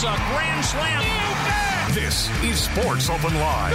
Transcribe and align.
It's 0.00 0.06
a 0.06 0.14
grand 0.30 0.64
slam. 0.64 1.92
This 1.92 2.30
is 2.44 2.60
Sports 2.60 3.10
Open 3.10 3.34
Line 3.34 3.74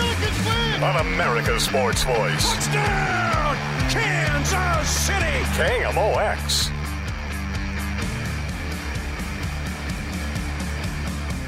on 0.82 1.06
America's 1.06 1.64
Sports 1.64 2.06
Voice. 2.06 2.54
Touchdown, 2.54 3.56
Kansas 3.90 4.90
City. 4.90 5.44
KMOX. 5.58 6.72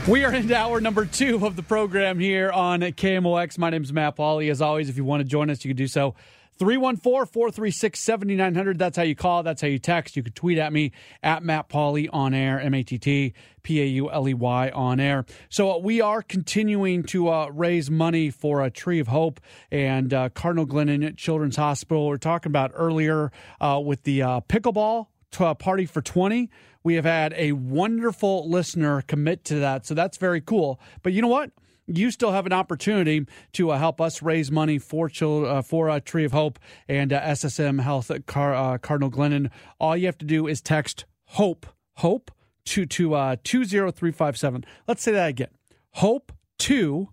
We 0.09 0.25
are 0.25 0.34
into 0.34 0.54
hour 0.54 0.82
number 0.82 1.05
two 1.05 1.46
of 1.46 1.55
the 1.55 1.64
program 1.64 2.20
here 2.20 2.52
on 2.52 2.82
KMOX. 2.82 3.57
My 3.57 3.70
name 3.70 3.84
is 3.84 3.94
Matt 3.94 4.18
Pauley. 4.18 4.52
As 4.52 4.62
always, 4.62 4.89
if 4.89 4.98
you 4.98 5.05
want 5.05 5.21
to 5.21 5.23
join 5.23 5.50
us, 5.50 5.64
you 5.64 5.70
can 5.70 5.78
do 5.78 5.88
so. 5.88 6.16
314 6.58 7.32
436 7.32 8.00
7900. 8.00 8.80
That's 8.80 8.98
how 8.98 9.04
you 9.04 9.16
call. 9.16 9.44
That's 9.44 9.62
how 9.62 9.68
you 9.68 9.80
text. 9.80 10.16
You 10.16 10.24
can 10.24 10.34
tweet 10.34 10.58
at 10.58 10.72
me 10.72 10.92
at 11.22 11.44
Matt 11.44 11.70
Pauley 11.70 12.08
on 12.12 12.34
air, 12.34 12.60
M 12.60 12.74
A 12.74 12.84
T 12.84 12.98
T 12.98 13.34
P 13.64 13.82
A 13.82 13.86
U 13.86 14.12
L 14.12 14.28
E 14.28 14.34
Y 14.34 14.70
on 14.70 14.99
air. 14.99 15.26
So 15.49 15.72
uh, 15.72 15.77
we 15.77 16.02
are 16.02 16.22
continuing 16.22 17.04
to 17.04 17.30
uh, 17.30 17.48
raise 17.48 17.91
money 17.91 18.30
for 18.30 18.63
a 18.63 18.70
Tree 18.70 18.99
of 18.99 19.08
Hope 19.08 19.40
and 19.72 20.13
uh, 20.13 20.30
Cardinal 20.30 20.66
Glennon 20.66 21.18
Children's 21.18 21.58
Hospital. 21.58 22.08
We 22.08 22.16
are 22.16 22.18
talking 22.18 22.52
about 22.52 22.72
earlier 22.74 23.32
uh, 23.60 23.82
with 23.84 24.04
the 24.04 24.22
uh, 24.22 24.41
pickleball 24.41 25.08
a 25.40 25.55
party 25.55 25.85
for 25.85 26.02
20. 26.02 26.49
We 26.84 26.96
have 26.96 27.05
had 27.05 27.34
a 27.35 27.52
wonderful 27.54 28.49
listener 28.49 29.02
commit 29.02 29.44
to 29.46 29.55
that. 29.55 29.85
So 29.85 29.94
that's 29.94 30.18
very 30.18 30.41
cool. 30.41 30.80
But 31.04 31.13
you 31.13 31.22
know 31.22 31.27
what? 31.27 31.52
You 31.88 32.09
still 32.09 32.31
have 32.31 32.48
an 32.48 32.53
opportunity 32.53 33.27
to 33.53 33.71
uh, 33.71 33.77
help 33.77 34.02
us 34.02 34.23
raise 34.23 34.52
money 34.52 34.80
for 34.80 35.07
children, 35.07 35.57
uh, 35.57 35.62
for 35.62 35.89
uh, 35.89 35.99
Tree 35.99 36.26
of 36.26 36.31
Hope 36.31 36.57
and 36.88 37.13
uh, 37.13 37.21
SSM 37.21 37.81
Health 37.81 38.09
at 38.09 38.26
Car- 38.26 38.55
uh, 38.55 38.80
Cardinal 38.80 39.12
Glennon. 39.12 39.52
All 39.80 39.95
you 39.95 40.07
have 40.07 40.17
to 40.17 40.26
do 40.26 40.48
is 40.48 40.62
text 40.62 41.05
HOPE, 41.26 41.67
HOPE 41.98 42.31
to, 42.66 42.88
to 42.88 43.13
uh, 43.13 43.35
20357. 43.43 44.66
Let's 44.88 45.03
say 45.03 45.12
that 45.12 45.29
again. 45.29 45.49
HOPE 45.91 46.31
to 46.60 47.10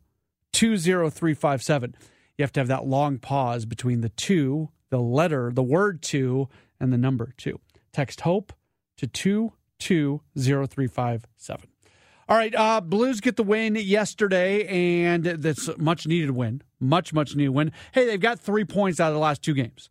20357. 0.53 1.95
You 2.39 2.43
have 2.43 2.53
to 2.53 2.61
have 2.61 2.69
that 2.69 2.87
long 2.87 3.19
pause 3.19 3.67
between 3.67 4.01
the 4.01 4.09
two, 4.09 4.71
the 4.89 5.01
letter, 5.01 5.51
the 5.53 5.63
word 5.63 6.01
two, 6.03 6.49
and 6.81 6.91
the 6.93 6.99
number 6.99 7.35
two. 7.37 7.61
Text 7.93 8.23
HOPE 8.23 8.55
to 8.97 9.07
20357. 9.07 11.72
All 12.33 12.39
right, 12.39 12.55
uh, 12.55 12.81
Blues 12.81 13.21
get 13.21 13.37
the 13.37 13.43
win 13.43 13.75
yesterday, 13.75 14.67
and 14.67 15.23
that's 15.23 15.69
much 15.77 16.07
needed 16.07 16.31
win. 16.31 16.63
Much, 16.81 17.13
much 17.13 17.37
needed 17.37 17.51
win. 17.51 17.73
Hey, 17.93 18.07
they've 18.07 18.19
got 18.19 18.41
three 18.41 18.65
points 18.65 19.01
out 19.01 19.09
of 19.09 19.13
the 19.13 19.21
last 19.21 19.43
two 19.43 19.53
games. 19.53 19.91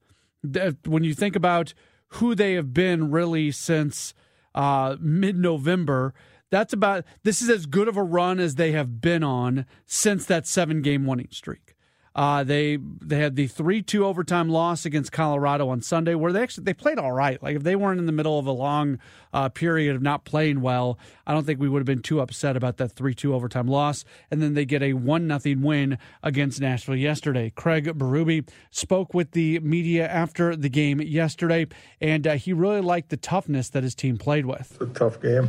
When 0.88 1.04
you 1.04 1.14
think 1.14 1.36
about 1.36 1.76
who 2.14 2.34
they 2.34 2.54
have 2.54 2.74
been 2.74 3.12
really 3.12 3.52
since 3.52 4.16
uh, 4.56 4.96
mid 5.00 5.38
November, 5.38 6.16
that's 6.50 6.74
about 6.74 7.06
this 7.22 7.44
is 7.44 7.50
as 7.52 7.68
good 7.68 7.88
of 7.88 7.96
a 7.96 8.02
run 8.02 8.40
as 8.40 8.56
they 8.56 8.72
have 8.72 9.02
been 9.02 9.24
on 9.24 9.68
since 9.86 10.26
that 10.26 10.48
seven 10.48 10.82
game 10.82 11.06
winning 11.06 11.28
streak. 11.30 11.71
Uh, 12.14 12.44
they 12.44 12.78
they 12.78 13.20
had 13.20 13.36
the 13.38 13.48
three 13.48 13.82
two 13.82 14.06
overtime 14.06 14.50
loss 14.50 14.86
against 14.86 15.14
Colorado 15.14 15.70
on 15.70 15.82
Sunday, 15.82 16.14
where 16.14 16.34
they 16.34 16.42
actually 16.42 16.66
they 16.66 16.74
played 16.74 17.00
all 17.00 17.14
right. 17.14 17.42
Like 17.42 17.56
if 17.56 17.64
they 17.64 17.76
weren't 17.76 18.00
in 18.00 18.06
the 18.06 18.12
middle 18.12 18.38
of 18.38 18.46
a 18.46 18.52
long 18.52 19.00
uh, 19.34 19.48
period 19.48 19.96
of 19.96 20.02
not 20.02 20.26
playing 20.26 20.60
well, 20.60 21.00
I 21.26 21.34
don't 21.34 21.46
think 21.46 21.62
we 21.62 21.70
would 21.70 21.80
have 21.80 21.86
been 21.86 22.02
too 22.02 22.20
upset 22.20 22.58
about 22.58 22.78
that 22.78 22.90
three 22.90 23.16
two 23.16 23.34
overtime 23.34 23.68
loss. 23.68 24.04
And 24.30 24.42
then 24.42 24.56
they 24.56 24.66
get 24.66 24.84
a 24.84 24.94
one 24.94 25.26
nothing 25.26 25.62
win 25.62 25.98
against 26.22 26.60
Nashville 26.60 26.98
yesterday. 26.98 27.50
Craig 27.56 27.86
Berube 27.86 28.50
spoke 28.72 29.14
with 29.14 29.32
the 29.32 29.60
media 29.60 30.06
after 30.06 30.54
the 30.56 30.70
game 30.70 31.02
yesterday, 31.02 31.68
and 32.02 32.28
uh, 32.28 32.34
he 32.34 32.52
really 32.52 32.82
liked 32.82 33.10
the 33.10 33.18
toughness 33.18 33.70
that 33.70 33.84
his 33.84 33.96
team 33.96 34.18
played 34.18 34.46
with. 34.46 34.78
It's 34.82 34.82
a 34.82 34.94
tough 34.94 35.22
game. 35.22 35.48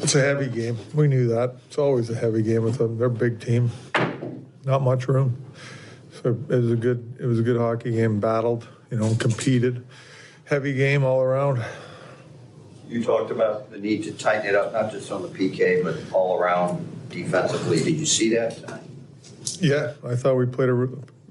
It's 0.00 0.16
a 0.16 0.20
heavy 0.20 0.48
game. 0.48 0.76
We 0.94 1.06
knew 1.06 1.28
that. 1.28 1.54
It's 1.68 1.78
always 1.78 2.10
a 2.10 2.14
heavy 2.14 2.42
game 2.42 2.64
with 2.64 2.78
them. 2.78 2.98
They're 2.98 3.06
a 3.06 3.10
big 3.10 3.40
team 3.40 3.70
not 4.66 4.82
much 4.82 5.08
room. 5.08 5.42
So 6.10 6.30
it 6.30 6.48
was 6.48 6.72
a 6.72 6.76
good 6.76 7.16
it 7.20 7.24
was 7.24 7.38
a 7.38 7.42
good 7.42 7.56
hockey 7.56 7.92
game. 7.92 8.20
Battled, 8.20 8.68
you 8.90 8.98
know, 8.98 9.14
competed. 9.14 9.86
Heavy 10.44 10.74
game 10.74 11.04
all 11.04 11.22
around. 11.22 11.64
You 12.88 13.02
talked 13.02 13.30
about 13.30 13.70
the 13.70 13.78
need 13.78 14.04
to 14.04 14.12
tighten 14.12 14.46
it 14.46 14.54
up, 14.54 14.72
not 14.72 14.92
just 14.92 15.10
on 15.10 15.22
the 15.22 15.28
PK, 15.28 15.82
but 15.82 15.96
all 16.12 16.38
around 16.38 16.86
defensively. 17.08 17.82
Did 17.82 17.96
you 17.96 18.06
see 18.06 18.34
that 18.34 18.56
tonight? 18.56 18.82
Yeah, 19.60 19.94
I 20.04 20.14
thought 20.14 20.34
we 20.34 20.46
played 20.46 20.68
a 20.68 20.88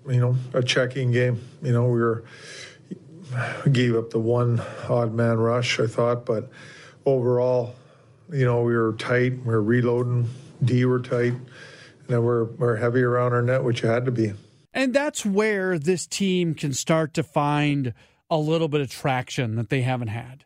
you 0.08 0.20
know 0.20 0.36
a 0.54 0.64
checking 0.64 1.12
game. 1.12 1.42
You 1.62 1.74
know, 1.74 1.86
we 1.86 2.00
were 2.00 2.24
gave 3.72 3.96
up 3.96 4.12
the 4.12 4.20
one 4.20 4.62
odd 4.88 5.14
man 5.14 5.38
rush. 5.38 5.80
I 5.80 5.88
thought, 5.88 6.26
but 6.26 6.50
overall, 7.06 7.76
you 8.32 8.46
know, 8.46 8.62
we 8.62 8.76
were 8.76 8.94
tight. 8.94 9.34
We 9.40 9.54
were 9.54 9.64
reloading. 9.64 10.30
D 10.64 10.86
were 10.86 11.02
tight 11.02 11.34
and 12.08 12.24
we're, 12.24 12.46
we're 12.46 12.76
heavy 12.78 13.02
around 13.02 13.34
our 13.34 13.42
net, 13.42 13.64
which 13.64 13.82
you 13.84 13.90
had 13.90 14.06
to 14.06 14.12
be. 14.12 14.34
And 14.74 14.94
that's 14.94 15.26
where 15.26 15.80
this 15.80 16.06
team 16.06 16.54
can 16.54 16.74
start 16.74 17.14
to 17.14 17.24
find 17.24 17.94
a 18.30 18.38
little 18.38 18.68
bit 18.68 18.82
of 18.82 18.90
traction 18.90 19.56
that 19.56 19.70
they 19.70 19.82
haven't 19.82 20.10
had. 20.10 20.46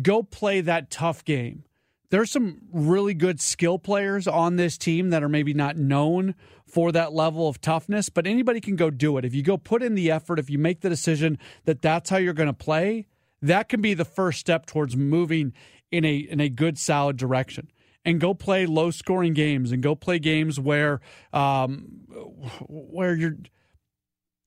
Go 0.00 0.22
play 0.22 0.60
that 0.62 0.90
tough 0.90 1.24
game. 1.24 1.64
There's 2.10 2.30
some 2.30 2.62
really 2.72 3.14
good 3.14 3.40
skill 3.40 3.78
players 3.78 4.26
on 4.26 4.56
this 4.56 4.76
team 4.76 5.10
that 5.10 5.22
are 5.22 5.28
maybe 5.28 5.54
not 5.54 5.76
known 5.76 6.34
for 6.66 6.92
that 6.92 7.12
level 7.12 7.48
of 7.48 7.60
toughness, 7.60 8.08
but 8.08 8.26
anybody 8.26 8.60
can 8.60 8.76
go 8.76 8.90
do 8.90 9.16
it. 9.16 9.24
If 9.24 9.34
you 9.34 9.42
go 9.42 9.56
put 9.56 9.82
in 9.82 9.94
the 9.94 10.10
effort, 10.10 10.38
if 10.38 10.50
you 10.50 10.58
make 10.58 10.80
the 10.80 10.88
decision 10.88 11.38
that 11.64 11.82
that's 11.82 12.10
how 12.10 12.16
you're 12.16 12.34
going 12.34 12.48
to 12.48 12.52
play, 12.52 13.06
that 13.40 13.68
can 13.68 13.80
be 13.80 13.94
the 13.94 14.04
first 14.04 14.40
step 14.40 14.66
towards 14.66 14.96
moving 14.96 15.52
in 15.90 16.04
a 16.04 16.16
in 16.16 16.40
a 16.40 16.48
good 16.48 16.78
solid 16.78 17.16
direction 17.16 17.70
and 18.04 18.20
go 18.20 18.34
play 18.34 18.66
low 18.66 18.90
scoring 18.90 19.32
games 19.32 19.72
and 19.72 19.82
go 19.82 19.94
play 19.94 20.18
games 20.18 20.58
where 20.58 21.00
um, 21.32 22.02
where 22.68 23.14
you're 23.14 23.36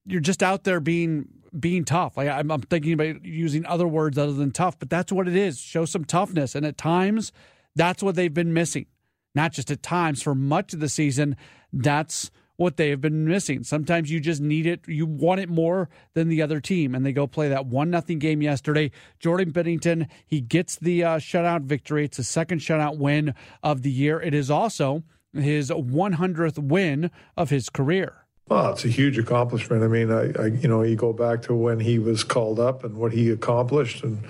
you're 0.05 0.21
just 0.21 0.43
out 0.43 0.63
there 0.63 0.79
being 0.79 1.27
being 1.57 1.85
tough. 1.85 2.17
Like 2.17 2.29
I'm, 2.29 2.51
I'm, 2.51 2.61
thinking 2.61 2.94
about 2.94 3.23
using 3.23 3.65
other 3.65 3.88
words 3.88 4.17
other 4.17 4.33
than 4.33 4.51
tough, 4.51 4.77
but 4.77 4.89
that's 4.89 5.11
what 5.11 5.27
it 5.27 5.35
is. 5.35 5.59
Show 5.59 5.85
some 5.85 6.05
toughness, 6.05 6.55
and 6.55 6.65
at 6.65 6.77
times, 6.77 7.31
that's 7.75 8.03
what 8.03 8.15
they've 8.15 8.33
been 8.33 8.53
missing. 8.53 8.88
Not 9.33 9.51
just 9.51 9.71
at 9.71 9.83
times, 9.83 10.21
for 10.21 10.35
much 10.35 10.73
of 10.73 10.79
the 10.79 10.89
season, 10.89 11.35
that's 11.73 12.31
what 12.57 12.77
they 12.77 12.89
have 12.89 13.01
been 13.01 13.25
missing. 13.25 13.63
Sometimes 13.63 14.11
you 14.11 14.19
just 14.19 14.41
need 14.41 14.66
it, 14.66 14.88
you 14.88 15.05
want 15.05 15.39
it 15.39 15.49
more 15.49 15.89
than 16.13 16.29
the 16.29 16.41
other 16.41 16.59
team, 16.59 16.95
and 16.95 17.05
they 17.05 17.11
go 17.11 17.27
play 17.27 17.49
that 17.49 17.66
one 17.66 17.89
nothing 17.89 18.19
game 18.19 18.41
yesterday. 18.41 18.91
Jordan 19.19 19.51
Binnington 19.51 20.07
he 20.25 20.41
gets 20.41 20.75
the 20.75 21.03
uh, 21.03 21.17
shutout 21.17 21.63
victory. 21.63 22.05
It's 22.05 22.17
the 22.17 22.23
second 22.23 22.59
shutout 22.59 22.97
win 22.97 23.33
of 23.63 23.81
the 23.81 23.91
year. 23.91 24.21
It 24.21 24.33
is 24.33 24.49
also 24.49 25.03
his 25.33 25.69
100th 25.69 26.57
win 26.57 27.11
of 27.35 27.49
his 27.49 27.69
career. 27.69 28.25
Well, 28.47 28.71
it's 28.71 28.85
a 28.85 28.89
huge 28.89 29.17
accomplishment. 29.17 29.83
I 29.83 29.88
mean, 29.88 30.11
I, 30.11 30.31
I, 30.39 30.45
you 30.47 30.67
know, 30.67 30.83
you 30.83 30.95
go 30.95 31.13
back 31.13 31.41
to 31.44 31.55
when 31.55 31.79
he 31.79 31.97
was 31.97 32.23
called 32.23 32.59
up 32.59 32.83
and 32.83 32.95
what 32.95 33.11
he 33.11 33.31
accomplished, 33.31 34.03
and 34.03 34.23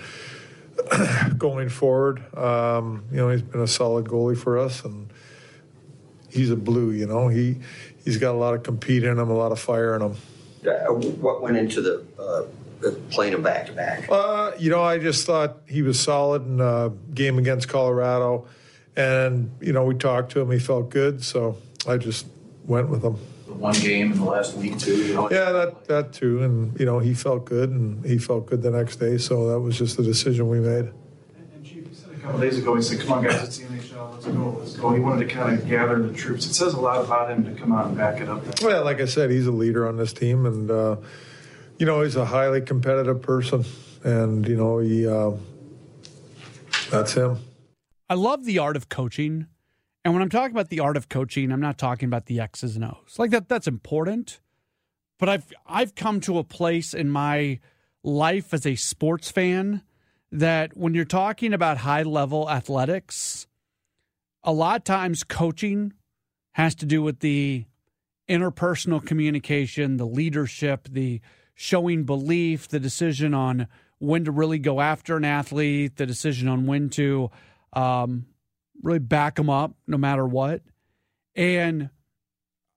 going 1.38 1.68
forward, 1.68 2.24
um, 2.36 3.04
you 3.10 3.18
know, 3.18 3.28
he's 3.28 3.42
been 3.42 3.60
a 3.60 3.66
solid 3.66 4.06
goalie 4.06 4.36
for 4.36 4.58
us, 4.58 4.84
and 4.84 5.12
he's 6.36 6.50
a 6.50 6.56
blue. 6.56 6.92
You 6.92 7.06
know, 7.06 7.28
he 7.28 7.56
he's 8.04 8.18
got 8.18 8.34
a 8.34 8.38
lot 8.38 8.54
of 8.54 8.62
compete 8.62 9.02
in 9.02 9.18
him, 9.18 9.30
a 9.30 9.36
lot 9.36 9.52
of 9.52 9.58
fire 9.58 9.96
in 9.96 10.02
him. 10.02 10.16
Uh, 10.66 10.92
what 10.92 11.42
went 11.42 11.56
into 11.56 11.80
the 11.80 12.04
uh, 12.18 12.90
playing 13.10 13.32
him 13.32 13.42
back 13.42 13.66
to 13.66 13.72
back? 13.72 14.08
Uh, 14.10 14.52
you 14.58 14.70
know, 14.70 14.82
I 14.82 14.98
just 14.98 15.26
thought 15.26 15.58
he 15.66 15.82
was 15.82 15.98
solid 15.98 16.46
in 16.46 16.60
a 16.60 16.92
game 17.14 17.38
against 17.38 17.68
Colorado, 17.68 18.46
and 18.96 19.50
you 19.60 19.72
know, 19.72 19.84
we 19.84 19.94
talked 19.94 20.32
to 20.32 20.40
him. 20.40 20.50
He 20.50 20.58
felt 20.58 20.90
good, 20.90 21.22
so 21.24 21.56
I 21.86 21.96
just 21.96 22.26
went 22.64 22.88
with 22.88 23.02
him. 23.02 23.16
One 23.46 23.74
game 23.74 24.12
in 24.12 24.18
the 24.18 24.24
last 24.24 24.54
week 24.56 24.78
too. 24.78 24.96
You 24.96 25.14
know? 25.14 25.30
Yeah, 25.30 25.52
that 25.52 25.84
that 25.86 26.12
too, 26.12 26.42
and 26.42 26.78
you 26.78 26.84
know, 26.84 26.98
he 26.98 27.14
felt 27.14 27.44
good, 27.44 27.70
and 27.70 28.04
he 28.04 28.18
felt 28.18 28.46
good 28.46 28.62
the 28.62 28.70
next 28.70 28.96
day. 28.96 29.18
So 29.18 29.48
that 29.50 29.60
was 29.60 29.78
just 29.78 29.96
the 29.96 30.02
decision 30.02 30.48
we 30.48 30.60
made. 30.60 30.86
And 30.86 31.64
Chief, 31.64 31.76
you 31.76 31.88
said 31.92 32.14
a 32.14 32.18
couple 32.18 32.40
days 32.40 32.58
ago, 32.58 32.74
he 32.74 32.82
said, 32.82 33.00
"Come 33.00 33.12
on, 33.12 33.24
guys, 33.24 33.42
it's 33.44 33.58
the 33.58 33.75
NHL. 34.06 34.12
Let's 34.12 34.26
go, 34.26 34.56
let's 34.58 34.76
go." 34.76 34.94
He 34.94 35.00
wanted 35.00 35.28
to 35.28 35.34
kind 35.34 35.58
of 35.58 35.68
gather 35.68 36.02
the 36.02 36.12
troops. 36.12 36.46
It 36.46 36.54
says 36.54 36.74
a 36.74 36.80
lot 36.80 37.04
about 37.04 37.30
him 37.30 37.44
to 37.44 37.60
come 37.60 37.72
out 37.72 37.86
and 37.86 37.96
back 37.96 38.20
it 38.20 38.28
up. 38.28 38.44
That 38.44 38.62
well, 38.62 38.84
like 38.84 39.00
I 39.00 39.06
said, 39.06 39.30
he's 39.30 39.46
a 39.46 39.52
leader 39.52 39.86
on 39.88 39.96
this 39.96 40.12
team, 40.12 40.46
and 40.46 40.70
uh, 40.70 40.96
you 41.78 41.86
know, 41.86 42.02
he's 42.02 42.16
a 42.16 42.24
highly 42.24 42.60
competitive 42.60 43.22
person, 43.22 43.64
and 44.04 44.46
you 44.46 44.56
know, 44.56 44.78
he 44.78 45.06
uh, 45.06 45.32
that's 46.90 47.14
him. 47.14 47.38
I 48.08 48.14
love 48.14 48.44
the 48.44 48.58
art 48.58 48.76
of 48.76 48.88
coaching. 48.88 49.46
And 50.04 50.14
when 50.14 50.22
I'm 50.22 50.28
talking 50.28 50.52
about 50.52 50.68
the 50.68 50.78
art 50.78 50.96
of 50.96 51.08
coaching, 51.08 51.50
I'm 51.50 51.60
not 51.60 51.78
talking 51.78 52.06
about 52.06 52.26
the 52.26 52.38
X's 52.38 52.76
and 52.76 52.84
O's. 52.84 53.16
Like 53.18 53.32
that 53.32 53.48
that's 53.48 53.66
important. 53.66 54.40
But 55.18 55.28
I've 55.28 55.52
I've 55.66 55.94
come 55.94 56.20
to 56.20 56.38
a 56.38 56.44
place 56.44 56.94
in 56.94 57.10
my 57.10 57.58
life 58.04 58.54
as 58.54 58.64
a 58.64 58.76
sports 58.76 59.30
fan 59.30 59.82
that 60.30 60.76
when 60.76 60.94
you're 60.94 61.04
talking 61.04 61.52
about 61.52 61.78
high 61.78 62.02
level 62.04 62.48
athletics, 62.48 63.46
a 64.46 64.52
lot 64.52 64.76
of 64.76 64.84
times 64.84 65.24
coaching 65.24 65.92
has 66.52 66.74
to 66.76 66.86
do 66.86 67.02
with 67.02 67.18
the 67.18 67.66
interpersonal 68.30 69.04
communication, 69.04 69.96
the 69.96 70.06
leadership, 70.06 70.88
the 70.90 71.20
showing 71.54 72.04
belief, 72.04 72.68
the 72.68 72.80
decision 72.80 73.34
on 73.34 73.66
when 73.98 74.24
to 74.24 74.30
really 74.30 74.58
go 74.58 74.80
after 74.80 75.16
an 75.16 75.24
athlete, 75.24 75.96
the 75.96 76.06
decision 76.06 76.48
on 76.48 76.66
when 76.66 76.88
to 76.90 77.30
um, 77.72 78.26
really 78.82 78.98
back 79.00 79.34
them 79.34 79.50
up 79.50 79.74
no 79.86 79.98
matter 79.98 80.24
what. 80.24 80.62
And 81.34 81.90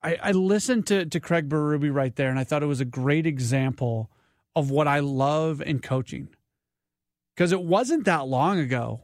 I, 0.01 0.17
I 0.21 0.31
listened 0.31 0.87
to, 0.87 1.05
to 1.05 1.19
Craig 1.19 1.49
Berube 1.49 1.93
right 1.93 2.15
there, 2.15 2.29
and 2.29 2.39
I 2.39 2.43
thought 2.43 2.63
it 2.63 2.67
was 2.67 2.81
a 2.81 2.85
great 2.85 3.27
example 3.27 4.09
of 4.55 4.71
what 4.71 4.87
I 4.87 4.99
love 4.99 5.61
in 5.61 5.79
coaching. 5.79 6.29
Because 7.35 7.51
it 7.51 7.61
wasn't 7.61 8.05
that 8.05 8.27
long 8.27 8.59
ago 8.59 9.01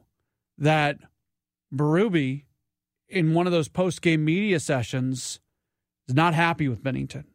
that 0.58 0.98
Berube, 1.74 2.45
in 3.10 3.34
one 3.34 3.46
of 3.46 3.54
those 3.54 3.68
post 3.68 4.02
game 4.02 4.26
media 4.26 4.60
sessions, 4.60 5.40
is 6.08 6.16
not 6.16 6.34
happy 6.34 6.68
with 6.68 6.84
Binnington, 6.84 7.26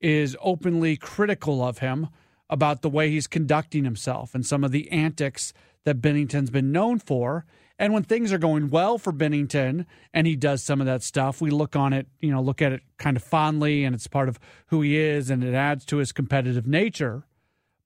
is 0.00 0.36
openly 0.40 0.96
critical 0.96 1.62
of 1.62 1.78
him 1.78 2.08
about 2.50 2.82
the 2.82 2.90
way 2.90 3.10
he's 3.10 3.26
conducting 3.26 3.84
himself 3.84 4.34
and 4.34 4.46
some 4.46 4.64
of 4.64 4.72
the 4.72 4.90
antics 4.90 5.52
that 5.84 6.00
Binnington's 6.00 6.50
been 6.50 6.72
known 6.72 6.98
for. 6.98 7.44
And 7.78 7.92
when 7.92 8.02
things 8.02 8.32
are 8.32 8.38
going 8.38 8.70
well 8.70 8.98
for 8.98 9.12
Binnington 9.12 9.86
and 10.12 10.26
he 10.26 10.34
does 10.34 10.62
some 10.62 10.80
of 10.80 10.86
that 10.86 11.02
stuff, 11.02 11.40
we 11.40 11.50
look 11.50 11.76
on 11.76 11.92
it, 11.92 12.08
you 12.20 12.30
know, 12.30 12.42
look 12.42 12.60
at 12.60 12.72
it 12.72 12.82
kind 12.98 13.16
of 13.16 13.22
fondly 13.22 13.84
and 13.84 13.94
it's 13.94 14.06
part 14.06 14.28
of 14.28 14.38
who 14.68 14.80
he 14.82 14.96
is 14.96 15.30
and 15.30 15.44
it 15.44 15.54
adds 15.54 15.84
to 15.86 15.98
his 15.98 16.10
competitive 16.10 16.66
nature. 16.66 17.24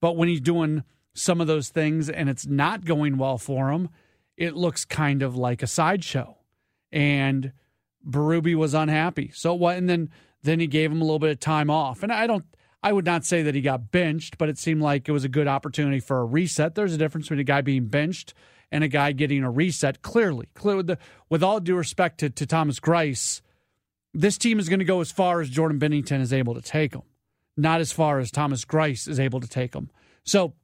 But 0.00 0.16
when 0.16 0.28
he's 0.28 0.40
doing 0.40 0.84
some 1.14 1.40
of 1.40 1.46
those 1.46 1.68
things 1.68 2.08
and 2.08 2.28
it's 2.28 2.46
not 2.46 2.84
going 2.84 3.18
well 3.18 3.36
for 3.36 3.70
him, 3.70 3.90
it 4.36 4.54
looks 4.54 4.84
kind 4.84 5.22
of 5.22 5.36
like 5.36 5.62
a 5.62 5.66
sideshow. 5.66 6.38
And 6.92 7.52
Berube 8.08 8.54
was 8.54 8.74
unhappy. 8.74 9.30
So 9.34 9.54
what 9.54 9.76
and 9.76 9.88
then 9.88 10.10
then 10.42 10.60
he 10.60 10.66
gave 10.66 10.90
him 10.90 11.00
a 11.00 11.04
little 11.04 11.18
bit 11.18 11.30
of 11.30 11.40
time 11.40 11.70
off. 11.70 12.02
And 12.02 12.12
I 12.12 12.26
don't 12.26 12.44
I 12.82 12.92
would 12.92 13.06
not 13.06 13.24
say 13.24 13.42
that 13.42 13.54
he 13.54 13.60
got 13.60 13.90
benched, 13.92 14.38
but 14.38 14.48
it 14.48 14.58
seemed 14.58 14.82
like 14.82 15.08
it 15.08 15.12
was 15.12 15.24
a 15.24 15.28
good 15.28 15.46
opportunity 15.46 16.00
for 16.00 16.20
a 16.20 16.24
reset. 16.24 16.74
There's 16.74 16.92
a 16.92 16.98
difference 16.98 17.26
between 17.26 17.40
a 17.40 17.44
guy 17.44 17.60
being 17.60 17.86
benched 17.86 18.34
and 18.72 18.82
a 18.82 18.88
guy 18.88 19.12
getting 19.12 19.44
a 19.44 19.50
reset. 19.50 20.02
Clearly, 20.02 20.48
clear 20.54 20.76
with 20.76 20.88
the 20.88 20.98
with 21.28 21.42
all 21.42 21.60
due 21.60 21.76
respect 21.76 22.18
to, 22.18 22.30
to 22.30 22.46
Thomas 22.46 22.80
Greiss, 22.80 23.40
this 24.12 24.36
team 24.36 24.58
is 24.58 24.68
going 24.68 24.80
to 24.80 24.84
go 24.84 25.00
as 25.00 25.12
far 25.12 25.40
as 25.40 25.48
Jordan 25.48 25.78
Binnington 25.78 26.20
is 26.20 26.32
able 26.32 26.54
to 26.54 26.62
take 26.62 26.92
them, 26.92 27.02
not 27.56 27.80
as 27.80 27.92
far 27.92 28.18
as 28.18 28.30
Thomas 28.30 28.64
Greiss 28.64 29.06
is 29.06 29.20
able 29.20 29.40
to 29.40 29.48
take 29.48 29.72
them. 29.72 29.90
So 30.24 30.54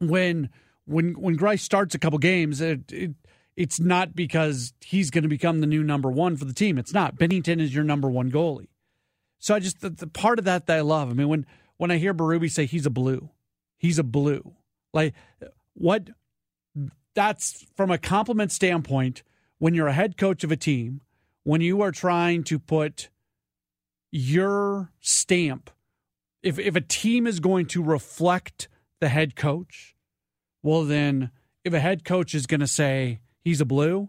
when 0.00 0.50
when 0.84 1.14
when 1.14 1.38
Greiss 1.38 1.60
starts 1.60 1.94
a 1.94 1.98
couple 1.98 2.18
games, 2.18 2.60
it, 2.60 2.92
it 2.92 3.12
it's 3.58 3.80
not 3.80 4.14
because 4.14 4.72
he's 4.80 5.10
going 5.10 5.24
to 5.24 5.28
become 5.28 5.60
the 5.60 5.66
new 5.66 5.82
number 5.82 6.08
one 6.08 6.36
for 6.36 6.44
the 6.44 6.52
team. 6.52 6.78
It's 6.78 6.94
not. 6.94 7.16
Binnington 7.16 7.60
is 7.60 7.74
your 7.74 7.82
number 7.82 8.08
one 8.08 8.30
goalie. 8.30 8.68
So 9.40 9.52
I 9.52 9.58
just 9.58 9.80
the, 9.80 9.90
the 9.90 10.06
part 10.06 10.38
of 10.38 10.44
that 10.44 10.66
that 10.66 10.76
I 10.76 10.80
love. 10.80 11.10
I 11.10 11.14
mean, 11.14 11.28
when 11.28 11.46
when 11.76 11.90
I 11.90 11.98
hear 11.98 12.14
Berube 12.14 12.48
say 12.52 12.66
he's 12.66 12.86
a 12.86 12.90
blue, 12.90 13.30
he's 13.76 13.98
a 13.98 14.04
blue. 14.04 14.54
Like 14.94 15.12
what? 15.74 16.10
That's 17.14 17.66
from 17.74 17.90
a 17.90 17.98
compliment 17.98 18.52
standpoint. 18.52 19.24
When 19.58 19.74
you're 19.74 19.88
a 19.88 19.92
head 19.92 20.16
coach 20.16 20.44
of 20.44 20.52
a 20.52 20.56
team, 20.56 21.00
when 21.42 21.60
you 21.60 21.82
are 21.82 21.90
trying 21.90 22.44
to 22.44 22.60
put 22.60 23.08
your 24.12 24.92
stamp, 25.00 25.68
if 26.44 26.60
if 26.60 26.76
a 26.76 26.80
team 26.80 27.26
is 27.26 27.40
going 27.40 27.66
to 27.66 27.82
reflect 27.82 28.68
the 29.00 29.08
head 29.08 29.34
coach, 29.34 29.96
well 30.62 30.84
then 30.84 31.32
if 31.64 31.72
a 31.72 31.80
head 31.80 32.04
coach 32.04 32.36
is 32.36 32.46
going 32.46 32.60
to 32.60 32.68
say 32.68 33.18
he's 33.44 33.60
a 33.60 33.64
blue, 33.64 34.08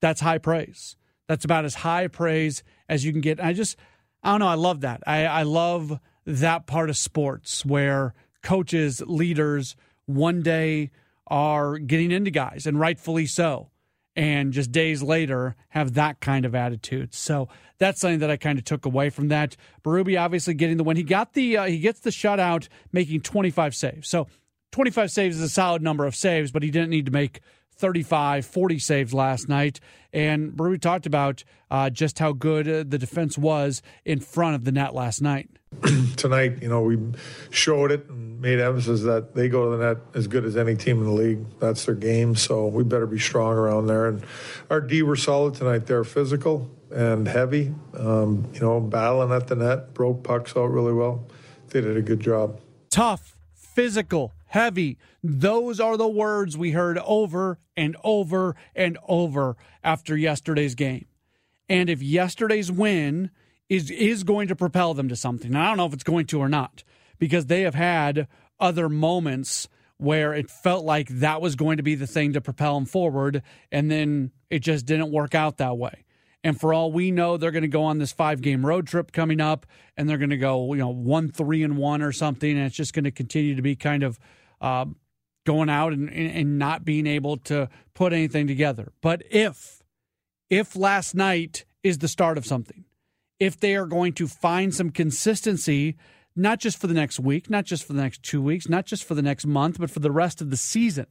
that's 0.00 0.20
high 0.20 0.38
praise. 0.38 0.96
That's 1.28 1.44
about 1.44 1.64
as 1.64 1.76
high 1.76 2.08
praise 2.08 2.62
as 2.88 3.04
you 3.04 3.12
can 3.12 3.20
get. 3.20 3.42
I 3.42 3.52
just 3.52 3.76
I 4.22 4.32
don't 4.32 4.40
know. 4.40 4.48
I 4.48 4.54
love 4.54 4.80
that. 4.82 5.02
I, 5.06 5.24
I 5.24 5.42
love 5.44 5.98
that 6.26 6.66
part 6.66 6.90
of 6.90 6.96
sports 6.96 7.64
where 7.64 8.14
coaches, 8.42 9.02
leaders, 9.06 9.76
one 10.06 10.42
day 10.42 10.90
are 11.26 11.78
getting 11.78 12.10
into 12.10 12.30
guys, 12.30 12.66
and 12.66 12.78
rightfully 12.78 13.26
so. 13.26 13.70
And 14.16 14.52
just 14.52 14.72
days 14.72 15.02
later, 15.02 15.54
have 15.68 15.94
that 15.94 16.20
kind 16.20 16.44
of 16.44 16.54
attitude. 16.54 17.14
So 17.14 17.48
that's 17.78 18.00
something 18.00 18.18
that 18.18 18.30
I 18.30 18.36
kind 18.36 18.58
of 18.58 18.64
took 18.64 18.84
away 18.84 19.08
from 19.08 19.28
that. 19.28 19.56
Berube 19.84 20.20
obviously 20.20 20.52
getting 20.54 20.76
the 20.76 20.84
win. 20.84 20.96
He 20.96 21.04
got 21.04 21.32
the 21.32 21.56
uh, 21.56 21.64
he 21.66 21.78
gets 21.78 22.00
the 22.00 22.10
shutout, 22.10 22.68
making 22.92 23.20
25 23.20 23.74
saves. 23.74 24.08
So 24.08 24.26
25 24.72 25.10
saves 25.10 25.36
is 25.36 25.42
a 25.42 25.48
solid 25.48 25.80
number 25.80 26.06
of 26.06 26.14
saves, 26.14 26.50
but 26.50 26.62
he 26.62 26.70
didn't 26.70 26.90
need 26.90 27.06
to 27.06 27.12
make 27.12 27.40
35, 27.80 28.44
40 28.46 28.78
saves 28.78 29.14
last 29.14 29.48
night. 29.48 29.80
And 30.12 30.52
Berube 30.52 30.80
talked 30.80 31.06
about 31.06 31.44
uh, 31.70 31.88
just 31.90 32.18
how 32.18 32.32
good 32.32 32.68
uh, 32.68 32.84
the 32.86 32.98
defense 32.98 33.38
was 33.38 33.82
in 34.04 34.20
front 34.20 34.54
of 34.54 34.64
the 34.64 34.72
net 34.72 34.94
last 34.94 35.22
night. 35.22 35.48
Tonight, 36.16 36.60
you 36.60 36.68
know, 36.68 36.82
we 36.82 36.98
showed 37.50 37.92
it 37.92 38.08
and 38.08 38.40
made 38.40 38.58
emphasis 38.58 39.02
that 39.02 39.36
they 39.36 39.48
go 39.48 39.70
to 39.70 39.76
the 39.76 39.86
net 39.86 39.98
as 40.14 40.26
good 40.26 40.44
as 40.44 40.56
any 40.56 40.74
team 40.74 40.98
in 40.98 41.04
the 41.04 41.12
league. 41.12 41.44
That's 41.60 41.84
their 41.86 41.94
game, 41.94 42.34
so 42.34 42.66
we 42.66 42.82
better 42.82 43.06
be 43.06 43.20
strong 43.20 43.54
around 43.54 43.86
there. 43.86 44.06
And 44.06 44.24
our 44.68 44.80
D 44.80 45.02
were 45.02 45.14
solid 45.14 45.54
tonight. 45.54 45.86
They're 45.86 46.02
physical 46.02 46.68
and 46.90 47.28
heavy, 47.28 47.72
um, 47.94 48.48
you 48.52 48.60
know, 48.60 48.80
battling 48.80 49.30
at 49.30 49.46
the 49.46 49.54
net, 49.54 49.94
broke 49.94 50.24
pucks 50.24 50.56
out 50.56 50.66
really 50.66 50.92
well. 50.92 51.24
They 51.68 51.80
did 51.80 51.96
a 51.96 52.02
good 52.02 52.20
job. 52.20 52.60
Tough, 52.90 53.36
physical, 53.54 54.32
heavy. 54.50 54.98
Those 55.22 55.78
are 55.78 55.96
the 55.96 56.08
words 56.08 56.56
we 56.56 56.72
heard 56.72 56.98
over 56.98 57.58
and 57.76 57.96
over 58.02 58.56
and 58.74 58.98
over 59.08 59.56
after 59.82 60.16
yesterday's 60.16 60.74
game. 60.74 61.06
And 61.68 61.88
if 61.88 62.02
yesterday's 62.02 62.70
win 62.70 63.30
is 63.68 63.90
is 63.92 64.24
going 64.24 64.48
to 64.48 64.56
propel 64.56 64.92
them 64.92 65.08
to 65.08 65.16
something, 65.16 65.54
I 65.54 65.68
don't 65.68 65.76
know 65.76 65.86
if 65.86 65.92
it's 65.92 66.02
going 66.02 66.26
to 66.26 66.40
or 66.40 66.48
not, 66.48 66.82
because 67.18 67.46
they 67.46 67.62
have 67.62 67.76
had 67.76 68.26
other 68.58 68.88
moments 68.88 69.68
where 69.98 70.34
it 70.34 70.50
felt 70.50 70.84
like 70.84 71.08
that 71.08 71.40
was 71.40 71.54
going 71.54 71.76
to 71.76 71.82
be 71.82 71.94
the 71.94 72.06
thing 72.06 72.32
to 72.32 72.40
propel 72.40 72.74
them 72.74 72.86
forward, 72.86 73.42
and 73.70 73.88
then 73.88 74.32
it 74.48 74.60
just 74.60 74.84
didn't 74.84 75.12
work 75.12 75.34
out 75.34 75.58
that 75.58 75.78
way. 75.78 76.04
And 76.42 76.58
for 76.58 76.72
all 76.72 76.90
we 76.90 77.10
know, 77.10 77.36
they're 77.36 77.50
going 77.50 77.62
to 77.62 77.68
go 77.68 77.84
on 77.84 77.98
this 77.98 78.12
five 78.12 78.40
game 78.40 78.64
road 78.64 78.86
trip 78.86 79.12
coming 79.12 79.40
up, 79.40 79.66
and 79.96 80.08
they're 80.08 80.18
going 80.18 80.30
to 80.30 80.38
go, 80.38 80.72
you 80.72 80.80
know, 80.80 80.88
one, 80.88 81.30
three, 81.30 81.62
and 81.62 81.76
one 81.76 82.02
or 82.02 82.12
something. 82.12 82.50
And 82.50 82.66
it's 82.66 82.74
just 82.74 82.94
going 82.94 83.04
to 83.04 83.10
continue 83.10 83.54
to 83.54 83.62
be 83.62 83.76
kind 83.76 84.02
of 84.02 84.18
uh, 84.60 84.86
going 85.46 85.70
out 85.70 85.92
and, 85.92 86.10
and 86.10 86.58
not 86.58 86.84
being 86.84 87.06
able 87.06 87.36
to 87.36 87.68
put 87.94 88.12
anything 88.12 88.46
together. 88.46 88.92
But 89.00 89.22
if, 89.30 89.82
if 90.48 90.76
last 90.76 91.14
night 91.14 91.64
is 91.82 91.98
the 91.98 92.08
start 92.08 92.38
of 92.38 92.46
something, 92.46 92.84
if 93.38 93.58
they 93.58 93.74
are 93.74 93.86
going 93.86 94.12
to 94.14 94.28
find 94.28 94.74
some 94.74 94.90
consistency, 94.90 95.96
not 96.36 96.60
just 96.60 96.78
for 96.78 96.86
the 96.86 96.94
next 96.94 97.18
week, 97.18 97.48
not 97.48 97.64
just 97.64 97.84
for 97.84 97.94
the 97.94 98.02
next 98.02 98.22
two 98.22 98.42
weeks, 98.42 98.68
not 98.68 98.86
just 98.86 99.04
for 99.04 99.14
the 99.14 99.22
next 99.22 99.46
month, 99.46 99.78
but 99.78 99.90
for 99.90 100.00
the 100.00 100.10
rest 100.10 100.40
of 100.40 100.50
the 100.50 100.56
season, 100.56 101.06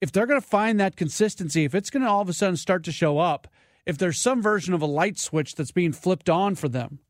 if 0.00 0.10
they're 0.12 0.26
going 0.26 0.40
to 0.40 0.46
find 0.46 0.80
that 0.80 0.96
consistency, 0.96 1.64
if 1.64 1.74
it's 1.74 1.90
going 1.90 2.02
to 2.02 2.08
all 2.08 2.22
of 2.22 2.28
a 2.28 2.32
sudden 2.32 2.56
start 2.56 2.84
to 2.84 2.92
show 2.92 3.18
up, 3.18 3.48
if 3.84 3.98
there's 3.98 4.18
some 4.18 4.40
version 4.40 4.72
of 4.72 4.82
a 4.82 4.86
light 4.86 5.18
switch 5.18 5.54
that's 5.54 5.72
being 5.72 5.92
flipped 5.92 6.30
on 6.30 6.54
for 6.54 6.68
them, 6.68 7.00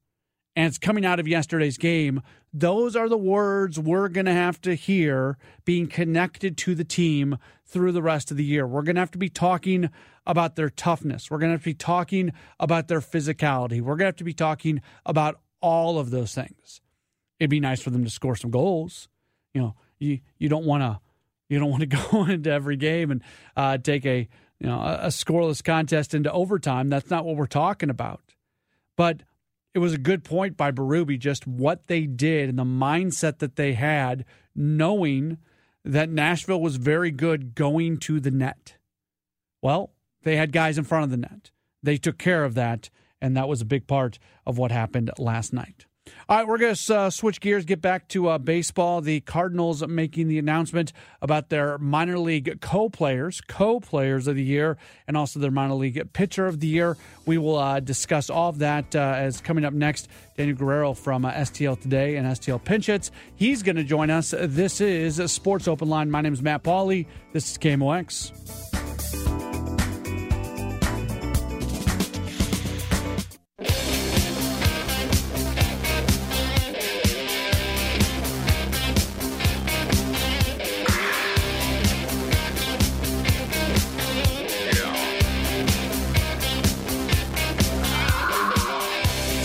and 0.56 0.66
it's 0.66 0.78
coming 0.78 1.04
out 1.04 1.20
of 1.20 1.28
yesterday's 1.28 1.78
game, 1.78 2.22
those 2.52 2.96
are 2.96 3.08
the 3.08 3.16
words 3.16 3.78
we're 3.78 4.08
going 4.08 4.26
to 4.26 4.32
have 4.32 4.60
to 4.62 4.74
hear 4.74 5.38
being 5.64 5.86
connected 5.86 6.56
to 6.58 6.74
the 6.74 6.84
team 6.84 7.38
through 7.64 7.92
the 7.92 8.02
rest 8.02 8.30
of 8.30 8.36
the 8.36 8.44
year. 8.44 8.66
We're 8.66 8.82
going 8.82 8.96
to 8.96 9.00
have 9.00 9.12
to 9.12 9.18
be 9.18 9.28
talking 9.28 9.90
about 10.26 10.56
their 10.56 10.70
toughness. 10.70 11.30
We're 11.30 11.38
going 11.38 11.50
to 11.50 11.54
have 11.54 11.62
to 11.62 11.70
be 11.70 11.74
talking 11.74 12.32
about 12.58 12.88
their 12.88 13.00
physicality. 13.00 13.80
We're 13.80 13.96
going 13.96 14.00
to 14.00 14.06
have 14.06 14.16
to 14.16 14.24
be 14.24 14.34
talking 14.34 14.82
about 15.06 15.40
all 15.60 15.98
of 15.98 16.10
those 16.10 16.34
things. 16.34 16.80
It'd 17.38 17.50
be 17.50 17.60
nice 17.60 17.80
for 17.80 17.90
them 17.90 18.04
to 18.04 18.10
score 18.10 18.36
some 18.36 18.50
goals. 18.50 19.08
You 19.54 19.62
know, 19.62 19.74
you 19.98 20.20
you 20.38 20.48
don't 20.48 20.66
want 20.66 20.82
to 20.82 21.00
you 21.48 21.58
don't 21.58 21.70
want 21.70 21.80
to 21.80 21.86
go 22.10 22.24
into 22.26 22.50
every 22.50 22.76
game 22.76 23.10
and 23.10 23.22
uh, 23.56 23.78
take 23.78 24.04
a 24.04 24.28
you 24.58 24.66
know 24.66 24.80
a 24.80 25.08
scoreless 25.08 25.62
contest 25.62 26.14
into 26.14 26.30
overtime. 26.32 26.88
That's 26.88 27.10
not 27.10 27.24
what 27.24 27.36
we're 27.36 27.46
talking 27.46 27.90
about. 27.90 28.22
But 28.96 29.22
it 29.74 29.78
was 29.78 29.92
a 29.92 29.98
good 29.98 30.24
point 30.24 30.56
by 30.56 30.70
Berube, 30.70 31.18
just 31.18 31.46
what 31.46 31.86
they 31.86 32.06
did 32.06 32.48
and 32.48 32.58
the 32.58 32.64
mindset 32.64 33.38
that 33.38 33.56
they 33.56 33.74
had, 33.74 34.24
knowing 34.54 35.38
that 35.84 36.10
Nashville 36.10 36.60
was 36.60 36.76
very 36.76 37.10
good 37.10 37.54
going 37.54 37.98
to 37.98 38.20
the 38.20 38.30
net. 38.30 38.76
Well, 39.62 39.92
they 40.22 40.36
had 40.36 40.52
guys 40.52 40.76
in 40.76 40.84
front 40.84 41.04
of 41.04 41.10
the 41.10 41.16
net. 41.16 41.50
They 41.82 41.96
took 41.96 42.18
care 42.18 42.44
of 42.44 42.54
that, 42.54 42.90
and 43.20 43.36
that 43.36 43.48
was 43.48 43.60
a 43.60 43.66
big 43.66 43.86
part 43.86 44.18
of 44.46 44.58
what 44.58 44.72
happened 44.72 45.10
last 45.18 45.52
night. 45.52 45.86
All 46.28 46.36
right, 46.36 46.46
we're 46.46 46.58
going 46.58 46.74
to 46.74 46.96
uh, 46.96 47.10
switch 47.10 47.40
gears, 47.40 47.64
get 47.64 47.80
back 47.80 48.08
to 48.08 48.28
uh, 48.28 48.38
baseball. 48.38 49.00
The 49.00 49.20
Cardinals 49.20 49.86
making 49.86 50.28
the 50.28 50.38
announcement 50.38 50.92
about 51.20 51.48
their 51.48 51.76
minor 51.78 52.18
league 52.18 52.60
co 52.60 52.88
players, 52.88 53.40
co 53.40 53.80
players 53.80 54.26
of 54.26 54.36
the 54.36 54.44
year, 54.44 54.78
and 55.08 55.16
also 55.16 55.40
their 55.40 55.50
minor 55.50 55.74
league 55.74 56.12
pitcher 56.12 56.46
of 56.46 56.60
the 56.60 56.68
year. 56.68 56.96
We 57.26 57.36
will 57.36 57.56
uh, 57.56 57.80
discuss 57.80 58.30
all 58.30 58.48
of 58.48 58.58
that 58.60 58.94
uh, 58.94 59.14
as 59.16 59.40
coming 59.40 59.64
up 59.64 59.74
next. 59.74 60.08
Daniel 60.36 60.56
Guerrero 60.56 60.94
from 60.94 61.24
uh, 61.24 61.32
STL 61.32 61.80
Today 61.80 62.16
and 62.16 62.26
STL 62.28 62.62
Pinch 62.62 62.86
Hits. 62.86 63.10
He's 63.34 63.62
going 63.62 63.76
to 63.76 63.84
join 63.84 64.08
us. 64.08 64.30
This 64.30 64.80
is 64.80 65.20
Sports 65.32 65.68
Open 65.68 65.88
Line. 65.88 66.10
My 66.10 66.20
name 66.20 66.32
is 66.32 66.42
Matt 66.42 66.62
Pauley. 66.62 67.06
This 67.32 67.50
is 67.50 67.58
KMOX. 67.58 69.59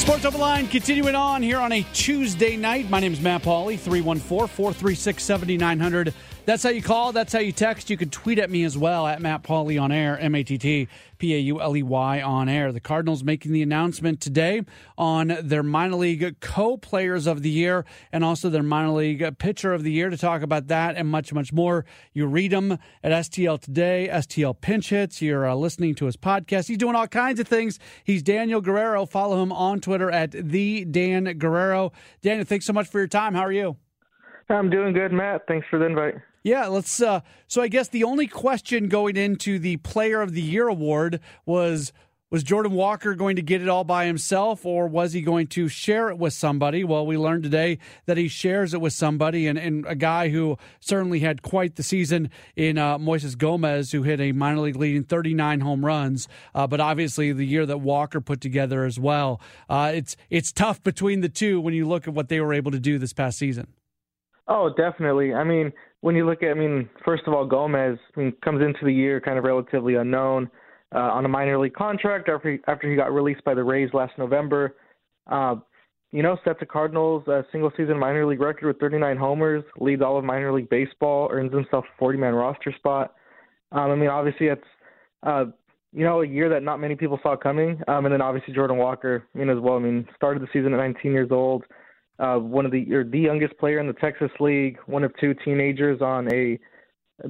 Sports 0.05 0.23
Open 0.23 0.39
Line 0.39 0.67
continuing 0.67 1.15
on 1.15 1.41
here 1.41 1.57
on 1.57 1.71
a 1.71 1.81
Tuesday 1.91 2.55
night. 2.57 2.87
My 2.91 2.99
name 2.99 3.11
is 3.11 3.19
Matt 3.19 3.41
Pauley, 3.41 3.79
314 3.79 4.47
436 4.47 5.23
7900. 5.23 6.13
That's 6.45 6.61
how 6.61 6.69
you 6.69 6.83
call. 6.83 7.11
That's 7.11 7.33
how 7.33 7.39
you 7.39 7.51
text. 7.51 7.89
You 7.89 7.97
can 7.97 8.11
tweet 8.11 8.37
at 8.37 8.51
me 8.51 8.63
as 8.65 8.77
well 8.77 9.07
at 9.07 9.19
Matt 9.19 9.41
Pauley 9.41 9.81
on 9.81 9.91
air, 9.91 10.19
M 10.19 10.35
A 10.35 10.43
T 10.43 10.59
T 10.59 10.87
P 11.17 11.33
A 11.33 11.39
U 11.39 11.59
L 11.59 11.75
E 11.75 11.81
Y 11.81 12.21
on 12.21 12.47
air. 12.47 12.71
The 12.71 12.79
Cardinals 12.79 13.23
making 13.23 13.51
the 13.51 13.63
announcement 13.63 14.21
today 14.21 14.61
on 14.95 15.35
their 15.41 15.63
minor 15.63 15.95
league 15.95 16.39
co 16.41 16.77
players 16.77 17.25
of 17.25 17.41
the 17.41 17.49
year 17.49 17.83
and 18.11 18.23
also 18.23 18.51
their 18.51 18.61
minor 18.61 18.91
league 18.91 19.39
pitcher 19.39 19.73
of 19.73 19.81
the 19.81 19.91
year. 19.91 20.11
To 20.11 20.17
talk 20.17 20.43
about 20.43 20.67
that 20.67 20.95
and 20.95 21.09
much, 21.09 21.33
much 21.33 21.51
more, 21.51 21.83
you 22.13 22.27
read 22.27 22.51
them 22.51 22.77
at 23.03 23.11
STL 23.11 23.59
Today, 23.59 24.07
STL 24.11 24.59
Pinch 24.61 24.89
Hits. 24.89 25.23
You're 25.23 25.47
uh, 25.47 25.55
listening 25.55 25.95
to 25.95 26.05
his 26.05 26.15
podcast. 26.15 26.67
He's 26.67 26.77
doing 26.77 26.95
all 26.95 27.07
kinds 27.07 27.39
of 27.39 27.47
things. 27.47 27.79
He's 28.03 28.21
Daniel 28.21 28.61
Guerrero. 28.61 29.07
Follow 29.07 29.41
him 29.41 29.51
on 29.51 29.81
Twitter 29.81 30.11
at 30.11 30.29
the 30.31 30.85
Dan 30.85 31.23
Guerrero. 31.39 31.91
Daniel, 32.21 32.45
thanks 32.45 32.67
so 32.67 32.73
much 32.73 32.87
for 32.87 32.99
your 32.99 33.07
time. 33.07 33.33
How 33.33 33.41
are 33.41 33.51
you? 33.51 33.77
I'm 34.47 34.69
doing 34.69 34.93
good, 34.93 35.11
Matt. 35.11 35.47
Thanks 35.47 35.65
for 35.71 35.79
the 35.79 35.85
invite. 35.85 36.13
Yeah, 36.45 36.67
let's. 36.67 37.01
Uh, 37.01 37.21
so 37.47 37.63
I 37.63 37.67
guess 37.67 37.87
the 37.87 38.03
only 38.03 38.27
question 38.27 38.87
going 38.87 39.17
into 39.17 39.57
the 39.57 39.77
Player 39.77 40.21
of 40.21 40.33
the 40.33 40.43
Year 40.43 40.67
award 40.67 41.19
was 41.43 41.91
was 42.29 42.43
Jordan 42.43 42.73
Walker 42.73 43.15
going 43.15 43.35
to 43.37 43.41
get 43.41 43.63
it 43.63 43.67
all 43.67 43.83
by 43.83 44.05
himself, 44.05 44.63
or 44.63 44.87
was 44.87 45.13
he 45.13 45.21
going 45.21 45.47
to 45.47 45.67
share 45.67 46.09
it 46.09 46.19
with 46.19 46.33
somebody? 46.33 46.83
Well, 46.83 47.03
we 47.03 47.17
learned 47.17 47.41
today 47.41 47.79
that 48.05 48.17
he 48.17 48.27
shares 48.27 48.75
it 48.75 48.81
with 48.81 48.93
somebody, 48.93 49.47
and, 49.47 49.57
and 49.57 49.87
a 49.87 49.95
guy 49.95 50.29
who 50.29 50.59
certainly 50.79 51.21
had 51.21 51.41
quite 51.41 51.77
the 51.77 51.83
season 51.83 52.29
in 52.55 52.77
uh, 52.77 52.99
Moises 52.99 53.35
Gomez, 53.35 53.91
who 53.91 54.03
hit 54.03 54.21
a 54.21 54.31
minor 54.31 54.59
league 54.59 54.75
leading 54.75 55.03
39 55.03 55.61
home 55.61 55.83
runs. 55.83 56.27
Uh, 56.53 56.67
but 56.67 56.79
obviously, 56.79 57.31
the 57.31 57.43
year 57.43 57.65
that 57.65 57.79
Walker 57.79 58.21
put 58.21 58.39
together 58.39 58.85
as 58.85 58.99
well. 58.99 59.41
Uh, 59.67 59.93
it's 59.95 60.15
it's 60.29 60.51
tough 60.51 60.83
between 60.83 61.21
the 61.21 61.29
two 61.29 61.59
when 61.59 61.73
you 61.73 61.87
look 61.87 62.07
at 62.07 62.13
what 62.13 62.29
they 62.29 62.39
were 62.39 62.53
able 62.53 62.69
to 62.69 62.79
do 62.79 62.99
this 62.99 63.13
past 63.13 63.39
season. 63.39 63.65
Oh, 64.47 64.71
definitely. 64.77 65.33
I 65.33 65.43
mean, 65.43 65.73
when 66.05 66.15
you 66.15 66.23
look 66.23 66.43
at, 66.43 66.51
I 66.51 66.53
mean, 66.53 66.87
first 67.03 67.23
of 67.25 67.33
all, 67.33 67.47
Gomez 67.47 67.97
I 68.15 68.19
mean, 68.19 68.33
comes 68.43 68.61
into 68.61 68.85
the 68.85 68.93
year 68.93 69.19
kind 69.19 69.39
of 69.39 69.43
relatively 69.43 69.95
unknown 69.95 70.51
uh, 70.93 70.99
on 70.99 71.25
a 71.25 71.27
minor 71.27 71.57
league 71.57 71.73
contract 71.73 72.29
after 72.29 72.51
he, 72.51 72.59
after 72.67 72.87
he 72.87 72.95
got 72.95 73.11
released 73.11 73.43
by 73.43 73.55
the 73.55 73.63
Rays 73.63 73.89
last 73.91 74.13
November. 74.19 74.75
Uh, 75.25 75.55
you 76.11 76.21
know, 76.21 76.37
sets 76.45 76.59
the 76.59 76.65
Cardinals 76.67 77.27
a 77.27 77.43
single 77.51 77.71
season 77.75 77.97
minor 77.97 78.23
league 78.23 78.39
record 78.39 78.67
with 78.67 78.79
39 78.79 79.17
homers, 79.17 79.63
leads 79.79 80.03
all 80.03 80.15
of 80.15 80.23
minor 80.23 80.53
league 80.53 80.69
baseball, 80.69 81.27
earns 81.31 81.51
himself 81.51 81.85
a 81.85 81.97
40 81.97 82.19
man 82.19 82.35
roster 82.35 82.71
spot. 82.77 83.15
Um, 83.71 83.89
I 83.89 83.95
mean, 83.95 84.09
obviously, 84.09 84.45
it's 84.45 84.61
uh, 85.25 85.45
you 85.91 86.03
know 86.03 86.21
a 86.21 86.27
year 86.27 86.49
that 86.49 86.61
not 86.61 86.79
many 86.79 86.93
people 86.93 87.19
saw 87.23 87.35
coming. 87.35 87.81
Um, 87.87 88.05
and 88.05 88.13
then 88.13 88.21
obviously 88.21 88.53
Jordan 88.53 88.77
Walker, 88.77 89.27
I 89.33 89.39
mean, 89.39 89.49
as 89.49 89.57
well. 89.59 89.77
I 89.77 89.79
mean, 89.79 90.07
started 90.15 90.43
the 90.43 90.47
season 90.53 90.71
at 90.71 90.77
19 90.77 91.11
years 91.13 91.31
old 91.31 91.63
uh, 92.19 92.37
one 92.37 92.65
of 92.65 92.71
the 92.71 92.93
or 92.93 93.03
the 93.03 93.19
youngest 93.19 93.57
player 93.57 93.79
in 93.79 93.87
the 93.87 93.93
Texas 93.93 94.31
League, 94.39 94.77
one 94.85 95.03
of 95.03 95.11
two 95.19 95.33
teenagers 95.45 96.01
on 96.01 96.31
a 96.33 96.59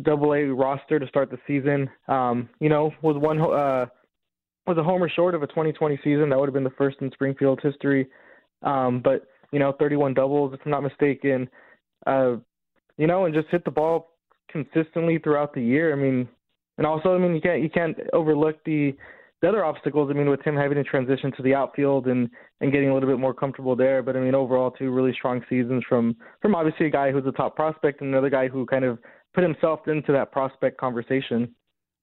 double 0.02 0.34
A 0.34 0.44
roster 0.44 1.00
to 1.00 1.08
start 1.08 1.30
the 1.32 1.40
season. 1.48 1.90
Um, 2.08 2.50
you 2.60 2.70
know, 2.70 2.92
was 3.02 3.18
one 3.18 3.40
uh, 3.42 3.86
was 4.68 4.78
a 4.78 4.84
homer 4.84 5.10
short 5.10 5.36
of 5.36 5.44
a 5.44 5.48
2020 5.48 6.00
season. 6.04 6.30
That 6.30 6.40
would 6.40 6.48
have 6.48 6.54
been 6.54 6.64
the 6.64 6.70
first 6.72 6.98
in 7.02 7.12
Springfield 7.12 7.60
history. 7.62 8.08
Um, 8.64 9.02
but 9.04 9.28
you 9.52 9.60
know, 9.60 9.74
31 9.80 10.14
doubles, 10.14 10.54
if 10.54 10.60
I'm 10.66 10.72
not 10.72 10.84
mistaken. 10.84 11.50
Uh, 12.06 12.36
you 12.98 13.08
know, 13.08 13.26
and 13.26 13.34
just 13.34 13.48
hit 13.50 13.66
the 13.66 13.72
ball 13.72 14.12
consistently 14.50 15.18
throughout 15.18 15.54
the 15.54 15.62
year. 15.62 15.92
I 15.92 15.96
mean, 15.96 16.28
and 16.78 16.86
also, 16.86 17.16
I 17.16 17.18
mean, 17.18 17.36
you 17.36 17.42
can't 17.42 17.62
you 17.62 17.70
can't 17.70 17.98
overlook 18.14 18.64
the 18.66 18.96
the 19.42 19.50
other 19.50 19.66
obstacles, 19.66 20.10
I 20.10 20.14
mean, 20.14 20.30
with 20.30 20.42
him 20.42 20.56
having 20.56 20.76
to 20.76 20.84
transition 20.84 21.32
to 21.38 21.44
the 21.44 21.54
outfield 21.54 22.08
and 22.08 22.30
and 22.62 22.72
getting 22.72 22.90
a 22.90 22.94
little 22.94 23.10
bit 23.10 23.20
more 23.20 23.34
comfortable 23.34 23.76
there. 23.76 24.02
But 24.02 24.16
I 24.16 24.20
mean, 24.20 24.36
overall, 24.36 24.72
two 24.72 24.92
really 24.92 25.14
strong 25.14 25.42
seasons 25.50 25.84
from 25.88 26.16
from 26.42 26.56
obviously 26.56 26.88
a 26.88 26.90
guy 26.90 27.12
who's 27.12 27.26
a 27.26 27.32
top 27.32 27.56
prospect 27.56 28.02
and 28.02 28.10
another 28.10 28.30
guy 28.30 28.48
who 28.48 28.66
kind 28.66 28.86
of 28.86 29.00
put 29.34 29.44
himself 29.44 29.82
into 29.88 30.12
that 30.14 30.32
prospect 30.32 30.78
conversation. 30.78 31.54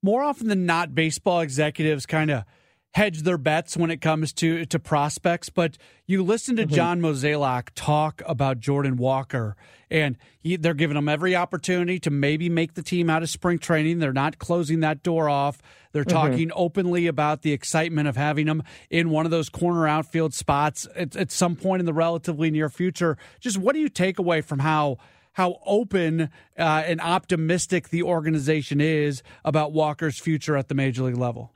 More 0.03 0.23
often 0.23 0.49
than 0.49 0.67
not, 0.67 0.95
baseball 0.95 1.41
executives 1.41 2.07
kind 2.07 2.31
of 2.31 2.45
hedge 2.93 3.23
their 3.23 3.39
bets 3.39 3.77
when 3.77 3.91
it 3.91 4.01
comes 4.01 4.33
to 4.35 4.65
to 4.67 4.79
prospects. 4.79 5.49
But 5.49 5.79
you 6.07 6.23
listen 6.23 6.57
to 6.57 6.65
mm-hmm. 6.65 6.75
John 6.75 7.01
Mozeliak 7.01 7.71
talk 7.75 8.23
about 8.27 8.61
Jordan 8.61 8.97
Walker, 8.97 9.57
and 9.91 10.17
he, 10.39 10.57
they're 10.57 10.75
giving 10.75 10.97
him 10.97 11.09
every 11.09 11.35
opportunity 11.35 11.99
to 12.01 12.11
maybe 12.11 12.49
make 12.49 12.75
the 12.75 12.83
team 12.83 13.11
out 13.11 13.23
of 13.23 13.31
spring 13.31 13.59
training. 13.59 13.99
They're 13.99 14.13
not 14.13 14.39
closing 14.39 14.81
that 14.81 15.03
door 15.03 15.29
off. 15.29 15.61
They're 15.93 16.05
mm-hmm. 16.05 16.17
talking 16.17 16.49
mm-hmm. 16.49 16.61
openly 16.61 17.07
about 17.07 17.43
the 17.43 17.53
excitement 17.53 18.09
of 18.09 18.17
having 18.17 18.47
him 18.47 18.63
in 18.91 19.11
one 19.11 19.25
of 19.25 19.31
those 19.31 19.49
corner 19.49 19.89
outfield 19.89 20.35
spots 20.35 20.87
at, 20.95 21.17
at 21.17 21.31
some 21.31 21.57
point 21.57 21.81
in 21.81 21.87
the 21.87 21.93
relatively 21.93 22.51
near 22.51 22.69
future. 22.69 23.17
Just 23.41 23.59
what 23.59 23.75
do 23.75 23.81
you 23.81 23.89
take 23.89 24.19
away 24.19 24.41
from 24.41 24.61
how? 24.61 24.99
how 25.35 25.59
open 25.65 26.29
uh, 26.59 26.63
and 26.85 27.01
optimistic 27.01 27.89
the 27.89 28.03
organization 28.03 28.83
is 28.83 29.23
about 29.47 29.73
Walker's 29.73 30.19
future 30.19 30.59
at 30.59 30.69
the 30.69 30.75
major 30.75 31.05
league 31.05 31.17
level. 31.17 31.55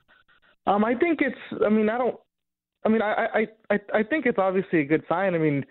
Um, 0.66 0.85
I 0.85 0.94
think 0.94 1.20
it's. 1.20 1.62
I 1.64 1.68
mean, 1.68 1.88
I 1.88 1.99
don't. 1.99 2.16
I 2.85 2.88
mean, 2.88 3.02
I 3.02 3.26
I 3.35 3.75
I 3.75 3.78
I 3.94 4.02
think 4.02 4.26
it's 4.26 4.38
obviously 4.38 4.80
a 4.80 4.85
good 4.85 5.02
sign. 5.08 5.35
I 5.35 5.38
mean, 5.38 5.64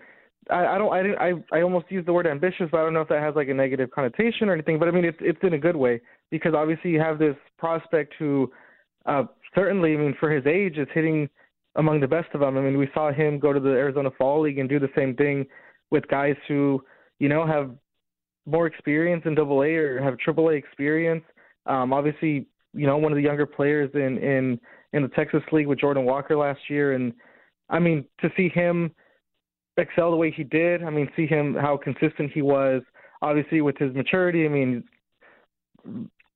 I, 0.50 0.66
I 0.66 0.78
don't. 0.78 0.92
I 0.92 1.02
didn't. 1.02 1.18
I 1.18 1.56
I 1.56 1.62
almost 1.62 1.86
used 1.90 2.06
the 2.06 2.12
word 2.12 2.26
ambitious, 2.26 2.68
but 2.70 2.80
I 2.80 2.84
don't 2.84 2.94
know 2.94 3.00
if 3.00 3.08
that 3.08 3.22
has 3.22 3.34
like 3.34 3.48
a 3.48 3.54
negative 3.54 3.90
connotation 3.90 4.48
or 4.48 4.54
anything. 4.54 4.78
But 4.78 4.88
I 4.88 4.90
mean, 4.90 5.04
it's 5.04 5.18
it's 5.20 5.38
in 5.42 5.54
a 5.54 5.58
good 5.58 5.76
way 5.76 6.00
because 6.30 6.54
obviously 6.54 6.90
you 6.90 7.00
have 7.00 7.18
this 7.18 7.36
prospect 7.58 8.14
who, 8.18 8.50
uh, 9.06 9.24
certainly, 9.54 9.94
I 9.94 9.96
mean, 9.96 10.14
for 10.18 10.30
his 10.30 10.46
age, 10.46 10.78
is 10.78 10.88
hitting 10.94 11.28
among 11.76 12.00
the 12.00 12.08
best 12.08 12.28
of 12.34 12.40
them. 12.40 12.56
I 12.56 12.60
mean, 12.60 12.78
we 12.78 12.88
saw 12.94 13.12
him 13.12 13.38
go 13.38 13.52
to 13.52 13.60
the 13.60 13.70
Arizona 13.70 14.10
Fall 14.16 14.42
League 14.42 14.58
and 14.58 14.68
do 14.68 14.78
the 14.78 14.88
same 14.96 15.14
thing 15.14 15.46
with 15.90 16.08
guys 16.08 16.36
who, 16.48 16.82
you 17.18 17.28
know, 17.28 17.46
have 17.46 17.70
more 18.46 18.66
experience 18.66 19.22
in 19.26 19.34
Double 19.34 19.62
A 19.62 19.74
or 19.74 20.02
have 20.02 20.18
Triple 20.18 20.48
A 20.48 20.52
experience. 20.52 21.24
Um, 21.66 21.92
obviously, 21.92 22.46
you 22.72 22.86
know, 22.86 22.96
one 22.96 23.12
of 23.12 23.16
the 23.16 23.22
younger 23.22 23.46
players 23.46 23.90
in 23.94 24.18
in 24.18 24.60
in 24.96 25.02
the 25.02 25.08
Texas 25.08 25.42
League 25.52 25.66
with 25.66 25.78
Jordan 25.78 26.04
Walker 26.04 26.36
last 26.36 26.60
year, 26.68 26.94
and 26.94 27.12
I 27.68 27.78
mean 27.78 28.04
to 28.20 28.30
see 28.36 28.48
him 28.48 28.92
excel 29.76 30.10
the 30.10 30.16
way 30.16 30.30
he 30.30 30.44
did. 30.44 30.82
I 30.82 30.90
mean, 30.90 31.10
see 31.16 31.26
him 31.26 31.54
how 31.54 31.76
consistent 31.76 32.32
he 32.32 32.42
was. 32.42 32.82
Obviously, 33.22 33.60
with 33.60 33.76
his 33.78 33.94
maturity, 33.94 34.44
I 34.44 34.48
mean, 34.48 34.84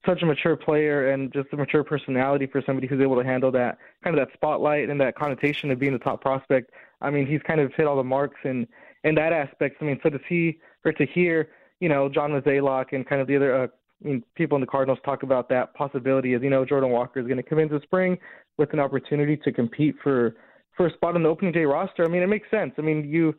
such 0.06 0.22
a 0.22 0.26
mature 0.26 0.56
player 0.56 1.10
and 1.10 1.32
just 1.32 1.48
a 1.52 1.56
mature 1.56 1.84
personality 1.84 2.46
for 2.46 2.62
somebody 2.64 2.86
who's 2.86 3.00
able 3.00 3.16
to 3.16 3.24
handle 3.24 3.50
that 3.52 3.78
kind 4.02 4.18
of 4.18 4.26
that 4.26 4.34
spotlight 4.34 4.88
and 4.88 5.00
that 5.00 5.14
connotation 5.14 5.70
of 5.70 5.78
being 5.78 5.92
the 5.92 5.98
top 5.98 6.20
prospect. 6.20 6.70
I 7.00 7.10
mean, 7.10 7.26
he's 7.26 7.42
kind 7.42 7.60
of 7.60 7.72
hit 7.74 7.86
all 7.86 7.96
the 7.96 8.04
marks 8.04 8.40
in 8.44 8.66
in 9.04 9.14
that 9.14 9.32
aspect. 9.32 9.76
I 9.80 9.84
mean, 9.84 10.00
so 10.02 10.10
to 10.10 10.20
see 10.28 10.58
or 10.84 10.92
to 10.92 11.06
hear, 11.06 11.50
you 11.80 11.88
know, 11.88 12.08
John 12.08 12.30
Mozeliak 12.32 12.92
and 12.92 13.06
kind 13.06 13.20
of 13.20 13.28
the 13.28 13.36
other 13.36 13.64
uh, 13.64 13.66
I 14.02 14.08
mean, 14.08 14.22
people 14.34 14.56
in 14.56 14.60
the 14.60 14.66
Cardinals 14.66 14.98
talk 15.04 15.22
about 15.22 15.48
that 15.50 15.74
possibility 15.74 16.34
as 16.34 16.42
you 16.42 16.50
know 16.50 16.64
Jordan 16.64 16.90
Walker 16.90 17.20
is 17.20 17.26
going 17.26 17.36
to 17.36 17.42
come 17.42 17.58
into 17.58 17.80
spring 17.82 18.18
with 18.58 18.72
an 18.72 18.80
opportunity 18.80 19.36
to 19.38 19.52
compete 19.52 19.96
for 20.02 20.34
for 20.76 20.86
a 20.86 20.92
spot 20.94 21.14
on 21.14 21.22
the 21.22 21.28
opening 21.28 21.52
day 21.52 21.64
roster. 21.64 22.04
I 22.04 22.08
mean, 22.08 22.22
it 22.22 22.28
makes 22.28 22.50
sense. 22.50 22.72
I 22.78 22.82
mean, 22.82 23.08
you 23.08 23.34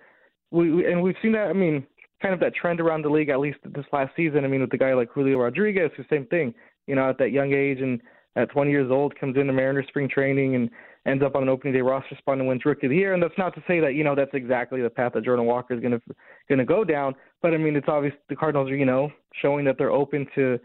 we 0.51 0.71
we 0.71 0.91
and 0.91 1.01
we've 1.01 1.15
seen 1.21 1.31
that. 1.33 1.47
I 1.47 1.53
mean, 1.53 1.85
kind 2.21 2.33
of 2.33 2.39
that 2.41 2.55
trend 2.55 2.79
around 2.79 3.03
the 3.03 3.09
league 3.09 3.29
at 3.29 3.39
least 3.39 3.59
this 3.63 3.85
last 3.91 4.15
season. 4.15 4.45
I 4.45 4.47
mean, 4.47 4.61
with 4.61 4.71
the 4.71 4.77
guy 4.77 4.93
like 4.93 5.09
Julio 5.11 5.39
Rodriguez, 5.39 5.91
the 5.97 6.05
same 6.09 6.25
thing. 6.27 6.53
You 6.87 6.95
know, 6.95 7.09
at 7.09 7.17
that 7.19 7.31
young 7.31 7.53
age 7.53 7.79
and 7.79 8.01
at 8.35 8.49
20 8.51 8.71
years 8.71 8.91
old, 8.91 9.17
comes 9.19 9.37
into 9.37 9.53
Mariners 9.53 9.87
spring 9.87 10.09
training 10.09 10.55
and 10.55 10.69
ends 11.05 11.23
up 11.23 11.35
on 11.35 11.43
an 11.43 11.49
opening 11.49 11.73
day 11.73 11.81
roster 11.81 12.15
spot 12.17 12.37
and 12.37 12.47
wins 12.47 12.63
Rookie 12.65 12.87
of 12.87 12.91
the 12.91 12.97
Year. 12.97 13.13
And 13.13 13.21
that's 13.21 13.37
not 13.37 13.55
to 13.55 13.63
say 13.67 13.79
that 13.79 13.95
you 13.95 14.03
know 14.03 14.15
that's 14.15 14.33
exactly 14.33 14.81
the 14.81 14.89
path 14.89 15.13
that 15.13 15.23
Jordan 15.23 15.45
Walker 15.45 15.73
is 15.73 15.79
going 15.79 15.93
to 15.93 16.01
going 16.47 16.59
to 16.59 16.65
go 16.65 16.83
down. 16.83 17.15
But 17.41 17.53
I 17.53 17.57
mean, 17.57 17.75
it's 17.75 17.87
obvious 17.87 18.13
the 18.29 18.35
Cardinals 18.35 18.69
are 18.69 18.75
you 18.75 18.85
know 18.85 19.11
showing 19.41 19.65
that 19.65 19.77
they're 19.77 19.91
open 19.91 20.27
to 20.35 20.59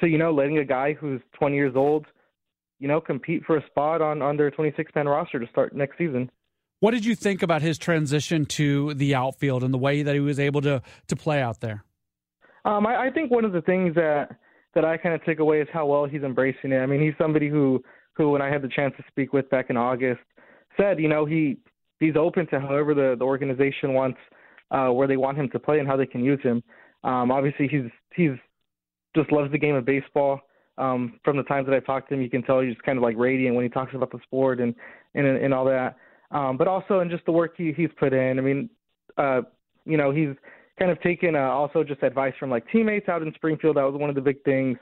to 0.00 0.08
you 0.08 0.18
know 0.18 0.32
letting 0.32 0.58
a 0.58 0.64
guy 0.64 0.92
who's 0.92 1.20
20 1.38 1.56
years 1.56 1.74
old, 1.76 2.06
you 2.78 2.88
know, 2.88 3.00
compete 3.00 3.44
for 3.44 3.56
a 3.56 3.66
spot 3.66 4.02
on 4.02 4.22
on 4.22 4.36
their 4.36 4.50
26 4.50 4.92
man 4.94 5.08
roster 5.08 5.38
to 5.38 5.46
start 5.48 5.74
next 5.74 5.98
season. 5.98 6.30
What 6.80 6.92
did 6.92 7.04
you 7.04 7.16
think 7.16 7.42
about 7.42 7.62
his 7.62 7.76
transition 7.76 8.46
to 8.46 8.94
the 8.94 9.14
outfield 9.14 9.64
and 9.64 9.74
the 9.74 9.78
way 9.78 10.02
that 10.02 10.14
he 10.14 10.20
was 10.20 10.38
able 10.38 10.60
to 10.62 10.82
to 11.08 11.16
play 11.16 11.40
out 11.42 11.60
there? 11.60 11.84
Um, 12.64 12.86
I, 12.86 13.06
I 13.06 13.10
think 13.10 13.30
one 13.30 13.44
of 13.44 13.52
the 13.52 13.62
things 13.62 13.94
that 13.94 14.36
that 14.74 14.84
I 14.84 14.96
kind 14.96 15.14
of 15.14 15.24
take 15.24 15.38
away 15.38 15.60
is 15.60 15.68
how 15.72 15.86
well 15.86 16.04
he's 16.04 16.22
embracing 16.22 16.72
it. 16.72 16.78
I 16.78 16.86
mean, 16.86 17.00
he's 17.00 17.14
somebody 17.18 17.48
who 17.48 17.82
who, 18.18 18.30
when 18.30 18.42
I 18.42 18.50
had 18.50 18.60
the 18.60 18.68
chance 18.68 18.92
to 18.98 19.04
speak 19.08 19.32
with 19.32 19.48
back 19.48 19.70
in 19.70 19.76
August, 19.78 20.20
said, 20.76 21.00
you 21.00 21.08
know, 21.08 21.24
he 21.24 21.56
he's 22.00 22.16
open 22.16 22.46
to 22.48 22.60
however 22.60 22.92
the 22.92 23.16
the 23.18 23.24
organization 23.24 23.94
wants 23.94 24.18
uh, 24.70 24.88
where 24.88 25.08
they 25.08 25.16
want 25.16 25.38
him 25.38 25.48
to 25.50 25.58
play 25.58 25.78
and 25.78 25.88
how 25.88 25.96
they 25.96 26.04
can 26.04 26.22
use 26.22 26.40
him. 26.42 26.62
Um, 27.04 27.30
obviously, 27.30 27.68
he's 27.68 27.90
he's 28.14 28.36
just 29.16 29.32
loves 29.32 29.50
the 29.52 29.58
game 29.58 29.76
of 29.76 29.86
baseball. 29.86 30.40
Um, 30.76 31.18
from 31.24 31.36
the 31.36 31.42
times 31.44 31.66
that 31.66 31.74
I've 31.74 31.86
talked 31.86 32.08
to 32.08 32.14
him, 32.14 32.22
you 32.22 32.30
can 32.30 32.42
tell 32.42 32.60
he's 32.60 32.76
kind 32.84 32.98
of 32.98 33.02
like 33.02 33.16
radiant 33.16 33.56
when 33.56 33.64
he 33.64 33.68
talks 33.68 33.94
about 33.94 34.10
the 34.10 34.18
sport 34.24 34.60
and 34.60 34.74
and 35.14 35.26
and 35.26 35.54
all 35.54 35.64
that. 35.64 35.96
Um, 36.30 36.56
but 36.58 36.68
also 36.68 37.00
in 37.00 37.08
just 37.08 37.24
the 37.24 37.32
work 37.32 37.54
he 37.56 37.72
he's 37.72 37.90
put 37.98 38.12
in. 38.12 38.38
I 38.38 38.42
mean, 38.42 38.68
uh, 39.16 39.42
you 39.86 39.96
know, 39.96 40.10
he's 40.10 40.34
kind 40.78 40.90
of 40.90 41.00
taken 41.02 41.34
uh, 41.34 41.40
also 41.40 41.82
just 41.82 42.02
advice 42.02 42.34
from 42.38 42.50
like 42.50 42.64
teammates 42.70 43.08
out 43.08 43.22
in 43.22 43.32
Springfield. 43.34 43.76
That 43.76 43.84
was 43.84 43.94
one 43.94 44.10
of 44.10 44.16
the 44.16 44.22
big 44.22 44.42
things. 44.44 44.76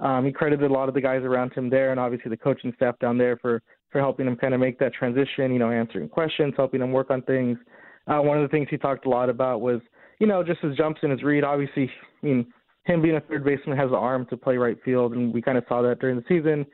Um, 0.00 0.26
he 0.26 0.32
credited 0.32 0.70
a 0.70 0.72
lot 0.72 0.88
of 0.88 0.94
the 0.94 1.00
guys 1.00 1.22
around 1.22 1.52
him 1.54 1.70
there, 1.70 1.90
and 1.90 1.98
obviously 1.98 2.28
the 2.28 2.36
coaching 2.36 2.72
staff 2.76 2.98
down 2.98 3.16
there 3.18 3.36
for 3.38 3.62
for 3.90 4.00
helping 4.00 4.26
him 4.26 4.36
kind 4.36 4.52
of 4.52 4.60
make 4.60 4.78
that 4.78 4.92
transition. 4.92 5.52
You 5.52 5.58
know, 5.58 5.70
answering 5.70 6.08
questions, 6.08 6.54
helping 6.56 6.82
him 6.82 6.92
work 6.92 7.10
on 7.10 7.22
things. 7.22 7.58
Uh, 8.06 8.20
one 8.20 8.36
of 8.36 8.42
the 8.42 8.54
things 8.54 8.68
he 8.70 8.76
talked 8.76 9.06
a 9.06 9.08
lot 9.08 9.28
about 9.28 9.60
was, 9.60 9.80
you 10.20 10.26
know, 10.26 10.42
just 10.44 10.60
his 10.60 10.76
jumps 10.76 11.00
and 11.02 11.10
his 11.10 11.22
read. 11.22 11.44
Obviously, 11.44 11.90
I 12.22 12.26
mean, 12.26 12.46
him 12.84 13.02
being 13.02 13.16
a 13.16 13.20
third 13.20 13.44
baseman 13.44 13.76
has 13.76 13.90
the 13.90 13.96
arm 13.96 14.26
to 14.26 14.36
play 14.36 14.56
right 14.56 14.76
field, 14.84 15.12
and 15.12 15.32
we 15.32 15.42
kind 15.42 15.58
of 15.58 15.64
saw 15.68 15.82
that 15.82 15.98
during 15.98 16.16
the 16.16 16.24
season. 16.28 16.66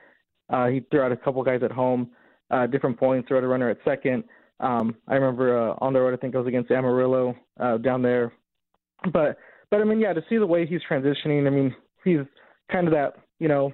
Uh, 0.50 0.66
he 0.66 0.80
threw 0.90 1.00
out 1.00 1.12
a 1.12 1.16
couple 1.16 1.42
guys 1.42 1.62
at 1.62 1.72
home, 1.72 2.10
uh, 2.50 2.66
different 2.66 2.98
points, 2.98 3.28
threw 3.28 3.38
out 3.38 3.44
a 3.44 3.48
runner 3.48 3.70
at 3.70 3.78
second. 3.84 4.24
Um, 4.60 4.94
I 5.08 5.14
remember 5.14 5.70
uh, 5.70 5.74
on 5.80 5.92
the 5.92 6.00
road, 6.00 6.12
I 6.12 6.18
think 6.18 6.34
it 6.34 6.38
was 6.38 6.46
against 6.46 6.70
Amarillo 6.70 7.34
uh, 7.58 7.78
down 7.78 8.02
there. 8.02 8.32
But, 9.12 9.38
but 9.70 9.80
I 9.80 9.84
mean, 9.84 10.00
yeah, 10.00 10.12
to 10.12 10.22
see 10.28 10.36
the 10.36 10.46
way 10.46 10.66
he's 10.66 10.82
transitioning, 10.88 11.46
I 11.46 11.50
mean, 11.50 11.74
he's 12.04 12.18
kind 12.70 12.86
of 12.86 12.92
that, 12.92 13.14
you 13.38 13.48
know, 13.48 13.72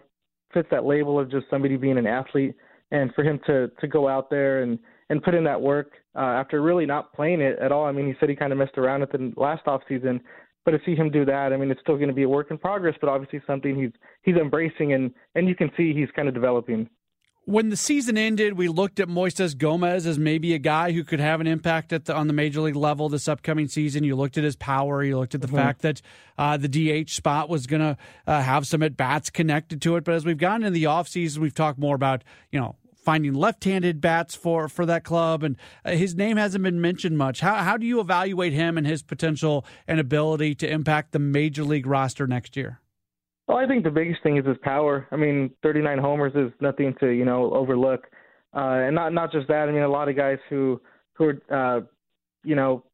fits 0.52 0.68
that 0.70 0.84
label 0.84 1.18
of 1.18 1.30
just 1.30 1.46
somebody 1.50 1.76
being 1.76 1.98
an 1.98 2.06
athlete, 2.06 2.54
and 2.90 3.12
for 3.14 3.22
him 3.22 3.40
to 3.46 3.68
to 3.80 3.86
go 3.86 4.08
out 4.08 4.30
there 4.30 4.62
and 4.62 4.78
and 5.10 5.22
put 5.22 5.34
in 5.34 5.44
that 5.44 5.60
work 5.60 5.92
uh, 6.16 6.20
after 6.20 6.60
really 6.62 6.86
not 6.86 7.12
playing 7.12 7.40
it 7.40 7.58
at 7.58 7.72
all. 7.72 7.86
I 7.86 7.92
mean, 7.92 8.06
he 8.06 8.14
said 8.20 8.28
he 8.28 8.36
kind 8.36 8.52
of 8.52 8.58
messed 8.58 8.78
around 8.78 9.00
with 9.00 9.14
it 9.14 9.38
last 9.38 9.66
off 9.66 9.82
season, 9.88 10.20
but 10.64 10.72
to 10.72 10.78
see 10.84 10.94
him 10.94 11.10
do 11.10 11.24
that, 11.24 11.52
I 11.52 11.56
mean, 11.56 11.70
it's 11.70 11.80
still 11.80 11.96
going 11.96 12.08
to 12.08 12.14
be 12.14 12.24
a 12.24 12.28
work 12.28 12.50
in 12.50 12.58
progress, 12.58 12.94
but 13.00 13.08
obviously 13.08 13.40
something 13.46 13.74
he's 13.74 13.92
he's 14.22 14.36
embracing 14.36 14.92
and 14.92 15.12
and 15.34 15.48
you 15.48 15.54
can 15.54 15.70
see 15.76 15.92
he's 15.94 16.10
kind 16.14 16.28
of 16.28 16.34
developing. 16.34 16.88
When 17.48 17.70
the 17.70 17.78
season 17.78 18.18
ended, 18.18 18.58
we 18.58 18.68
looked 18.68 19.00
at 19.00 19.08
Moises 19.08 19.56
Gomez 19.56 20.06
as 20.06 20.18
maybe 20.18 20.52
a 20.52 20.58
guy 20.58 20.92
who 20.92 21.02
could 21.02 21.18
have 21.18 21.40
an 21.40 21.46
impact 21.46 21.94
at 21.94 22.04
the, 22.04 22.14
on 22.14 22.26
the 22.26 22.34
major 22.34 22.60
league 22.60 22.76
level 22.76 23.08
this 23.08 23.26
upcoming 23.26 23.68
season. 23.68 24.04
You 24.04 24.16
looked 24.16 24.36
at 24.36 24.44
his 24.44 24.54
power. 24.54 25.02
You 25.02 25.16
looked 25.16 25.34
at 25.34 25.40
the 25.40 25.46
mm-hmm. 25.46 25.56
fact 25.56 25.80
that 25.80 26.02
uh, 26.36 26.58
the 26.58 26.68
DH 26.68 27.08
spot 27.08 27.48
was 27.48 27.66
going 27.66 27.80
to 27.80 27.96
uh, 28.26 28.42
have 28.42 28.66
some 28.66 28.82
at 28.82 28.98
bats 28.98 29.30
connected 29.30 29.80
to 29.80 29.96
it. 29.96 30.04
But 30.04 30.12
as 30.12 30.26
we've 30.26 30.36
gotten 30.36 30.62
in 30.62 30.74
the 30.74 30.84
offseason, 30.84 31.38
we've 31.38 31.54
talked 31.54 31.78
more 31.78 31.94
about 31.94 32.22
you 32.52 32.60
know 32.60 32.76
finding 33.02 33.32
left-handed 33.32 34.02
bats 34.02 34.34
for 34.34 34.68
for 34.68 34.84
that 34.84 35.02
club, 35.02 35.42
and 35.42 35.56
uh, 35.86 35.92
his 35.92 36.14
name 36.14 36.36
hasn't 36.36 36.62
been 36.62 36.82
mentioned 36.82 37.16
much. 37.16 37.40
How 37.40 37.54
how 37.54 37.78
do 37.78 37.86
you 37.86 37.98
evaluate 37.98 38.52
him 38.52 38.76
and 38.76 38.86
his 38.86 39.02
potential 39.02 39.64
and 39.86 39.98
ability 39.98 40.54
to 40.56 40.70
impact 40.70 41.12
the 41.12 41.18
major 41.18 41.64
league 41.64 41.86
roster 41.86 42.26
next 42.26 42.58
year? 42.58 42.82
Well, 43.48 43.56
I 43.56 43.66
think 43.66 43.82
the 43.82 43.90
biggest 43.90 44.22
thing 44.22 44.36
is 44.36 44.46
his 44.46 44.58
power. 44.62 45.08
I 45.10 45.16
mean, 45.16 45.50
39 45.62 45.98
homers 45.98 46.32
is 46.34 46.52
nothing 46.60 46.94
to 47.00 47.08
you 47.08 47.24
know 47.24 47.52
overlook, 47.54 48.06
uh, 48.54 48.84
and 48.86 48.94
not 48.94 49.14
not 49.14 49.32
just 49.32 49.48
that. 49.48 49.68
I 49.68 49.72
mean, 49.72 49.82
a 49.82 49.88
lot 49.88 50.08
of 50.08 50.16
guys 50.16 50.38
who 50.50 50.80
who 51.14 51.32
are 51.50 51.78
uh, 51.78 51.80
you 52.44 52.54
know 52.54 52.84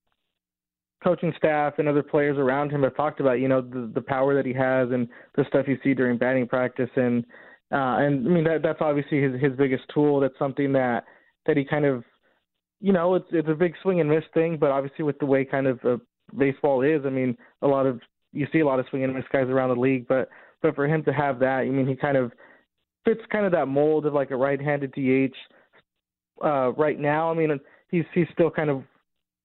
coaching 1.02 1.34
staff 1.36 1.74
and 1.78 1.88
other 1.88 2.02
players 2.02 2.38
around 2.38 2.70
him 2.70 2.82
have 2.84 2.96
talked 2.96 3.20
about 3.20 3.40
you 3.40 3.48
know 3.48 3.60
the 3.60 3.90
the 3.94 4.00
power 4.00 4.34
that 4.34 4.46
he 4.46 4.54
has 4.54 4.90
and 4.92 5.08
the 5.36 5.44
stuff 5.48 5.66
you 5.68 5.76
see 5.82 5.92
during 5.92 6.16
batting 6.16 6.46
practice 6.46 6.88
and 6.96 7.24
uh, 7.72 7.98
and 7.98 8.26
I 8.26 8.30
mean 8.30 8.44
that 8.44 8.62
that's 8.62 8.80
obviously 8.80 9.20
his 9.20 9.40
his 9.40 9.52
biggest 9.58 9.84
tool. 9.92 10.20
That's 10.20 10.38
something 10.38 10.72
that 10.74 11.04
that 11.46 11.56
he 11.56 11.64
kind 11.64 11.84
of, 11.84 12.04
you 12.80 12.92
know, 12.92 13.16
it's 13.16 13.26
it's 13.32 13.48
a 13.48 13.54
big 13.54 13.74
swing 13.82 14.00
and 14.00 14.08
miss 14.08 14.24
thing. 14.32 14.56
But 14.58 14.70
obviously 14.70 15.04
with 15.04 15.18
the 15.18 15.26
way 15.26 15.44
kind 15.44 15.66
of 15.66 15.80
uh, 15.84 15.96
baseball 16.38 16.82
is, 16.82 17.02
I 17.04 17.10
mean, 17.10 17.36
a 17.62 17.66
lot 17.66 17.86
of 17.86 18.00
you 18.32 18.46
see 18.52 18.60
a 18.60 18.66
lot 18.66 18.78
of 18.78 18.86
swing 18.90 19.02
and 19.02 19.14
miss 19.14 19.24
guys 19.32 19.48
around 19.48 19.70
the 19.70 19.80
league. 19.80 20.06
But 20.06 20.28
but 20.64 20.74
for 20.74 20.88
him 20.88 21.04
to 21.04 21.12
have 21.12 21.38
that, 21.40 21.58
I 21.58 21.66
mean, 21.66 21.86
he 21.86 21.94
kind 21.94 22.16
of 22.16 22.32
fits 23.04 23.20
kind 23.30 23.44
of 23.44 23.52
that 23.52 23.66
mold 23.66 24.06
of 24.06 24.14
like 24.14 24.30
a 24.30 24.36
right-handed 24.36 24.92
DH. 24.92 25.36
Uh, 26.42 26.72
right 26.72 26.98
now, 26.98 27.30
I 27.30 27.34
mean, 27.34 27.60
he's 27.90 28.04
he's 28.14 28.26
still 28.32 28.50
kind 28.50 28.70
of 28.70 28.82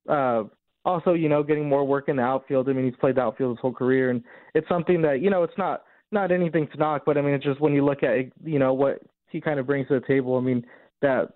uh, 0.09 0.47
also, 0.85 1.13
you 1.13 1.27
know, 1.27 1.43
getting 1.43 1.67
more 1.67 1.85
work 1.85 2.07
in 2.07 2.15
the 2.15 2.21
outfield. 2.21 2.69
I 2.69 2.73
mean, 2.73 2.85
he's 2.85 2.95
played 3.01 3.15
the 3.15 3.21
outfield 3.21 3.57
his 3.57 3.61
whole 3.61 3.73
career, 3.73 4.11
and 4.11 4.23
it's 4.55 4.67
something 4.69 5.01
that 5.01 5.21
you 5.21 5.29
know, 5.29 5.43
it's 5.43 5.57
not 5.57 5.83
not 6.11 6.31
anything 6.31 6.69
to 6.71 6.77
knock, 6.77 7.03
but 7.05 7.17
I 7.17 7.21
mean, 7.21 7.33
it's 7.33 7.43
just 7.43 7.59
when 7.59 7.73
you 7.73 7.83
look 7.83 8.01
at 8.01 8.15
you 8.45 8.57
know 8.57 8.73
what 8.73 9.01
he 9.27 9.41
kind 9.41 9.59
of 9.59 9.67
brings 9.67 9.89
to 9.89 9.99
the 9.99 10.07
table. 10.07 10.37
I 10.37 10.41
mean, 10.41 10.65
that 11.01 11.33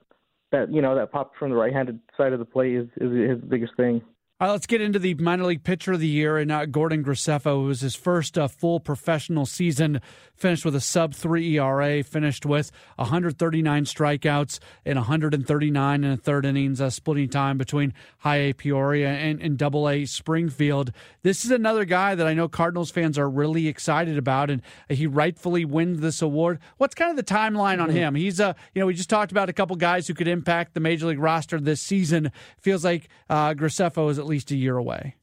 that 0.53 0.73
you 0.73 0.81
know 0.81 0.95
that 0.95 1.11
pop 1.11 1.33
from 1.37 1.49
the 1.49 1.57
right-handed 1.57 1.99
side 2.15 2.31
of 2.31 2.39
the 2.39 2.45
plate 2.45 2.75
is 2.75 2.87
is 3.01 3.29
his 3.31 3.41
biggest 3.49 3.75
thing. 3.75 4.01
All 4.39 4.47
right, 4.47 4.53
let's 4.53 4.65
get 4.65 4.81
into 4.81 4.97
the 4.97 5.13
minor 5.13 5.43
league 5.43 5.63
pitcher 5.63 5.93
of 5.93 5.99
the 5.99 6.07
year 6.07 6.39
and 6.39 6.51
uh, 6.51 6.65
Gordon 6.65 7.03
Graceffo. 7.03 7.63
It 7.63 7.67
was 7.67 7.81
his 7.81 7.93
first 7.93 8.35
uh, 8.35 8.47
full 8.47 8.79
professional 8.79 9.45
season. 9.45 10.01
Finished 10.33 10.65
with 10.65 10.75
a 10.75 10.81
sub 10.81 11.13
three 11.13 11.55
ERA. 11.59 12.03
Finished 12.03 12.43
with 12.43 12.71
139 12.95 13.85
strikeouts 13.85 14.57
and 14.87 14.97
139 14.97 16.03
and 16.03 16.13
a 16.13 16.17
third 16.17 16.47
innings, 16.47 16.81
uh, 16.81 16.89
splitting 16.89 17.29
time 17.29 17.59
between 17.59 17.93
High 18.17 18.37
A 18.37 18.53
Peoria 18.53 19.09
and, 19.09 19.39
and 19.39 19.55
Double 19.55 19.87
A 19.87 20.05
Springfield. 20.05 20.91
This 21.21 21.45
is 21.45 21.51
another 21.51 21.85
guy 21.85 22.15
that 22.15 22.25
I 22.25 22.33
know 22.33 22.49
Cardinals 22.49 22.89
fans 22.89 23.19
are 23.19 23.29
really 23.29 23.67
excited 23.67 24.17
about, 24.17 24.49
and 24.49 24.63
he 24.89 25.05
rightfully 25.05 25.63
wins 25.63 26.01
this 26.01 26.23
award. 26.23 26.59
What's 26.77 26.95
kind 26.95 27.11
of 27.11 27.17
the 27.17 27.23
timeline 27.23 27.79
on 27.79 27.89
mm-hmm. 27.89 27.97
him? 27.97 28.15
He's 28.15 28.39
a 28.39 28.47
uh, 28.47 28.53
you 28.73 28.79
know 28.79 28.87
we 28.87 28.95
just 28.95 29.11
talked 29.11 29.31
about 29.31 29.47
a 29.47 29.53
couple 29.53 29.75
guys 29.75 30.07
who 30.07 30.15
could 30.15 30.27
impact 30.27 30.73
the 30.73 30.79
major 30.79 31.05
league 31.05 31.19
roster 31.19 31.59
this 31.59 31.81
season. 31.81 32.31
Feels 32.57 32.83
like 32.83 33.07
uh, 33.29 33.53
Graceffo 33.53 34.09
is 34.09 34.22
at 34.23 34.29
least 34.29 34.51
a 34.51 34.55
year 34.55 34.77
away. 34.77 35.15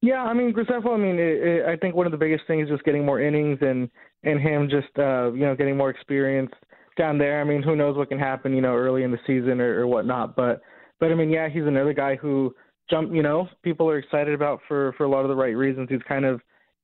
Yeah, 0.00 0.22
I 0.22 0.34
mean 0.34 0.52
Graceffo. 0.52 0.94
I 0.94 0.98
mean, 0.98 1.18
it, 1.18 1.42
it, 1.42 1.66
I 1.66 1.76
think 1.76 1.94
one 1.94 2.06
of 2.06 2.12
the 2.12 2.18
biggest 2.18 2.44
things 2.46 2.64
is 2.64 2.74
just 2.74 2.84
getting 2.84 3.04
more 3.04 3.20
innings 3.20 3.58
and 3.60 3.88
and 4.22 4.40
him 4.40 4.68
just 4.68 4.96
uh, 4.98 5.32
you 5.32 5.46
know 5.46 5.56
getting 5.56 5.76
more 5.76 5.90
experience 5.90 6.52
down 6.96 7.18
there. 7.18 7.40
I 7.40 7.44
mean, 7.44 7.62
who 7.62 7.74
knows 7.74 7.96
what 7.96 8.08
can 8.08 8.18
happen, 8.18 8.54
you 8.54 8.60
know, 8.60 8.74
early 8.74 9.02
in 9.02 9.10
the 9.10 9.18
season 9.26 9.60
or, 9.60 9.80
or 9.80 9.86
whatnot. 9.86 10.36
But 10.36 10.60
but 11.00 11.10
I 11.10 11.14
mean, 11.14 11.30
yeah, 11.30 11.48
he's 11.48 11.64
another 11.64 11.92
guy 11.94 12.16
who 12.16 12.54
jump. 12.90 13.14
You 13.14 13.22
know, 13.22 13.48
people 13.62 13.88
are 13.88 13.98
excited 13.98 14.34
about 14.34 14.60
for 14.68 14.92
for 14.98 15.04
a 15.04 15.08
lot 15.08 15.22
of 15.22 15.28
the 15.28 15.36
right 15.36 15.56
reasons. 15.56 15.88
He's 15.90 16.02
kind 16.06 16.24
of 16.24 16.40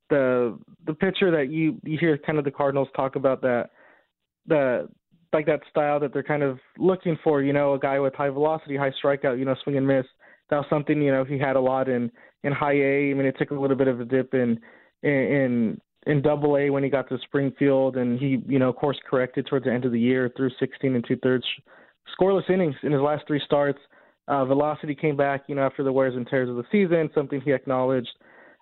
the 0.09 0.59
the 0.87 0.95
pitcher 0.95 1.31
that 1.31 1.51
you 1.51 1.79
you 1.85 1.99
hear 1.99 2.17
kind 2.19 2.39
of 2.39 2.45
the 2.45 2.51
Cardinals 2.51 2.89
talk 2.97 3.17
about 3.17 3.43
that 3.43 3.71
the 4.47 4.89
like 5.35 5.45
that 5.47 5.61
style 5.69 6.01
that 6.01 6.15
they're 6.15 6.23
kind 6.23 6.43
of 6.43 6.59
looking 6.79 7.19
for. 7.23 7.43
You 7.43 7.53
know, 7.53 7.75
a 7.75 7.79
guy 7.79 8.01
with 8.01 8.15
high 8.15 8.31
velocity, 8.31 8.79
high 8.79 8.93
strikeout, 9.05 9.39
you 9.39 9.45
know, 9.45 9.55
swing 9.63 9.77
and 9.77 9.87
miss 9.87 10.07
that 10.51 10.57
was 10.57 10.67
something 10.69 11.01
you 11.01 11.13
know 11.13 11.25
he 11.25 11.39
had 11.39 11.57
a 11.57 11.61
lot 11.61 11.89
in 11.89 12.11
in 12.45 12.53
high 12.53 12.75
A. 12.75 13.11
I 13.11 13.15
mean, 13.15 13.27
it 13.27 13.37
took 13.39 13.51
a 13.51 13.55
little 13.55 13.77
bit 13.77 13.89
of 13.89 14.01
a 14.01 14.05
dip 14.05 14.35
in 14.35 14.61
in 15.03 15.81
in 16.07 16.23
double 16.23 16.57
A 16.57 16.71
when 16.71 16.83
he 16.83 16.91
got 16.91 17.09
to 17.09 17.19
Springfield, 17.25 17.97
and 17.97 18.19
he 18.19 18.43
you 18.47 18.59
know 18.59 18.73
course 18.73 18.99
corrected 19.09 19.47
towards 19.47 19.65
the 19.65 19.73
end 19.73 19.85
of 19.85 19.93
the 19.93 20.01
year 20.01 20.31
through 20.37 20.51
16 20.59 20.95
and 20.95 21.05
two 21.07 21.17
thirds 21.17 21.45
scoreless 22.19 22.49
innings 22.51 22.75
in 22.83 22.93
his 22.93 23.01
last 23.01 23.27
three 23.27 23.41
starts. 23.45 23.79
Uh, 24.29 24.45
velocity 24.45 24.95
came 24.95 25.17
back, 25.17 25.45
you 25.49 25.55
know, 25.55 25.63
after 25.63 25.83
the 25.83 25.93
wears 25.93 26.15
and 26.15 26.27
tears 26.29 26.49
of 26.49 26.57
the 26.57 26.65
season, 26.71 27.11
something 27.15 27.41
he 27.41 27.53
acknowledged, 27.53 28.11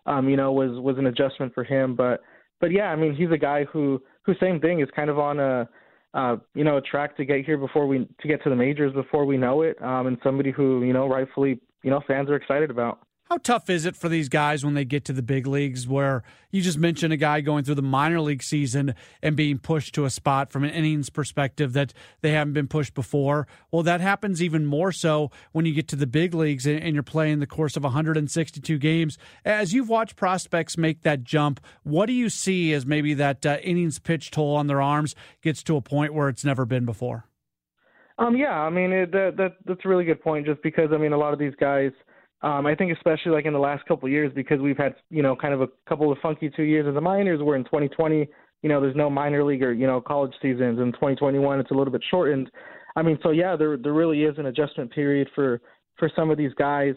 um, 0.07 0.29
you 0.29 0.37
know, 0.37 0.53
was 0.53 0.81
was 0.81 0.97
an 0.99 1.07
adjustment 1.07 1.53
for 1.55 1.65
him. 1.65 1.95
But 1.95 2.23
but 2.61 2.73
yeah, 2.73 2.87
I 2.87 2.97
mean, 2.97 3.15
he's 3.15 3.31
a 3.31 3.39
guy 3.39 3.65
who 3.65 4.03
who 4.23 4.35
same 4.41 4.61
thing 4.61 4.81
is 4.81 4.89
kind 4.97 5.11
of 5.11 5.19
on 5.19 5.39
a 5.41 5.69
uh, 6.15 6.37
you 6.55 6.65
know 6.65 6.79
a 6.79 6.81
track 6.81 7.17
to 7.19 7.25
get 7.25 7.45
here 7.45 7.59
before 7.59 7.87
we 7.87 8.09
to 8.21 8.29
get 8.29 8.43
to 8.45 8.51
the 8.51 8.57
majors 8.57 8.93
before 8.95 9.27
we 9.27 9.37
know 9.37 9.63
it, 9.63 9.81
um, 9.83 10.07
and 10.07 10.17
somebody 10.23 10.51
who 10.51 10.83
you 10.85 10.93
know 10.93 11.07
rightfully 11.07 11.61
you 11.83 11.91
know 11.91 12.01
fans 12.07 12.29
are 12.31 12.37
excited 12.37 12.71
about. 12.71 13.01
How 13.31 13.37
tough 13.37 13.69
is 13.69 13.85
it 13.85 13.95
for 13.95 14.09
these 14.09 14.31
guys 14.31 14.65
when 14.65 14.73
they 14.73 14.87
get 14.87 15.05
to 15.05 15.13
the 15.13 15.21
big 15.21 15.47
leagues 15.47 15.87
where 15.87 16.23
you 16.51 16.63
just 16.63 16.79
mentioned 16.79 17.13
a 17.13 17.19
guy 17.19 17.43
going 17.43 17.63
through 17.63 17.75
the 17.75 17.83
minor 17.83 18.23
league 18.23 18.43
season 18.43 18.95
and 19.23 19.37
being 19.37 19.59
pushed 19.59 19.95
to 19.97 20.07
a 20.07 20.11
spot 20.11 20.51
from 20.51 20.65
an 20.65 20.71
innings 20.71 21.11
perspective 21.11 21.75
that 21.75 21.93
they 22.23 22.31
haven't 22.31 22.55
been 22.55 22.69
pushed 22.69 22.95
before? 22.95 23.47
Well, 23.71 23.83
that 23.83 24.01
happens 24.01 24.43
even 24.43 24.65
more 24.65 24.93
so 24.93 25.31
when 25.53 25.67
you 25.67 25.75
get 25.75 25.89
to 25.89 25.97
the 25.97 26.07
big 26.07 26.33
leagues 26.33 26.67
and 26.67 26.95
you're 26.95 27.03
playing 27.03 27.41
the 27.41 27.47
course 27.47 27.77
of 27.77 27.85
162 27.85 28.79
games. 28.79 29.19
As 29.45 29.75
you've 29.75 29.91
watched 29.91 30.17
prospects 30.17 30.79
make 30.79 31.03
that 31.03 31.23
jump, 31.23 31.61
what 31.83 32.07
do 32.07 32.15
you 32.15 32.31
see 32.31 32.73
as 32.73 32.87
maybe 32.87 33.13
that 33.13 33.45
uh, 33.45 33.59
innings 33.63 33.99
pitch 33.99 34.31
toll 34.31 34.57
on 34.57 34.69
their 34.69 34.81
arms 34.81 35.15
gets 35.43 35.63
to 35.65 35.77
a 35.77 35.83
point 35.83 36.15
where 36.15 36.31
it's 36.31 36.47
never 36.47 36.65
been 36.65 36.87
before? 36.87 37.28
Um, 38.19 38.37
yeah, 38.37 38.53
I 38.53 38.71
mean 38.71 38.93
it, 38.93 39.13
that 39.13 39.35
that 39.37 39.57
that's 39.65 39.81
a 39.85 39.89
really 39.89 40.05
good 40.05 40.23
point. 40.23 40.47
Just 40.47 40.63
because 40.63 40.91
I 40.93 40.97
mean 40.97 41.13
a 41.13 41.19
lot 41.19 41.33
of 41.33 41.39
these 41.39 41.55
guys, 41.61 41.93
um, 42.43 42.67
I 42.67 42.75
think 42.75 42.93
especially 42.93 43.33
like 43.33 43.47
in 43.47 43.53
the 43.53 43.59
last 43.59 43.85
couple 43.87 44.07
of 44.07 44.13
years 44.13 44.33
because 44.35 44.61
we've 44.61 44.77
had 44.77 44.97
you 45.11 45.23
know 45.23 45.37
kind 45.37 45.55
of 45.55 45.61
a 45.61 45.69
couple 45.89 46.11
of 46.11 46.19
funky 46.19 46.51
two 46.51 46.65
years 46.65 46.87
in 46.87 46.95
the 46.95 47.01
minors. 47.01 47.41
We're 47.41 47.57
in 47.57 47.65
2020. 47.65 48.29
You 48.63 48.69
know, 48.69 48.81
there's 48.81 48.97
no 48.97 49.09
minor 49.09 49.45
league 49.45 49.63
or 49.63 49.73
you 49.73 49.87
know 49.87 50.01
college 50.01 50.33
seasons. 50.43 50.81
In 50.81 50.93
2021, 50.93 51.61
it's 51.61 51.71
a 51.71 51.75
little 51.75 51.93
bit 51.93 52.03
shortened. 52.11 52.51
I 52.97 53.03
mean, 53.03 53.19
so 53.23 53.31
yeah, 53.31 53.55
there 53.55 53.77
there 53.77 53.93
really 53.93 54.25
is 54.25 54.37
an 54.39 54.47
adjustment 54.47 54.93
period 54.93 55.29
for 55.35 55.61
for 55.97 56.11
some 56.17 56.31
of 56.31 56.39
these 56.39 56.53
guys. 56.55 56.95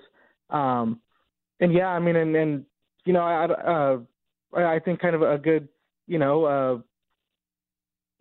Um, 0.49 0.99
and 1.59 1.71
yeah, 1.71 1.87
I 1.87 1.99
mean, 1.99 2.15
and 2.15 2.35
and 2.35 2.65
you 3.05 3.13
know, 3.13 3.21
I 3.21 3.45
uh, 3.45 3.97
I 4.57 4.79
think 4.79 4.99
kind 4.99 5.15
of 5.15 5.21
a 5.21 5.37
good 5.37 5.67
you 6.07 6.17
know 6.17 6.45
uh, 6.45 6.77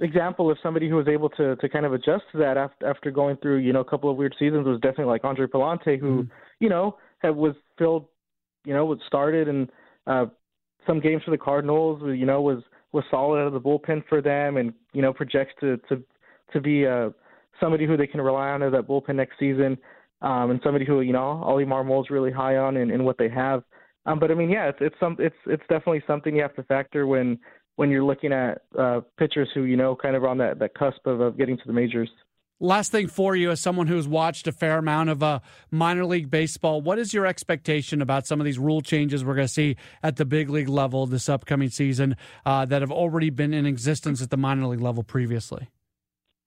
example 0.00 0.50
of 0.50 0.56
somebody 0.62 0.88
who 0.88 0.96
was 0.96 1.08
able 1.08 1.28
to 1.28 1.56
to 1.56 1.68
kind 1.68 1.84
of 1.84 1.92
adjust 1.92 2.24
to 2.32 2.38
that 2.38 2.56
after 2.56 2.86
after 2.86 3.10
going 3.10 3.36
through 3.36 3.58
you 3.58 3.72
know 3.72 3.80
a 3.80 3.84
couple 3.84 4.10
of 4.10 4.16
weird 4.16 4.34
seasons 4.38 4.66
was 4.66 4.80
definitely 4.80 5.04
like 5.04 5.24
Andre 5.24 5.46
Pallante 5.46 5.98
who 5.98 6.24
mm. 6.24 6.30
you 6.58 6.68
know 6.68 6.96
had 7.18 7.36
was 7.36 7.54
filled 7.78 8.06
you 8.64 8.72
know 8.72 8.84
was 8.86 8.98
started 9.06 9.48
and 9.48 9.70
uh 10.06 10.26
some 10.86 11.00
games 11.00 11.22
for 11.22 11.30
the 11.30 11.38
Cardinals 11.38 12.00
you 12.16 12.24
know 12.24 12.40
was 12.40 12.62
was 12.92 13.04
solid 13.10 13.40
out 13.40 13.46
of 13.46 13.52
the 13.52 13.60
bullpen 13.60 14.02
for 14.08 14.22
them 14.22 14.56
and 14.56 14.72
you 14.92 15.02
know 15.02 15.12
projects 15.12 15.52
to 15.60 15.76
to 15.88 16.02
to 16.52 16.60
be 16.60 16.86
uh 16.86 17.10
somebody 17.60 17.86
who 17.86 17.96
they 17.96 18.06
can 18.06 18.20
rely 18.20 18.48
on 18.48 18.62
as 18.62 18.72
that 18.72 18.88
bullpen 18.88 19.16
next 19.16 19.38
season 19.38 19.76
um 20.22 20.50
and 20.50 20.60
somebody 20.64 20.86
who 20.86 21.02
you 21.02 21.12
know 21.12 21.42
Oli 21.44 21.66
Marmol's 21.66 22.08
really 22.08 22.32
high 22.32 22.56
on 22.56 22.78
in, 22.78 22.90
in 22.90 23.04
what 23.04 23.18
they 23.18 23.28
have 23.28 23.62
um 24.06 24.18
but 24.18 24.30
I 24.30 24.34
mean 24.34 24.48
yeah 24.48 24.68
it's 24.68 24.78
it's 24.80 24.96
some 24.98 25.16
it's 25.18 25.36
it's 25.46 25.62
definitely 25.68 26.02
something 26.06 26.34
you 26.34 26.42
have 26.42 26.56
to 26.56 26.62
factor 26.62 27.06
when 27.06 27.38
when 27.80 27.88
you're 27.88 28.04
looking 28.04 28.30
at 28.30 28.60
uh, 28.78 29.00
pitchers 29.18 29.48
who 29.54 29.62
you 29.62 29.74
know 29.74 29.96
kind 29.96 30.14
of 30.14 30.22
on 30.22 30.36
that 30.36 30.58
that 30.58 30.74
cusp 30.74 31.06
of, 31.06 31.20
of 31.20 31.38
getting 31.38 31.56
to 31.56 31.62
the 31.66 31.72
majors. 31.72 32.10
Last 32.62 32.92
thing 32.92 33.08
for 33.08 33.34
you, 33.34 33.50
as 33.50 33.58
someone 33.58 33.86
who's 33.86 34.06
watched 34.06 34.46
a 34.46 34.52
fair 34.52 34.76
amount 34.76 35.08
of 35.08 35.22
uh, 35.22 35.40
minor 35.70 36.04
league 36.04 36.30
baseball, 36.30 36.82
what 36.82 36.98
is 36.98 37.14
your 37.14 37.24
expectation 37.24 38.02
about 38.02 38.26
some 38.26 38.38
of 38.38 38.44
these 38.44 38.58
rule 38.58 38.82
changes 38.82 39.24
we're 39.24 39.34
going 39.34 39.46
to 39.46 39.52
see 39.52 39.76
at 40.02 40.16
the 40.16 40.26
big 40.26 40.50
league 40.50 40.68
level 40.68 41.06
this 41.06 41.26
upcoming 41.26 41.70
season 41.70 42.16
uh, 42.44 42.66
that 42.66 42.82
have 42.82 42.92
already 42.92 43.30
been 43.30 43.54
in 43.54 43.64
existence 43.64 44.20
at 44.20 44.28
the 44.28 44.36
minor 44.36 44.66
league 44.66 44.82
level 44.82 45.02
previously? 45.02 45.70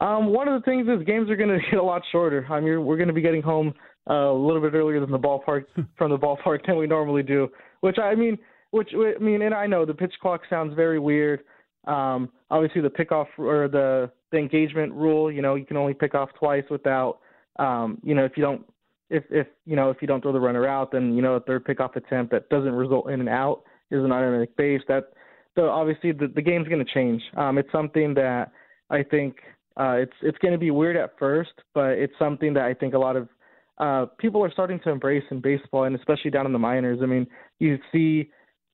Um, 0.02 0.28
one 0.28 0.48
of 0.48 0.62
the 0.62 0.66
things 0.70 0.88
is 0.88 1.04
games 1.04 1.32
are 1.32 1.36
going 1.36 1.50
to 1.60 1.66
get 1.72 1.80
a 1.80 1.84
lot 1.84 2.04
shorter. 2.12 2.46
I 2.48 2.60
mean, 2.60 2.86
we're 2.86 2.98
going 2.98 3.08
to 3.08 3.14
be 3.14 3.22
getting 3.22 3.42
home 3.42 3.74
uh, 4.08 4.14
a 4.14 4.38
little 4.38 4.62
bit 4.62 4.76
earlier 4.76 5.00
than 5.00 5.10
the 5.10 5.18
ballpark 5.18 5.64
from 5.98 6.12
the 6.12 6.20
ballpark 6.20 6.64
than 6.68 6.78
we 6.78 6.86
normally 6.86 7.24
do. 7.24 7.50
Which 7.82 7.98
I 7.98 8.14
mean, 8.14 8.38
which 8.74 8.90
I 8.96 9.20
mean, 9.20 9.44
and 9.44 9.54
I 9.54 9.68
know 9.68 9.86
the 9.86 9.94
pitch 9.94 10.16
clock 10.20 10.42
sounds 10.50 10.74
very 10.76 10.98
weird. 10.98 11.42
Um, 11.86 12.30
obviously, 12.50 12.82
the 12.82 12.90
pickoff 12.90 13.28
or 13.38 13.68
the 13.68 14.10
the 14.32 14.38
engagement 14.40 14.92
rule, 14.94 15.32
you 15.32 15.44
know, 15.44 15.54
you 15.54 15.64
can 15.66 15.78
only 15.78 15.94
pick 15.94 16.16
off 16.16 16.30
twice 16.40 16.64
without, 16.72 17.20
um, 17.60 18.00
you 18.04 18.16
know, 18.16 18.26
if 18.26 18.32
you 18.36 18.42
don't, 18.42 18.66
if 19.12 19.26
if 19.30 19.46
you 19.68 19.76
know 19.76 19.92
if 19.92 19.98
you 20.02 20.08
don't 20.08 20.22
throw 20.22 20.34
the 20.34 20.40
runner 20.40 20.68
out, 20.68 20.92
then 20.92 21.16
you 21.16 21.22
know 21.22 21.36
a 21.36 21.40
third 21.42 21.66
pickoff 21.66 21.96
attempt 21.96 22.32
that 22.32 22.50
doesn't 22.50 22.74
result 22.74 23.12
in 23.12 23.22
an 23.22 23.28
out 23.28 23.62
is 23.92 24.04
an 24.04 24.12
automatic 24.12 24.58
base. 24.58 24.82
That 24.88 25.14
so 25.54 25.70
obviously 25.70 26.12
the 26.12 26.28
the 26.34 26.42
game's 26.42 26.68
going 26.68 26.84
to 26.84 26.94
change. 26.94 27.22
Um, 27.38 27.60
it's 27.60 27.72
something 27.72 28.16
that 28.16 28.52
I 28.90 29.04
think 29.04 29.36
uh, 29.78 29.98
it's 30.00 30.18
it's 30.24 30.38
going 30.40 30.54
to 30.54 30.58
be 30.58 30.72
weird 30.72 30.98
at 30.98 31.12
first, 31.20 31.54
but 31.76 31.92
it's 31.92 32.14
something 32.18 32.56
that 32.56 32.64
I 32.64 32.74
think 32.74 32.96
a 32.96 33.00
lot 33.00 33.18
of 33.18 33.30
uh, 33.78 34.08
people 34.18 34.44
are 34.44 34.52
starting 34.52 34.80
to 34.80 34.90
embrace 34.90 35.24
in 35.30 35.42
baseball, 35.42 35.84
and 35.84 35.96
especially 35.96 36.32
down 36.32 36.48
in 36.48 36.54
the 36.54 36.60
minors. 36.60 37.02
I 37.04 37.06
mean, 37.06 37.28
you 37.60 37.78
see 37.92 38.32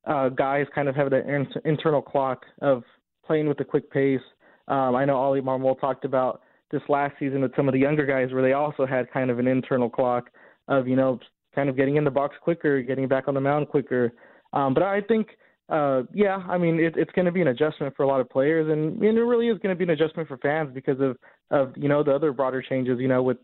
uh, 0.09 0.27
guys 0.29 0.65
kind 0.73 0.89
of 0.89 0.95
have 0.95 1.09
that 1.11 1.27
in- 1.27 1.61
internal 1.63 2.01
clock 2.01 2.45
of 2.61 2.83
playing 3.25 3.47
with 3.47 3.59
a 3.61 3.65
quick 3.65 3.89
pace. 3.91 4.19
Um, 4.67 4.95
I 4.95 5.05
know 5.05 5.15
Ollie 5.15 5.41
Marmol 5.41 5.79
talked 5.79 6.03
about 6.03 6.41
this 6.71 6.81
last 6.89 7.15
season 7.19 7.41
with 7.41 7.55
some 7.55 7.67
of 7.67 7.73
the 7.73 7.79
younger 7.79 8.05
guys 8.05 8.33
where 8.33 8.41
they 8.41 8.53
also 8.53 8.85
had 8.85 9.09
kind 9.11 9.29
of 9.29 9.39
an 9.39 9.47
internal 9.47 9.89
clock 9.89 10.29
of, 10.67 10.87
you 10.87 10.95
know, 10.95 11.19
kind 11.55 11.69
of 11.69 11.77
getting 11.77 11.95
in 11.95 12.03
the 12.03 12.11
box 12.11 12.35
quicker, 12.41 12.81
getting 12.81 13.07
back 13.07 13.27
on 13.27 13.33
the 13.33 13.41
mound 13.41 13.69
quicker. 13.69 14.11
Um, 14.53 14.73
but 14.73 14.83
I 14.83 15.01
think, 15.01 15.29
uh, 15.69 16.03
yeah, 16.13 16.37
I 16.47 16.57
mean, 16.57 16.79
it, 16.79 16.93
it's 16.95 17.11
going 17.11 17.25
to 17.25 17.31
be 17.31 17.41
an 17.41 17.47
adjustment 17.47 17.95
for 17.95 18.03
a 18.03 18.07
lot 18.07 18.19
of 18.19 18.29
players, 18.29 18.69
and, 18.71 19.01
and 19.01 19.17
it 19.17 19.21
really 19.21 19.47
is 19.47 19.59
going 19.59 19.75
to 19.75 19.77
be 19.77 19.83
an 19.83 19.91
adjustment 19.91 20.27
for 20.27 20.37
fans 20.37 20.69
because 20.73 20.99
of, 20.99 21.17
of 21.51 21.73
you 21.75 21.87
know, 21.87 22.03
the 22.03 22.13
other 22.13 22.31
broader 22.31 22.61
changes, 22.61 22.99
you 22.99 23.07
know, 23.07 23.21
with 23.21 23.37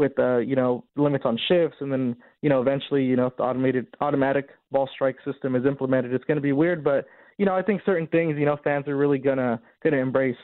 with 0.00 0.18
uh, 0.18 0.38
you 0.38 0.56
know 0.56 0.82
limits 0.96 1.24
on 1.24 1.38
shifts, 1.46 1.76
and 1.80 1.92
then 1.92 2.16
you 2.42 2.48
know 2.48 2.60
eventually 2.60 3.04
you 3.04 3.14
know 3.14 3.26
if 3.26 3.36
the 3.36 3.44
automated 3.44 3.86
automatic 4.00 4.48
ball 4.72 4.88
strike 4.92 5.16
system 5.24 5.54
is 5.54 5.64
implemented, 5.64 6.12
it's 6.12 6.24
going 6.24 6.38
to 6.38 6.42
be 6.42 6.52
weird, 6.52 6.82
but 6.82 7.06
you 7.38 7.46
know 7.46 7.54
I 7.54 7.62
think 7.62 7.82
certain 7.86 8.08
things 8.08 8.36
you 8.36 8.46
know 8.46 8.56
fans 8.64 8.88
are 8.88 8.96
really 8.96 9.18
gonna 9.18 9.60
gonna 9.84 9.98
embrace. 9.98 10.34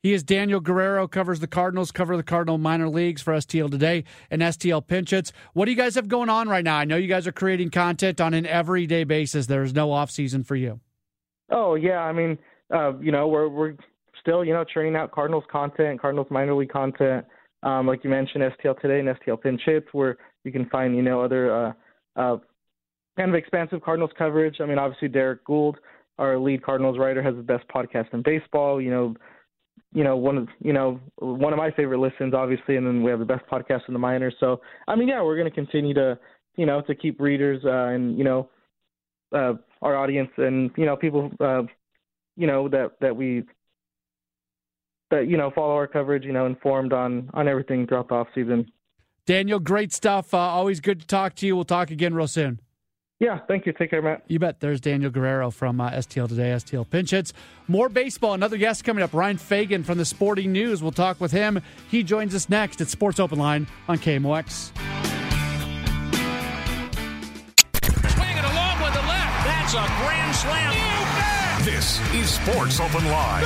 He 0.00 0.12
is 0.12 0.22
Daniel 0.22 0.60
Guerrero, 0.60 1.08
covers 1.08 1.40
the 1.40 1.48
Cardinals, 1.48 1.90
cover 1.90 2.16
the 2.16 2.22
Cardinal 2.22 2.56
minor 2.56 2.88
leagues 2.88 3.20
for 3.20 3.32
STL 3.32 3.68
Today 3.68 4.04
and 4.30 4.40
STL 4.42 4.86
Pinch 4.86 5.10
Hits. 5.10 5.32
What 5.54 5.64
do 5.64 5.72
you 5.72 5.76
guys 5.76 5.96
have 5.96 6.06
going 6.06 6.28
on 6.28 6.48
right 6.48 6.62
now? 6.62 6.76
I 6.76 6.84
know 6.84 6.96
you 6.96 7.08
guys 7.08 7.26
are 7.26 7.32
creating 7.32 7.70
content 7.70 8.20
on 8.20 8.32
an 8.32 8.46
everyday 8.46 9.02
basis. 9.02 9.46
There 9.46 9.64
is 9.64 9.74
no 9.74 9.90
off 9.90 10.12
season 10.12 10.44
for 10.44 10.54
you. 10.54 10.78
Oh 11.50 11.74
yeah, 11.74 12.00
I 12.00 12.12
mean, 12.12 12.38
uh, 12.72 12.96
you 12.98 13.10
know, 13.10 13.26
we're 13.26 13.48
we're 13.48 13.74
still 14.20 14.44
you 14.44 14.52
know 14.52 14.62
churning 14.62 14.94
out 14.94 15.10
Cardinals 15.10 15.44
content, 15.50 16.00
Cardinals 16.00 16.28
minor 16.30 16.54
league 16.54 16.70
content. 16.70 17.24
Um, 17.62 17.86
like 17.86 18.04
you 18.04 18.10
mentioned, 18.10 18.44
STL 18.44 18.80
Today 18.80 19.00
and 19.00 19.08
STL 19.08 19.40
Pinch 19.40 19.60
Hits, 19.64 19.86
where 19.92 20.16
you 20.44 20.52
can 20.52 20.68
find 20.68 20.94
you 20.94 21.02
know 21.02 21.22
other 21.22 21.54
uh, 21.54 21.72
uh, 22.16 22.36
kind 23.16 23.30
of 23.30 23.34
expansive 23.34 23.82
Cardinals 23.82 24.12
coverage. 24.16 24.56
I 24.60 24.66
mean, 24.66 24.78
obviously 24.78 25.08
Derrick 25.08 25.44
Goold, 25.44 25.76
our 26.18 26.38
lead 26.38 26.62
Cardinals 26.62 26.98
writer, 26.98 27.22
has 27.22 27.34
the 27.34 27.42
best 27.42 27.64
podcast 27.68 28.12
in 28.12 28.22
baseball. 28.22 28.80
You 28.80 28.90
know 28.90 29.14
you 29.92 30.04
know 30.04 30.16
one 30.16 30.36
of 30.36 30.48
you 30.62 30.72
know 30.72 31.00
one 31.18 31.52
of 31.52 31.56
my 31.56 31.70
favorite 31.70 31.98
listens 31.98 32.34
obviously 32.34 32.76
and 32.76 32.86
then 32.86 33.02
we 33.02 33.10
have 33.10 33.20
the 33.20 33.24
best 33.24 33.44
podcast 33.50 33.80
in 33.88 33.94
the 33.94 33.98
minors 33.98 34.34
so 34.40 34.60
i 34.86 34.94
mean 34.94 35.08
yeah 35.08 35.22
we're 35.22 35.36
going 35.36 35.48
to 35.48 35.54
continue 35.54 35.94
to 35.94 36.18
you 36.56 36.66
know 36.66 36.82
to 36.82 36.94
keep 36.94 37.20
readers 37.20 37.62
uh, 37.64 37.94
and 37.94 38.18
you 38.18 38.24
know 38.24 38.48
uh, 39.34 39.54
our 39.82 39.96
audience 39.96 40.30
and 40.36 40.70
you 40.76 40.84
know 40.84 40.96
people 40.96 41.30
uh, 41.40 41.62
you 42.36 42.46
know 42.46 42.68
that 42.68 42.92
that 43.00 43.14
we 43.14 43.42
that 45.10 45.28
you 45.28 45.36
know 45.36 45.50
follow 45.54 45.74
our 45.74 45.86
coverage 45.86 46.24
you 46.24 46.32
know 46.32 46.46
informed 46.46 46.92
on 46.92 47.30
on 47.34 47.48
everything 47.48 47.86
throughout 47.86 48.08
the 48.08 48.14
off 48.14 48.28
season 48.34 48.70
daniel 49.26 49.58
great 49.58 49.92
stuff 49.92 50.34
uh, 50.34 50.38
always 50.38 50.80
good 50.80 51.00
to 51.00 51.06
talk 51.06 51.34
to 51.34 51.46
you 51.46 51.54
we'll 51.54 51.64
talk 51.64 51.90
again 51.90 52.14
real 52.14 52.28
soon 52.28 52.60
yeah, 53.20 53.40
thank 53.48 53.66
you. 53.66 53.72
Take 53.72 53.90
care, 53.90 54.00
Matt. 54.00 54.22
You 54.28 54.38
bet. 54.38 54.60
There's 54.60 54.80
Daniel 54.80 55.10
Guerrero 55.10 55.50
from 55.50 55.80
uh, 55.80 55.90
STL 55.90 56.28
Today, 56.28 56.50
STL 56.50 56.88
Pinch 56.88 57.10
Hits. 57.10 57.32
More 57.66 57.88
baseball. 57.88 58.34
Another 58.34 58.56
guest 58.56 58.84
coming 58.84 59.02
up, 59.02 59.12
Ryan 59.12 59.38
Fagan 59.38 59.82
from 59.82 59.98
the 59.98 60.04
Sporting 60.04 60.52
News. 60.52 60.82
We'll 60.82 60.92
talk 60.92 61.20
with 61.20 61.32
him. 61.32 61.60
He 61.90 62.04
joins 62.04 62.32
us 62.34 62.48
next 62.48 62.80
at 62.80 62.86
Sports 62.88 63.18
Open 63.18 63.38
Line 63.38 63.66
on 63.88 63.98
KMOX. 63.98 64.70
Swing 68.12 68.36
it 68.36 68.44
along 68.44 68.82
with 68.82 68.94
the 68.94 69.00
left. 69.00 69.44
That's 69.44 69.74
a 69.74 69.84
grand 70.00 70.36
slam. 70.36 71.07
This 71.62 71.98
is 72.14 72.30
Sports 72.30 72.78
Open 72.78 73.04
Line 73.06 73.44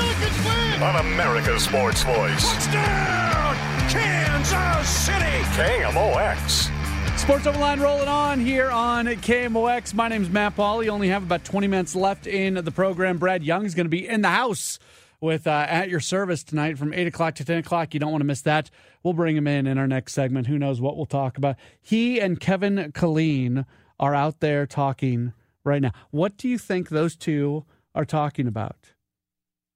on 0.83 0.96
America's 0.96 1.64
Sports 1.64 2.03
Voice. 2.03 2.53
Touchdown, 2.53 3.57
Kansas 3.88 4.88
City. 4.88 5.38
KMOX. 5.55 6.70
Sports 7.18 7.46
Open 7.46 7.61
Line 7.61 7.81
rolling 7.81 8.09
on 8.09 8.38
here 8.38 8.70
on 8.70 9.07
KMOX. 9.07 9.94
My 9.94 10.09
name 10.09 10.22
is 10.22 10.29
Matt 10.29 10.55
Pauley. 10.57 10.88
Only 10.88 11.09
have 11.09 11.22
about 11.22 11.42
20 11.44 11.66
minutes 11.68 11.96
left 11.96 12.27
in 12.27 12.55
the 12.55 12.70
program. 12.70 13.16
Brad 13.16 13.42
Young 13.42 13.64
is 13.64 13.75
going 13.75 13.87
to 13.87 13.90
be 13.90 14.07
in 14.07 14.20
the 14.20 14.29
house 14.29 14.79
with 15.22 15.46
uh, 15.46 15.64
at 15.66 15.88
your 15.88 16.01
service 16.01 16.44
tonight 16.44 16.77
from 16.77 16.92
8 16.92 17.07
o'clock 17.07 17.37
to 17.37 17.46
10 17.46 17.59
o'clock. 17.59 17.94
You 17.94 18.01
don't 18.01 18.12
want 18.12 18.20
to 18.20 18.27
miss 18.27 18.42
that. 18.42 18.70
We'll 19.03 19.14
bring 19.14 19.38
him 19.38 19.46
in 19.46 19.66
in 19.66 19.79
our 19.79 19.88
next 19.88 20.12
segment. 20.12 20.48
Who 20.48 20.59
knows 20.59 20.83
what 20.83 20.98
we'll 20.98 21.07
talk 21.07 21.38
about? 21.38 21.57
He 21.81 22.20
and 22.20 22.38
Kevin 22.38 22.92
Killeen 22.92 23.64
are 23.98 24.14
out 24.14 24.40
there 24.40 24.66
talking 24.66 25.33
right 25.64 25.81
now. 25.81 25.92
What 26.11 26.37
do 26.37 26.46
you 26.46 26.59
think 26.59 26.90
those 26.90 27.16
two 27.16 27.64
are 27.95 28.05
talking 28.05 28.47
about? 28.47 28.93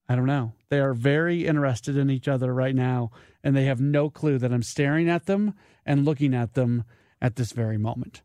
I 0.09 0.15
don't 0.15 0.27
know. 0.27 0.53
They 0.69 0.81
are 0.81 0.95
very 0.95 1.47
interested 1.47 1.97
in 1.97 2.11
each 2.11 2.29
other 2.29 2.55
right 2.55 2.75
now, 2.75 3.11
and 3.43 3.57
they 3.57 3.65
have 3.65 3.81
no 3.81 4.09
clue 4.09 4.39
that 4.39 4.53
I'm 4.53 4.63
staring 4.63 5.09
at 5.09 5.27
them 5.27 5.55
and 5.85 6.05
looking 6.05 6.35
at 6.35 6.55
them 6.55 6.85
at 7.21 7.37
this 7.37 7.53
very 7.53 7.79
moment. 7.79 8.23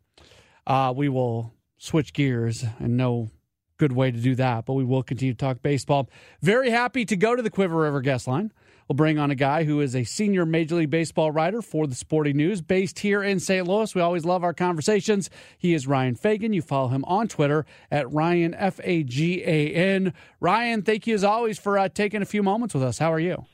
Uh, 0.67 0.93
we 0.95 1.09
will 1.09 1.53
switch 1.77 2.13
gears 2.13 2.63
and 2.79 2.97
no 2.97 3.31
good 3.77 3.91
way 3.91 4.11
to 4.11 4.17
do 4.19 4.35
that, 4.35 4.65
but 4.65 4.73
we 4.73 4.83
will 4.83 5.01
continue 5.01 5.33
to 5.33 5.37
talk 5.37 5.63
baseball. 5.63 6.07
Very 6.41 6.69
happy 6.69 7.03
to 7.05 7.15
go 7.15 7.35
to 7.35 7.41
the 7.41 7.49
Cuivre 7.49 7.81
River 7.81 8.01
guest 8.01 8.27
line. 8.27 8.53
We'll 8.87 8.95
bring 8.95 9.19
on 9.19 9.31
a 9.31 9.35
guy 9.35 9.63
who 9.63 9.79
is 9.81 9.95
a 9.95 10.03
senior 10.03 10.45
Major 10.45 10.75
League 10.75 10.89
Baseball 10.89 11.31
writer 11.31 11.61
for 11.61 11.87
the 11.87 11.95
Sporting 11.95 12.37
News, 12.37 12.61
based 12.61 12.99
here 12.99 13.23
in 13.23 13.39
St. 13.39 13.67
Louis. 13.67 13.93
We 13.95 14.01
always 14.01 14.25
love 14.25 14.43
our 14.43 14.53
conversations. 14.53 15.29
He 15.57 15.73
is 15.73 15.87
Ryan 15.87 16.15
Fagan. 16.15 16.53
You 16.53 16.61
follow 16.61 16.89
him 16.89 17.05
on 17.05 17.27
Twitter 17.27 17.65
at 17.89 18.11
Ryan 18.11 18.53
F 18.53 18.79
A 18.83 19.03
G 19.03 19.43
A 19.43 19.73
N. 19.73 20.13
Ryan, 20.39 20.81
thank 20.81 21.07
you 21.07 21.15
as 21.15 21.23
always 21.23 21.57
for 21.57 21.77
uh, 21.77 21.89
taking 21.89 22.21
a 22.21 22.25
few 22.25 22.43
moments 22.43 22.73
with 22.73 22.83
us. 22.83 22.97
How 22.97 23.11
are 23.13 23.19
you? 23.19 23.45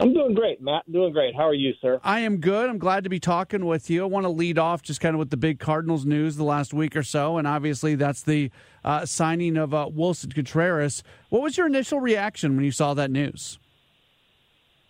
I'm 0.00 0.14
doing 0.14 0.34
great, 0.34 0.60
Matt. 0.60 0.90
Doing 0.90 1.12
great. 1.12 1.34
How 1.34 1.48
are 1.48 1.54
you, 1.54 1.72
sir? 1.80 2.00
I 2.04 2.20
am 2.20 2.38
good. 2.38 2.70
I'm 2.70 2.78
glad 2.78 3.04
to 3.04 3.10
be 3.10 3.18
talking 3.18 3.66
with 3.66 3.90
you. 3.90 4.02
I 4.02 4.06
want 4.06 4.24
to 4.24 4.30
lead 4.30 4.58
off 4.58 4.82
just 4.82 5.00
kind 5.00 5.14
of 5.14 5.18
with 5.18 5.30
the 5.30 5.36
big 5.36 5.58
Cardinals 5.58 6.04
news 6.04 6.36
the 6.36 6.44
last 6.44 6.72
week 6.72 6.94
or 6.94 7.02
so, 7.02 7.38
and 7.38 7.46
obviously 7.46 7.96
that's 7.96 8.22
the 8.22 8.50
uh, 8.84 9.04
signing 9.04 9.56
of 9.56 9.74
uh, 9.74 9.88
Willson 9.88 10.32
Contreras. 10.32 11.02
What 11.28 11.42
was 11.42 11.56
your 11.56 11.66
initial 11.66 12.00
reaction 12.00 12.56
when 12.56 12.64
you 12.64 12.72
saw 12.72 12.94
that 12.94 13.10
news? 13.10 13.58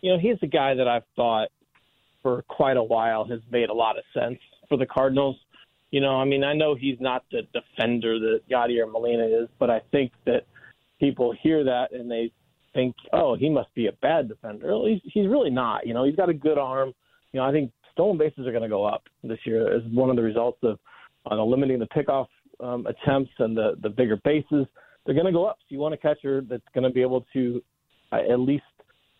You 0.01 0.13
know, 0.13 0.19
he's 0.19 0.37
a 0.43 0.47
guy 0.47 0.75
that 0.75 0.89
I've 0.89 1.05
thought 1.17 1.49
for 2.23 2.43
quite 2.43 2.77
a 2.77 2.83
while 2.83 3.25
has 3.25 3.41
made 3.51 3.71
a 3.71 3.75
lot 3.75 3.97
of 3.97 4.05
sense 4.15 4.39
for 4.69 4.77
the 4.77 4.87
Cardinals. 4.87 5.37
You 5.91 6.01
know, 6.01 6.21
I 6.21 6.25
mean, 6.25 6.45
I 6.45 6.53
know 6.55 6.75
he's 6.75 6.99
not 7.01 7.25
the 7.33 7.43
defender 7.53 8.19
that 8.19 8.41
Yadier 8.51 8.91
Molina 8.91 9.25
is, 9.25 9.49
but 9.59 9.71
I 9.71 9.81
think 9.91 10.13
that 10.27 10.47
people 10.99 11.35
hear 11.43 11.65
that 11.65 11.93
and 11.93 12.11
they 12.11 12.31
think, 12.75 12.95
oh, 13.13 13.37
he 13.37 13.51
must 13.51 13.75
be 13.75 13.87
a 13.87 13.93
bad 14.01 14.29
defender. 14.29 14.73
He's, 14.87 15.01
he's 15.05 15.27
really 15.27 15.51
not. 15.51 15.87
You 15.87 15.95
know, 15.95 16.05
he's 16.05 16.15
got 16.15 16.29
a 16.29 16.35
good 16.35 16.59
arm. 16.59 16.93
You 17.33 17.41
know, 17.41 17.47
I 17.47 17.53
think 17.53 17.73
stolen 17.93 18.19
bases 18.19 18.47
are 18.47 18.53
going 18.53 18.63
to 18.63 18.69
go 18.69 18.85
up 18.85 19.03
this 19.25 19.39
year 19.45 19.75
as 19.75 19.83
one 19.93 20.11
of 20.11 20.17
the 20.17 20.23
results 20.23 20.59
of 20.63 20.79
uh, 21.31 21.43
limiting 21.43 21.79
the 21.79 21.87
pickoff 21.87 22.27
um, 22.61 22.87
attempts 22.87 23.33
and 23.39 23.57
the 23.57 23.75
the 23.83 23.89
bigger 23.89 24.17
bases. 24.25 24.67
They're 25.05 25.15
going 25.15 25.27
to 25.27 25.33
go 25.33 25.47
up. 25.47 25.59
So 25.61 25.67
you 25.71 25.79
want 25.79 25.95
a 25.95 25.97
catcher 25.97 26.43
that's 26.49 26.63
going 26.75 26.85
to 26.85 26.91
be 26.91 27.03
able 27.03 27.27
to 27.33 27.63
uh, 28.13 28.19
at 28.31 28.41
least 28.41 28.65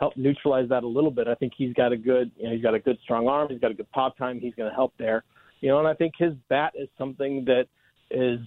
help 0.01 0.17
neutralize 0.17 0.69
that 0.71 0.83
a 0.83 0.89
little 0.89 1.11
bit. 1.11 1.29
I 1.29 1.35
think 1.35 1.53
he's 1.57 1.73
got 1.75 1.93
a 1.93 1.97
good, 1.97 2.33
you 2.37 2.45
know, 2.45 2.55
he's 2.55 2.63
got 2.63 2.75
a 2.75 2.81
good 2.81 2.99
strong 3.05 3.29
arm. 3.29 3.49
He's 3.51 3.61
got 3.61 3.71
a 3.71 3.75
good 3.75 3.91
pop 3.93 4.17
time. 4.17 4.41
He's 4.41 4.55
going 4.55 4.69
to 4.69 4.75
help 4.75 4.93
there. 4.99 5.23
You 5.61 5.69
know, 5.69 5.79
and 5.79 5.87
I 5.87 5.95
think 5.95 6.15
his 6.19 6.33
bat 6.49 6.73
is 6.75 6.89
something 6.99 7.45
that 7.45 7.67
is. 8.11 8.41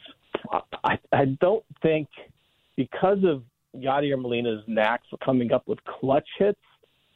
I 0.84 0.98
I 1.12 1.26
don't 1.40 1.64
think 1.84 2.08
because 2.76 3.20
of 3.24 3.44
Yadier 3.76 4.20
Molina's 4.20 4.64
knack 4.68 5.02
for 5.10 5.18
coming 5.18 5.54
up 5.54 5.68
with 5.68 5.80
clutch 5.86 6.28
hits. 6.40 6.60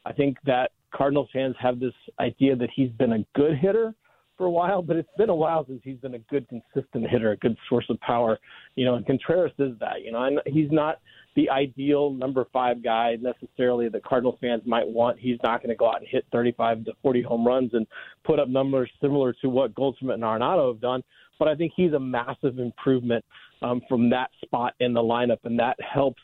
I 0.06 0.12
think 0.12 0.38
that 0.46 0.70
Cardinals 0.94 1.28
fans 1.32 1.56
have 1.60 1.80
this 1.80 1.92
idea 2.20 2.54
that 2.56 2.70
he's 2.74 2.90
been 2.92 3.12
a 3.12 3.24
good 3.34 3.58
hitter, 3.58 3.92
for 4.38 4.46
a 4.46 4.50
while, 4.50 4.80
but 4.80 4.96
it's 4.96 5.08
been 5.18 5.28
a 5.28 5.34
while 5.34 5.66
since 5.66 5.80
he's 5.82 5.98
been 5.98 6.14
a 6.14 6.18
good, 6.30 6.46
consistent 6.48 7.10
hitter, 7.10 7.32
a 7.32 7.36
good 7.36 7.56
source 7.68 7.84
of 7.90 8.00
power. 8.00 8.38
You 8.76 8.86
know, 8.86 8.94
and 8.94 9.04
Contreras 9.04 9.52
is 9.58 9.72
that. 9.80 10.02
You 10.02 10.12
know, 10.12 10.22
and 10.22 10.40
he's 10.46 10.70
not 10.70 11.00
the 11.38 11.48
ideal 11.50 12.10
number 12.10 12.48
five 12.52 12.82
guy 12.82 13.16
necessarily 13.20 13.88
that 13.88 14.02
Cardinals 14.02 14.36
fans 14.40 14.60
might 14.66 14.88
want. 14.88 15.20
He's 15.20 15.38
not 15.44 15.62
going 15.62 15.68
to 15.68 15.76
go 15.76 15.86
out 15.86 16.00
and 16.00 16.06
hit 16.10 16.26
35 16.32 16.86
to 16.86 16.92
40 17.00 17.22
home 17.22 17.46
runs 17.46 17.70
and 17.74 17.86
put 18.24 18.40
up 18.40 18.48
numbers 18.48 18.90
similar 19.00 19.32
to 19.34 19.48
what 19.48 19.72
Goldschmidt 19.76 20.14
and 20.14 20.24
Arenado 20.24 20.72
have 20.72 20.80
done. 20.80 21.00
But 21.38 21.46
I 21.46 21.54
think 21.54 21.74
he's 21.76 21.92
a 21.92 22.00
massive 22.00 22.58
improvement 22.58 23.24
um, 23.62 23.80
from 23.88 24.10
that 24.10 24.30
spot 24.44 24.74
in 24.80 24.92
the 24.92 25.00
lineup, 25.00 25.38
and 25.44 25.56
that 25.60 25.76
helps 25.80 26.20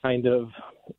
kind 0.00 0.26
of 0.26 0.50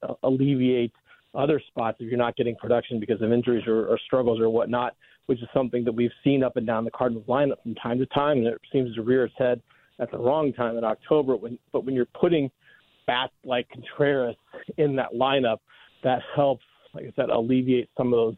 uh, 0.04 0.16
alleviate 0.24 0.92
other 1.34 1.62
spots 1.68 2.00
if 2.02 2.10
you're 2.10 2.18
not 2.18 2.36
getting 2.36 2.58
production 2.58 3.00
because 3.00 3.22
of 3.22 3.32
injuries 3.32 3.66
or, 3.66 3.88
or 3.88 3.98
struggles 4.06 4.42
or 4.42 4.50
whatnot, 4.50 4.94
which 5.28 5.42
is 5.42 5.48
something 5.54 5.86
that 5.86 5.94
we've 5.94 6.12
seen 6.22 6.44
up 6.44 6.58
and 6.58 6.68
down 6.68 6.84
the 6.84 6.92
Cardinals 6.92 7.26
lineup 7.30 7.64
from 7.64 7.76
time 7.76 7.98
to 7.98 8.06
time, 8.08 8.40
and 8.40 8.48
it 8.48 8.60
seems 8.74 8.94
to 8.96 9.04
rear 9.04 9.24
its 9.24 9.36
head 9.38 9.62
at 10.02 10.12
the 10.12 10.18
wrong 10.18 10.52
time 10.52 10.78
in 10.78 10.84
October. 10.84 11.38
When, 11.38 11.58
but 11.72 11.86
when 11.86 11.96
you're 11.96 12.08
putting 12.20 12.52
bats 13.08 13.34
like 13.44 13.68
Contreras 13.70 14.36
in 14.78 14.96
that 14.98 15.14
lineup, 15.14 15.58
that 16.04 16.20
helps, 16.36 16.64
like 16.94 17.06
I 17.06 17.14
said, 17.16 17.30
alleviate 17.30 17.90
some 17.98 18.08
of 18.08 18.18
those 18.18 18.36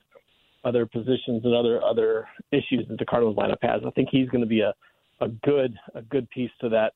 other 0.64 0.86
positions 0.86 1.42
and 1.44 1.54
other 1.54 1.84
other 1.84 2.28
issues 2.52 2.88
that 2.90 2.98
the 3.00 3.06
Cardinals 3.06 3.36
lineup 3.38 3.58
has. 3.62 3.82
I 3.86 3.90
think 3.92 4.10
he's 4.12 4.30
going 4.30 4.42
to 4.44 4.48
be 4.48 4.62
a, 4.62 4.74
a 5.20 5.28
good 5.44 5.76
a 5.96 6.02
good 6.02 6.30
piece 6.30 6.52
to 6.62 6.70
that 6.70 6.94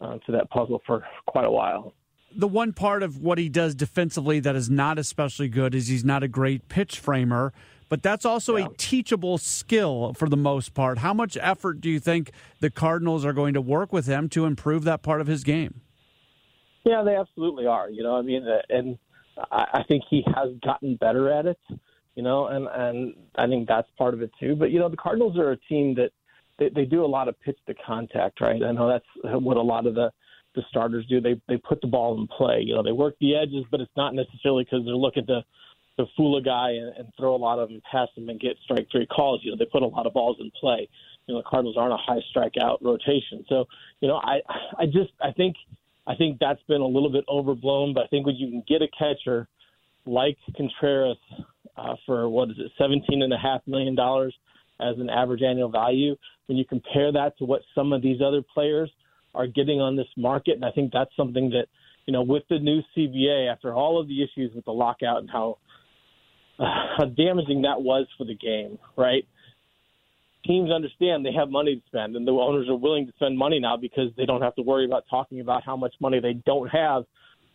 uh, 0.00 0.18
to 0.26 0.32
that 0.32 0.50
puzzle 0.50 0.80
for 0.86 1.04
quite 1.26 1.44
a 1.44 1.50
while 1.50 1.94
the 2.34 2.48
one 2.48 2.72
part 2.72 3.02
of 3.02 3.18
what 3.18 3.38
he 3.38 3.48
does 3.48 3.74
defensively 3.74 4.40
that 4.40 4.54
is 4.54 4.70
not 4.70 4.98
especially 4.98 5.48
good 5.48 5.74
is 5.74 5.88
he's 5.88 6.04
not 6.04 6.22
a 6.22 6.28
great 6.28 6.68
pitch 6.68 6.98
framer, 6.98 7.52
but 7.88 8.02
that's 8.02 8.24
also 8.24 8.56
yeah. 8.56 8.66
a 8.66 8.68
teachable 8.76 9.38
skill 9.38 10.12
for 10.14 10.28
the 10.28 10.36
most 10.36 10.74
part. 10.74 10.98
How 10.98 11.12
much 11.12 11.36
effort 11.40 11.80
do 11.80 11.90
you 11.90 11.98
think 11.98 12.30
the 12.60 12.70
Cardinals 12.70 13.24
are 13.24 13.32
going 13.32 13.54
to 13.54 13.60
work 13.60 13.92
with 13.92 14.06
him 14.06 14.28
to 14.30 14.46
improve 14.46 14.84
that 14.84 15.02
part 15.02 15.20
of 15.20 15.26
his 15.26 15.42
game? 15.42 15.80
Yeah, 16.84 17.02
they 17.02 17.16
absolutely 17.16 17.66
are. 17.66 17.90
You 17.90 18.02
know, 18.02 18.16
I 18.16 18.22
mean, 18.22 18.46
uh, 18.46 18.62
and 18.70 18.98
I 19.50 19.84
think 19.88 20.04
he 20.08 20.24
has 20.34 20.50
gotten 20.64 20.96
better 20.96 21.30
at 21.30 21.46
it. 21.46 21.58
You 22.14 22.22
know, 22.22 22.46
and 22.46 22.66
and 22.68 23.14
I 23.36 23.46
think 23.46 23.68
that's 23.68 23.88
part 23.96 24.14
of 24.14 24.22
it 24.22 24.30
too. 24.40 24.56
But 24.56 24.70
you 24.70 24.78
know, 24.78 24.88
the 24.88 24.96
Cardinals 24.96 25.38
are 25.38 25.52
a 25.52 25.56
team 25.56 25.94
that 25.94 26.10
they, 26.58 26.68
they 26.68 26.84
do 26.84 27.04
a 27.04 27.06
lot 27.06 27.28
of 27.28 27.40
pitch 27.40 27.58
to 27.66 27.74
contact, 27.74 28.40
right? 28.40 28.62
I 28.62 28.72
know 28.72 28.88
that's 28.88 29.04
what 29.24 29.56
a 29.56 29.62
lot 29.62 29.86
of 29.86 29.94
the 29.94 30.10
the 30.54 30.62
starters 30.68 31.06
do. 31.06 31.20
They 31.20 31.40
they 31.48 31.56
put 31.56 31.80
the 31.80 31.86
ball 31.86 32.20
in 32.20 32.26
play. 32.26 32.62
You 32.64 32.74
know, 32.74 32.82
they 32.82 32.92
work 32.92 33.14
the 33.20 33.36
edges, 33.36 33.64
but 33.70 33.80
it's 33.80 33.96
not 33.96 34.14
necessarily 34.14 34.64
because 34.64 34.84
they're 34.84 34.94
looking 34.94 35.26
to 35.26 35.44
to 35.98 36.06
fool 36.16 36.36
a 36.36 36.42
guy 36.42 36.70
and, 36.70 36.96
and 36.96 37.08
throw 37.18 37.34
a 37.34 37.36
lot 37.36 37.58
of 37.58 37.68
them 37.68 37.80
past 37.90 38.12
him 38.16 38.28
and 38.28 38.40
get 38.40 38.56
strike 38.64 38.88
three 38.90 39.06
calls. 39.06 39.40
You 39.42 39.52
know, 39.52 39.56
they 39.58 39.66
put 39.66 39.82
a 39.82 39.86
lot 39.86 40.06
of 40.06 40.12
balls 40.12 40.38
in 40.40 40.50
play. 40.58 40.88
You 41.26 41.34
know, 41.34 41.40
the 41.40 41.48
Cardinals 41.48 41.76
aren't 41.76 41.92
a 41.92 41.96
high 41.96 42.20
strikeout 42.34 42.78
rotation. 42.80 43.44
So, 43.48 43.66
you 44.00 44.08
know, 44.08 44.16
I 44.16 44.40
I 44.78 44.86
just 44.86 45.12
I 45.22 45.32
think 45.32 45.56
I 46.10 46.14
think 46.16 46.38
that's 46.40 46.62
been 46.72 46.80
a 46.80 46.86
little 46.96 47.12
bit 47.18 47.24
overblown. 47.28 47.94
But 47.94 48.04
I 48.04 48.06
think 48.08 48.26
when 48.26 48.36
you 48.36 48.48
can 48.48 48.62
get 48.66 48.82
a 48.82 48.88
catcher 49.02 49.48
like 50.06 50.36
Contreras 50.56 51.18
uh, 51.76 51.94
for 52.06 52.28
what 52.28 52.50
is 52.50 52.56
it, 52.58 52.72
seventeen 52.76 53.22
and 53.22 53.32
a 53.32 53.38
half 53.38 53.60
million 53.66 53.94
dollars 53.94 54.34
as 54.80 54.96
an 54.98 55.10
average 55.10 55.42
annual 55.42 55.70
value, 55.70 56.16
when 56.46 56.56
you 56.58 56.64
compare 56.64 57.12
that 57.12 57.36
to 57.38 57.44
what 57.44 57.60
some 57.74 57.92
of 57.92 58.02
these 58.02 58.20
other 58.20 58.42
players 58.54 58.90
are 59.34 59.46
getting 59.46 59.80
on 59.80 59.94
this 59.94 60.08
market. 60.16 60.54
And 60.54 60.64
I 60.64 60.72
think 60.72 60.92
that's 60.92 61.14
something 61.16 61.50
that, 61.50 61.66
you 62.06 62.12
know, 62.12 62.22
with 62.22 62.42
the 62.50 62.58
new 62.58 62.80
CBA, 62.96 63.52
after 63.52 63.72
all 63.74 64.00
of 64.00 64.08
the 64.08 64.22
issues 64.24 64.50
with 64.54 64.64
the 64.64 64.72
lockout 64.72 65.18
and 65.18 65.30
how, 65.30 65.58
uh, 66.58 66.64
how 66.98 67.04
damaging 67.04 67.62
that 67.62 67.80
was 67.82 68.06
for 68.18 68.24
the 68.24 68.34
game, 68.34 68.78
right? 68.96 69.24
Teams 70.50 70.72
understand 70.72 71.24
they 71.24 71.32
have 71.32 71.48
money 71.48 71.76
to 71.76 71.82
spend, 71.86 72.16
and 72.16 72.26
the 72.26 72.32
owners 72.32 72.68
are 72.68 72.74
willing 72.74 73.06
to 73.06 73.12
spend 73.12 73.38
money 73.38 73.60
now 73.60 73.76
because 73.76 74.10
they 74.16 74.26
don't 74.26 74.42
have 74.42 74.56
to 74.56 74.62
worry 74.62 74.84
about 74.84 75.04
talking 75.08 75.40
about 75.40 75.62
how 75.64 75.76
much 75.76 75.94
money 76.00 76.18
they 76.18 76.32
don't 76.44 76.66
have 76.66 77.04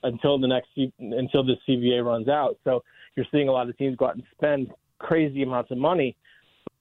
until 0.04 0.40
the 0.40 0.48
next 0.48 0.70
until 1.00 1.44
the 1.44 1.56
CBA 1.68 2.06
runs 2.06 2.30
out. 2.30 2.58
So 2.64 2.86
you're 3.18 3.26
seeing 3.34 3.50
a 3.50 3.52
lot 3.52 3.68
of 3.68 3.78
teams 3.78 3.98
go 3.98 4.06
out 4.06 4.16
and 4.16 4.24
spend 4.38 4.70
crazy 5.00 5.44
amounts 5.44 5.72
of 5.72 5.78
money. 5.78 6.16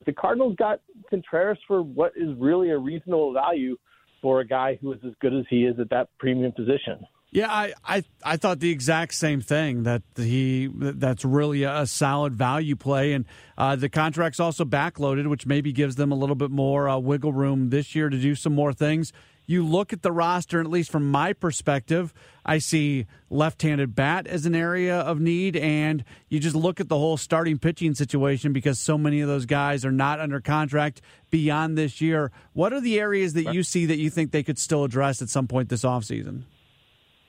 The 0.07 0.13
Cardinals 0.13 0.55
got 0.57 0.81
Contreras 1.11 1.59
for 1.67 1.83
what 1.83 2.13
is 2.15 2.29
really 2.39 2.71
a 2.71 2.79
reasonable 2.79 3.33
value 3.33 3.77
for 4.23 4.39
a 4.39 4.47
guy 4.47 4.79
who 4.81 4.93
is 4.93 5.01
as 5.05 5.15
good 5.21 5.35
as 5.35 5.45
he 5.51 5.65
is 5.65 5.81
at 5.81 5.91
that 5.91 6.11
premium 6.21 6.53
position. 6.53 7.05
Yeah, 7.35 7.53
I, 7.53 7.75
I, 7.85 8.05
I 8.25 8.37
thought 8.37 8.61
the 8.61 8.71
exact 8.71 9.13
same 9.13 9.41
thing 9.41 9.83
that 9.83 10.03
he 10.17 10.71
that's 10.73 11.25
really 11.25 11.65
a 11.65 11.85
solid 11.85 12.37
value 12.37 12.77
play, 12.77 13.13
and 13.13 13.27
uh, 13.59 13.75
the 13.75 13.89
contract's 13.89 14.39
also 14.39 14.65
backloaded, 14.65 15.29
which 15.29 15.45
maybe 15.45 15.73
gives 15.73 15.97
them 15.97 16.13
a 16.13 16.15
little 16.15 16.37
bit 16.37 16.53
more 16.53 16.89
uh, 16.89 16.97
wiggle 16.97 17.33
room 17.33 17.71
this 17.71 17.95
year 17.95 18.09
to 18.09 18.17
do 18.17 18.37
some 18.37 18.55
more 18.55 18.73
things 18.73 19.13
you 19.47 19.67
look 19.67 19.93
at 19.93 20.03
the 20.03 20.13
roster, 20.13 20.61
at 20.61 20.67
least 20.67 20.91
from 20.91 21.11
my 21.11 21.33
perspective, 21.33 22.15
I 22.45 22.59
see 22.59 23.07
left 23.31 23.63
handed 23.63 23.95
bat 23.95 24.27
as 24.27 24.47
an 24.47 24.55
area 24.55 24.99
of 24.99 25.21
need. 25.21 25.57
And 25.57 26.05
you 26.29 26.41
just 26.41 26.57
look 26.57 26.81
at 26.81 26.89
the 26.89 26.97
whole 26.99 27.17
starting 27.17 27.59
pitching 27.59 27.95
situation 27.95 28.53
because 28.53 28.79
so 28.79 28.97
many 28.97 29.21
of 29.21 29.29
those 29.29 29.47
guys 29.47 29.85
are 29.85 29.93
not 29.93 30.21
under 30.21 30.41
contract 30.41 31.03
beyond 31.31 31.77
this 31.77 32.01
year. 32.01 32.33
What 32.53 32.73
are 32.73 32.81
the 32.81 32.99
areas 32.99 33.35
that 33.35 33.53
you 33.53 33.63
see 33.63 33.87
that 33.87 33.99
you 33.99 34.11
think 34.11 34.31
they 34.31 34.43
could 34.43 34.59
still 34.59 34.85
address 34.85 35.21
at 35.21 35.29
some 35.29 35.47
point 35.47 35.69
this 35.69 35.85
offseason? 35.85 36.45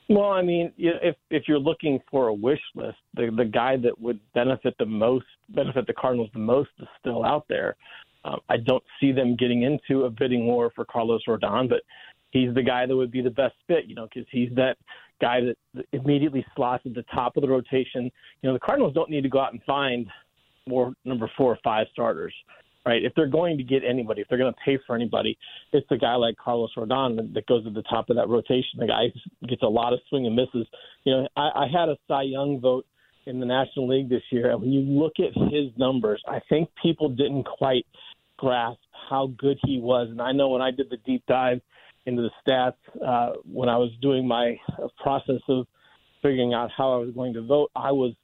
Well, 0.08 0.30
I 0.30 0.42
mean, 0.42 0.72
if 0.78 1.16
if 1.30 1.44
you're 1.48 1.58
looking 1.58 1.98
for 2.10 2.28
a 2.28 2.34
wish 2.34 2.60
list, 2.74 2.98
the 3.14 3.30
the 3.36 3.44
guy 3.44 3.76
that 3.78 4.00
would 4.00 4.20
benefit 4.34 4.74
the 4.78 4.86
most, 4.86 5.26
benefit 5.48 5.86
the 5.86 5.94
Cardinals 5.94 6.30
the 6.32 6.38
most, 6.38 6.70
is 6.78 6.86
still 7.00 7.24
out 7.24 7.44
there. 7.48 7.76
Um, 8.24 8.40
I 8.48 8.56
don't 8.56 8.84
see 9.00 9.12
them 9.12 9.36
getting 9.36 9.62
into 9.62 10.04
a 10.04 10.10
bidding 10.10 10.46
war 10.46 10.70
for 10.74 10.84
Carlos 10.84 11.22
Rodon, 11.28 11.68
but 11.68 11.82
he's 12.30 12.54
the 12.54 12.62
guy 12.62 12.86
that 12.86 12.96
would 12.96 13.10
be 13.10 13.20
the 13.20 13.30
best 13.30 13.54
fit, 13.66 13.86
you 13.86 13.94
know, 13.94 14.08
because 14.12 14.28
he's 14.30 14.50
that 14.54 14.76
guy 15.20 15.40
that 15.40 15.86
immediately 15.92 16.44
slots 16.54 16.84
at 16.86 16.94
the 16.94 17.04
top 17.14 17.36
of 17.36 17.42
the 17.42 17.48
rotation. 17.48 18.04
You 18.04 18.48
know, 18.48 18.52
the 18.52 18.60
Cardinals 18.60 18.94
don't 18.94 19.10
need 19.10 19.22
to 19.22 19.28
go 19.28 19.40
out 19.40 19.52
and 19.52 19.62
find 19.64 20.06
more 20.68 20.92
number 21.04 21.30
four 21.36 21.52
or 21.52 21.58
five 21.62 21.86
starters, 21.92 22.34
right? 22.86 23.04
If 23.04 23.12
they're 23.14 23.26
going 23.26 23.58
to 23.58 23.64
get 23.64 23.82
anybody, 23.88 24.22
if 24.22 24.28
they're 24.28 24.38
going 24.38 24.52
to 24.52 24.60
pay 24.64 24.78
for 24.86 24.94
anybody, 24.94 25.36
it's 25.72 25.86
a 25.90 25.96
guy 25.96 26.14
like 26.14 26.36
Carlos 26.36 26.70
Rodon 26.76 27.34
that 27.34 27.46
goes 27.46 27.66
at 27.66 27.74
the 27.74 27.82
top 27.82 28.08
of 28.08 28.16
that 28.16 28.28
rotation. 28.28 28.78
The 28.78 28.86
guy 28.86 29.12
gets 29.48 29.62
a 29.62 29.66
lot 29.66 29.92
of 29.92 29.98
swing 30.08 30.26
and 30.26 30.36
misses. 30.36 30.66
You 31.04 31.12
know, 31.12 31.28
I, 31.36 31.64
I 31.64 31.66
had 31.66 31.88
a 31.88 31.96
Cy 32.06 32.22
Young 32.22 32.60
vote 32.60 32.86
in 33.26 33.40
the 33.40 33.46
National 33.46 33.88
League 33.88 34.08
this 34.08 34.22
year, 34.30 34.52
and 34.52 34.60
when 34.60 34.72
you 34.72 34.80
look 34.80 35.14
at 35.18 35.34
his 35.52 35.76
numbers, 35.76 36.22
I 36.28 36.38
think 36.48 36.68
people 36.80 37.08
didn't 37.08 37.44
quite 37.44 37.84
grasp 38.36 38.78
how 39.10 39.32
good 39.36 39.58
he 39.64 39.80
was. 39.80 40.08
And 40.10 40.22
I 40.22 40.30
know 40.30 40.50
when 40.50 40.62
I 40.62 40.70
did 40.70 40.88
the 40.90 40.98
deep 40.98 41.24
dive 41.26 41.60
into 42.06 42.22
the 42.22 42.30
stats 42.46 42.74
uh, 43.04 43.34
when 43.50 43.68
I 43.68 43.76
was 43.76 43.90
doing 44.00 44.28
my 44.28 44.56
process 45.02 45.40
of 45.48 45.66
figuring 46.22 46.54
out 46.54 46.70
how 46.76 46.92
I 46.92 46.96
was 46.98 47.10
going 47.14 47.34
to 47.34 47.42
vote, 47.42 47.70
I 47.74 47.90
was 47.90 48.14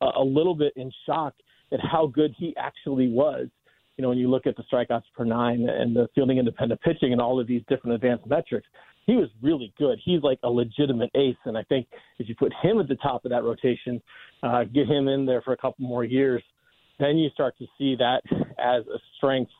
a, 0.00 0.06
a 0.20 0.24
little 0.24 0.54
bit 0.54 0.72
in 0.76 0.90
shock 1.04 1.34
at 1.70 1.80
how 1.80 2.06
good 2.06 2.34
he 2.38 2.54
actually 2.56 3.08
was. 3.08 3.48
You 3.96 4.02
know, 4.02 4.08
when 4.10 4.18
you 4.18 4.28
look 4.28 4.46
at 4.46 4.56
the 4.56 4.62
strikeouts 4.70 5.04
per 5.16 5.24
nine 5.24 5.68
and 5.68 5.96
the 5.96 6.08
fielding 6.14 6.38
independent 6.38 6.80
pitching 6.82 7.12
and 7.12 7.20
all 7.20 7.40
of 7.40 7.46
these 7.46 7.62
different 7.68 7.94
advanced 7.94 8.26
metrics, 8.26 8.66
he 9.06 9.14
was 9.14 9.28
really 9.40 9.72
good. 9.78 9.98
He's 10.04 10.22
like 10.22 10.38
a 10.42 10.50
legitimate 10.50 11.10
ace, 11.14 11.36
and 11.44 11.56
I 11.56 11.62
think 11.62 11.86
if 12.18 12.28
you 12.28 12.34
put 12.34 12.52
him 12.62 12.80
at 12.80 12.88
the 12.88 12.96
top 12.96 13.24
of 13.24 13.30
that 13.30 13.44
rotation, 13.44 14.02
uh, 14.42 14.64
get 14.64 14.88
him 14.88 15.08
in 15.08 15.24
there 15.24 15.40
for 15.42 15.52
a 15.52 15.56
couple 15.56 15.86
more 15.86 16.04
years, 16.04 16.42
then 16.98 17.16
you 17.16 17.30
start 17.30 17.56
to 17.58 17.66
see 17.78 17.94
that 17.96 18.22
as 18.58 18.82
a 18.86 18.98
strength 19.16 19.50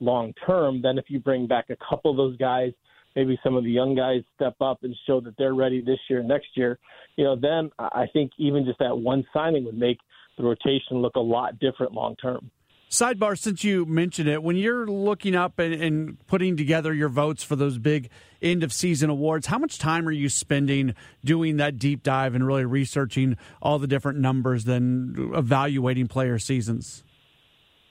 long 0.00 0.32
term. 0.46 0.80
Then 0.80 0.98
if 0.98 1.06
you 1.08 1.18
bring 1.18 1.46
back 1.46 1.70
a 1.70 1.76
couple 1.88 2.10
of 2.10 2.16
those 2.16 2.36
guys, 2.36 2.72
maybe 3.16 3.38
some 3.42 3.56
of 3.56 3.64
the 3.64 3.70
young 3.70 3.94
guys 3.94 4.22
step 4.34 4.54
up 4.60 4.82
and 4.82 4.94
show 5.06 5.20
that 5.20 5.34
they're 5.38 5.54
ready 5.54 5.80
this 5.80 5.98
year, 6.08 6.22
next 6.22 6.48
year, 6.54 6.78
you 7.16 7.24
know, 7.24 7.36
then 7.36 7.70
I 7.78 8.06
think 8.12 8.32
even 8.38 8.64
just 8.64 8.78
that 8.78 8.96
one 8.96 9.24
signing 9.32 9.64
would 9.64 9.78
make 9.78 9.98
the 10.36 10.44
rotation 10.44 10.98
look 10.98 11.16
a 11.16 11.20
lot 11.20 11.58
different 11.58 11.92
long 11.92 12.16
term. 12.16 12.50
Sidebar, 12.90 13.36
since 13.36 13.64
you 13.64 13.84
mentioned 13.86 14.28
it, 14.28 14.42
when 14.42 14.56
you're 14.56 14.86
looking 14.86 15.34
up 15.34 15.58
and, 15.58 15.74
and, 15.74 16.26
putting 16.26 16.56
together 16.56 16.94
your 16.94 17.08
votes 17.08 17.42
for 17.42 17.56
those 17.56 17.78
big 17.78 18.08
end 18.40 18.62
of 18.62 18.72
season 18.72 19.10
awards, 19.10 19.46
how 19.46 19.58
much 19.58 19.78
time 19.78 20.06
are 20.06 20.12
you 20.12 20.28
spending 20.28 20.94
doing 21.24 21.56
that 21.56 21.78
deep 21.78 22.02
dive 22.02 22.34
and 22.34 22.46
really 22.46 22.64
researching 22.64 23.36
all 23.60 23.78
the 23.78 23.86
different 23.86 24.18
numbers 24.18 24.64
than 24.64 25.32
evaluating 25.34 26.06
player 26.06 26.38
seasons? 26.38 27.02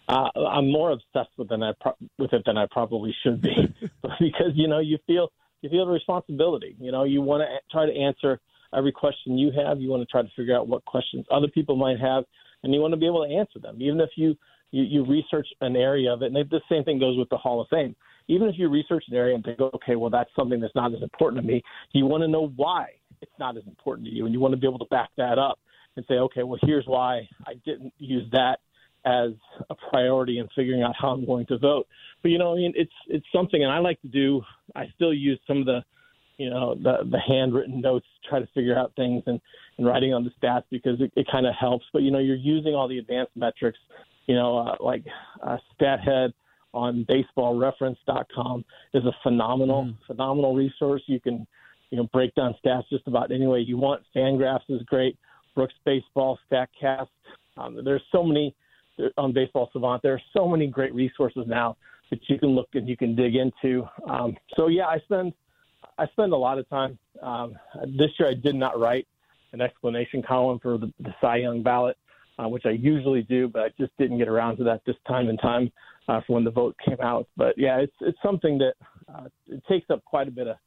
Uh, 0.08 0.30
I'm 0.36 0.72
more 0.72 0.92
obsessed 0.92 1.32
with 1.38 1.50
than 1.50 1.64
I 1.64 1.74
pro- 1.80 1.96
with 2.18 2.34
it 2.34 2.44
than 2.46 2.58
I 2.58 2.68
probably 2.70 3.16
should 3.24 3.42
be, 3.42 3.74
because 4.20 4.52
you 4.54 4.68
know 4.68 4.80
you 4.80 4.98
feel 5.08 5.32
you 5.62 5.70
feel 5.70 5.86
the 5.86 5.94
responsibility. 5.94 6.76
You 6.80 6.92
know, 6.92 7.06
you 7.06 7.22
want 7.22 7.42
to 7.42 7.48
try 7.72 7.86
to 7.86 7.94
answer 7.94 8.40
every 8.76 8.92
question 8.92 9.38
you 9.38 9.52
have. 9.52 9.80
You 9.80 9.90
want 9.90 10.02
to 10.02 10.08
try 10.08 10.22
to 10.22 10.30
figure 10.36 10.56
out 10.56 10.68
what 10.68 10.84
questions 10.86 11.26
other 11.32 11.48
people 11.48 11.78
might 11.78 12.00
have, 12.00 12.26
and 12.64 12.74
you 12.74 12.82
want 12.82 12.92
to 12.92 12.98
be 12.98 13.06
able 13.06 13.26
to 13.26 13.34
answer 13.34 13.60
them, 13.60 13.82
even 13.82 14.02
if 14.02 14.10
you 14.18 14.36
you, 14.74 14.84
you 14.84 15.06
research 15.06 15.48
an 15.62 15.76
area 15.76 16.12
of 16.12 16.24
it. 16.24 16.34
And 16.34 16.50
the 16.50 16.62
same 16.68 16.84
thing 16.84 17.00
goes 17.00 17.18
with 17.18 17.30
the 17.30 17.38
Hall 17.38 17.62
of 17.62 17.68
Fame. 17.70 17.96
Even 18.28 18.50
if 18.50 18.56
you 18.58 18.70
research 18.70 19.04
an 19.08 19.16
area 19.16 19.36
and 19.36 19.44
think, 19.44 19.60
okay, 19.60 19.96
well, 19.96 20.10
that's 20.10 20.30
something 20.36 20.60
that's 20.60 20.74
not 20.76 20.94
as 20.94 21.02
important 21.02 21.42
to 21.42 21.48
me, 21.48 21.62
you 21.92 22.06
want 22.06 22.24
to 22.24 22.28
know 22.28 22.52
why 22.56 22.88
it's 23.22 23.32
not 23.38 23.56
as 23.56 23.64
important 23.68 24.08
to 24.08 24.14
you. 24.14 24.26
And 24.26 24.34
you 24.34 24.40
want 24.40 24.54
to 24.54 24.60
be 24.60 24.68
able 24.68 24.80
to 24.80 24.86
back 24.86 25.10
that 25.18 25.38
up 25.38 25.60
and 25.96 26.04
say, 26.08 26.16
okay, 26.16 26.42
well, 26.42 26.60
here's 26.64 26.86
why 26.86 27.28
I 27.46 27.54
didn't 27.66 27.94
use 28.00 28.28
that 28.32 28.60
as 29.06 29.32
a 29.70 29.76
priority 29.92 30.40
in 30.40 30.48
figuring 30.56 30.82
out 30.82 30.96
how 31.00 31.10
I'm 31.10 31.26
going 31.26 31.46
to 31.48 31.58
vote. 31.60 31.88
But 32.24 32.30
you 32.30 32.40
know, 32.40 32.54
I 32.54 32.56
mean, 32.56 32.74
it's 32.76 32.92
it's 33.10 33.26
something, 33.36 33.62
and 33.62 33.72
I 33.72 33.80
like 33.80 34.02
to 34.02 34.08
do. 34.08 34.42
I 34.76 34.86
still 34.96 35.14
use 35.14 35.40
some 35.46 35.58
of 35.58 35.66
the, 35.66 35.84
you 36.38 36.50
know, 36.50 36.74
the 36.76 37.00
the 37.12 37.20
handwritten 37.20 37.82
notes 37.82 38.06
to 38.24 38.30
try 38.30 38.40
to 38.40 38.48
figure 38.54 38.78
out 38.78 38.94
things 38.96 39.22
and 39.28 39.42
and 39.78 39.86
writing 39.86 40.14
on 40.14 40.24
the 40.24 40.32
stats 40.42 40.64
because 40.72 41.02
it, 41.02 41.12
it 41.18 41.28
kind 41.30 41.46
of 41.46 41.54
helps. 41.60 41.86
But 41.92 42.04
you 42.04 42.12
know, 42.12 42.20
you're 42.20 42.38
using 42.38 42.74
all 42.74 42.88
the 42.88 42.98
advanced 42.98 43.36
metrics, 43.36 43.78
you 44.26 44.36
know, 44.36 44.58
uh, 44.58 44.76
like 44.80 45.04
uh, 45.42 45.58
StatHead 45.80 46.34
on 46.74 47.06
BaseballReference.com 47.06 48.66
is 48.94 49.04
a 49.06 49.16
phenomenal 49.22 49.86
mm. 49.86 49.96
phenomenal 50.08 50.56
resource. 50.56 51.02
You 51.08 51.20
can 51.20 51.46
you 51.90 51.98
know 51.98 52.08
break 52.14 52.34
down 52.36 52.56
stats 52.64 52.84
just 52.90 53.08
about 53.08 53.32
any 53.32 53.48
way 53.48 53.60
you 53.60 53.78
want. 53.78 54.04
Fangraphs 54.16 54.70
is 54.70 54.82
great. 54.84 55.18
Brooks 55.56 55.76
Baseball, 55.86 56.40
Statcast. 56.52 57.08
Um, 57.58 57.80
there's 57.84 58.02
so 58.12 58.24
many 58.24 58.56
on 59.18 59.34
Baseball 59.34 59.70
Savant. 59.72 60.02
There 60.02 60.14
are 60.14 60.22
so 60.36 60.48
many 60.48 60.68
great 60.68 60.94
resources 60.94 61.44
now 61.48 61.78
that 62.10 62.20
you 62.28 62.40
can 62.40 62.50
look 62.50 62.70
and 62.74 62.88
you 62.88 62.98
can 62.98 63.16
dig 63.16 63.36
into. 63.36 63.88
Um, 64.10 64.36
so 64.56 64.68
yeah, 64.68 64.88
I 64.88 65.00
spend 65.00 65.34
I 65.98 66.08
spend 66.08 66.34
a 66.34 66.38
lot 66.38 66.58
of 66.58 66.68
time. 66.70 66.98
Um, 67.22 67.56
this 67.98 68.10
year, 68.20 68.30
I 68.30 68.34
did 68.34 68.56
not 68.56 68.80
write 68.80 69.08
an 69.52 69.62
explanation 69.62 70.24
column 70.24 70.60
for 70.60 70.78
the, 70.78 70.92
the 71.00 71.14
Cy 71.22 71.38
Young 71.38 71.62
ballot, 71.62 71.98
uh, 72.40 72.48
which 72.48 72.64
I 72.66 72.72
usually 72.72 73.24
do, 73.24 73.48
but 73.48 73.62
I 73.62 73.68
just 73.80 73.92
didn't 73.98 74.18
get 74.18 74.28
around 74.28 74.58
to 74.58 74.64
that 74.66 74.82
this 74.86 74.96
time 75.08 75.30
in 75.30 75.38
time 75.38 75.72
uh, 76.08 76.22
for 76.26 76.34
when 76.34 76.44
the 76.44 76.52
vote 76.52 76.76
came 76.86 77.00
out. 77.02 77.28
But 77.38 77.56
yeah, 77.58 77.80
it's 77.80 77.96
it's 78.02 78.18
something 78.24 78.58
that 78.60 78.74
uh, 79.14 79.28
it 79.48 79.64
takes 79.70 79.90
up 79.90 80.04
quite 80.06 80.28
a 80.28 80.32
bit 80.32 80.48
of 80.48 80.58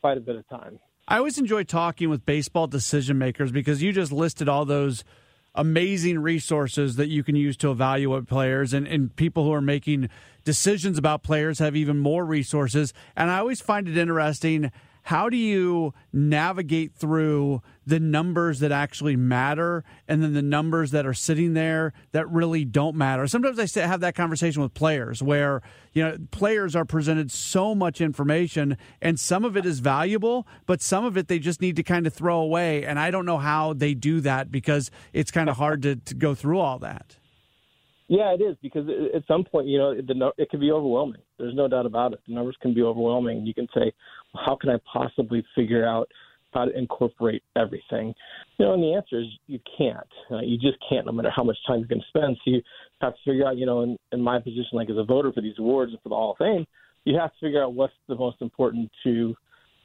quite 0.00 0.18
a 0.18 0.20
bit 0.20 0.36
of 0.36 0.48
time. 0.48 0.78
I 1.08 1.18
always 1.18 1.38
enjoy 1.38 1.64
talking 1.64 2.08
with 2.10 2.24
baseball 2.24 2.66
decision 2.66 3.18
makers 3.18 3.52
because 3.52 3.82
you 3.82 3.92
just 3.92 4.12
listed 4.12 4.48
all 4.48 4.64
those 4.64 5.04
amazing 5.54 6.18
resources 6.18 6.96
that 6.96 7.08
you 7.08 7.22
can 7.22 7.36
use 7.36 7.56
to 7.58 7.70
evaluate 7.70 8.26
players 8.26 8.72
and, 8.72 8.86
and 8.86 9.14
people 9.16 9.44
who 9.44 9.52
are 9.52 9.60
making 9.60 10.08
decisions 10.44 10.96
about 10.96 11.22
players 11.22 11.58
have 11.58 11.76
even 11.76 11.98
more 11.98 12.24
resources 12.24 12.94
and 13.16 13.30
i 13.30 13.38
always 13.38 13.60
find 13.60 13.86
it 13.86 13.98
interesting 13.98 14.72
how 15.02 15.28
do 15.28 15.36
you 15.36 15.94
navigate 16.12 16.94
through 16.94 17.60
the 17.84 17.98
numbers 17.98 18.60
that 18.60 18.70
actually 18.70 19.16
matter 19.16 19.82
and 20.06 20.22
then 20.22 20.32
the 20.32 20.42
numbers 20.42 20.92
that 20.92 21.04
are 21.04 21.14
sitting 21.14 21.54
there 21.54 21.92
that 22.12 22.28
really 22.30 22.64
don't 22.64 22.96
matter? 22.96 23.26
Sometimes 23.26 23.76
I 23.76 23.86
have 23.86 24.00
that 24.00 24.14
conversation 24.14 24.62
with 24.62 24.74
players 24.74 25.22
where, 25.22 25.60
you 25.92 26.04
know, 26.04 26.16
players 26.30 26.76
are 26.76 26.84
presented 26.84 27.32
so 27.32 27.74
much 27.74 28.00
information 28.00 28.76
and 29.00 29.18
some 29.18 29.44
of 29.44 29.56
it 29.56 29.66
is 29.66 29.80
valuable, 29.80 30.46
but 30.66 30.80
some 30.80 31.04
of 31.04 31.16
it 31.16 31.26
they 31.26 31.40
just 31.40 31.60
need 31.60 31.76
to 31.76 31.82
kind 31.82 32.06
of 32.06 32.14
throw 32.14 32.38
away. 32.38 32.84
And 32.84 32.98
I 32.98 33.10
don't 33.10 33.26
know 33.26 33.38
how 33.38 33.72
they 33.72 33.94
do 33.94 34.20
that 34.20 34.52
because 34.52 34.90
it's 35.12 35.32
kind 35.32 35.50
of 35.50 35.56
hard 35.56 35.82
to, 35.82 35.96
to 35.96 36.14
go 36.14 36.34
through 36.34 36.60
all 36.60 36.78
that. 36.78 37.16
Yeah, 38.08 38.34
it 38.34 38.42
is 38.42 38.56
because 38.60 38.86
at 39.14 39.22
some 39.26 39.42
point, 39.42 39.68
you 39.68 39.78
know, 39.78 39.94
the, 39.94 40.32
it 40.36 40.50
can 40.50 40.60
be 40.60 40.70
overwhelming. 40.70 41.22
There's 41.38 41.54
no 41.54 41.66
doubt 41.66 41.86
about 41.86 42.12
it. 42.12 42.20
The 42.28 42.34
numbers 42.34 42.56
can 42.60 42.74
be 42.74 42.82
overwhelming. 42.82 43.46
You 43.46 43.54
can 43.54 43.66
say, 43.74 43.92
how 44.34 44.56
can 44.56 44.70
I 44.70 44.78
possibly 44.90 45.44
figure 45.54 45.86
out 45.86 46.08
how 46.52 46.66
to 46.66 46.78
incorporate 46.78 47.42
everything? 47.56 48.14
You 48.58 48.66
know, 48.66 48.74
and 48.74 48.82
the 48.82 48.94
answer 48.94 49.20
is 49.20 49.26
you 49.46 49.58
can't. 49.78 50.06
Uh, 50.30 50.40
you 50.40 50.58
just 50.58 50.78
can't, 50.88 51.06
no 51.06 51.12
matter 51.12 51.30
how 51.34 51.44
much 51.44 51.56
time 51.66 51.78
you're 51.78 51.88
going 51.88 52.00
to 52.00 52.06
spend. 52.08 52.36
So 52.44 52.50
you 52.50 52.62
have 53.00 53.14
to 53.14 53.18
figure 53.24 53.46
out, 53.46 53.56
you 53.56 53.66
know, 53.66 53.82
in, 53.82 53.96
in 54.12 54.20
my 54.20 54.38
position, 54.38 54.70
like 54.72 54.90
as 54.90 54.96
a 54.98 55.04
voter 55.04 55.32
for 55.32 55.40
these 55.40 55.58
awards 55.58 55.92
and 55.92 56.00
for 56.02 56.08
the 56.08 56.14
Hall 56.14 56.32
of 56.32 56.38
Fame, 56.38 56.66
you 57.04 57.18
have 57.18 57.30
to 57.30 57.36
figure 57.40 57.62
out 57.62 57.74
what's 57.74 57.94
the 58.08 58.14
most 58.14 58.40
important 58.40 58.90
to 59.04 59.34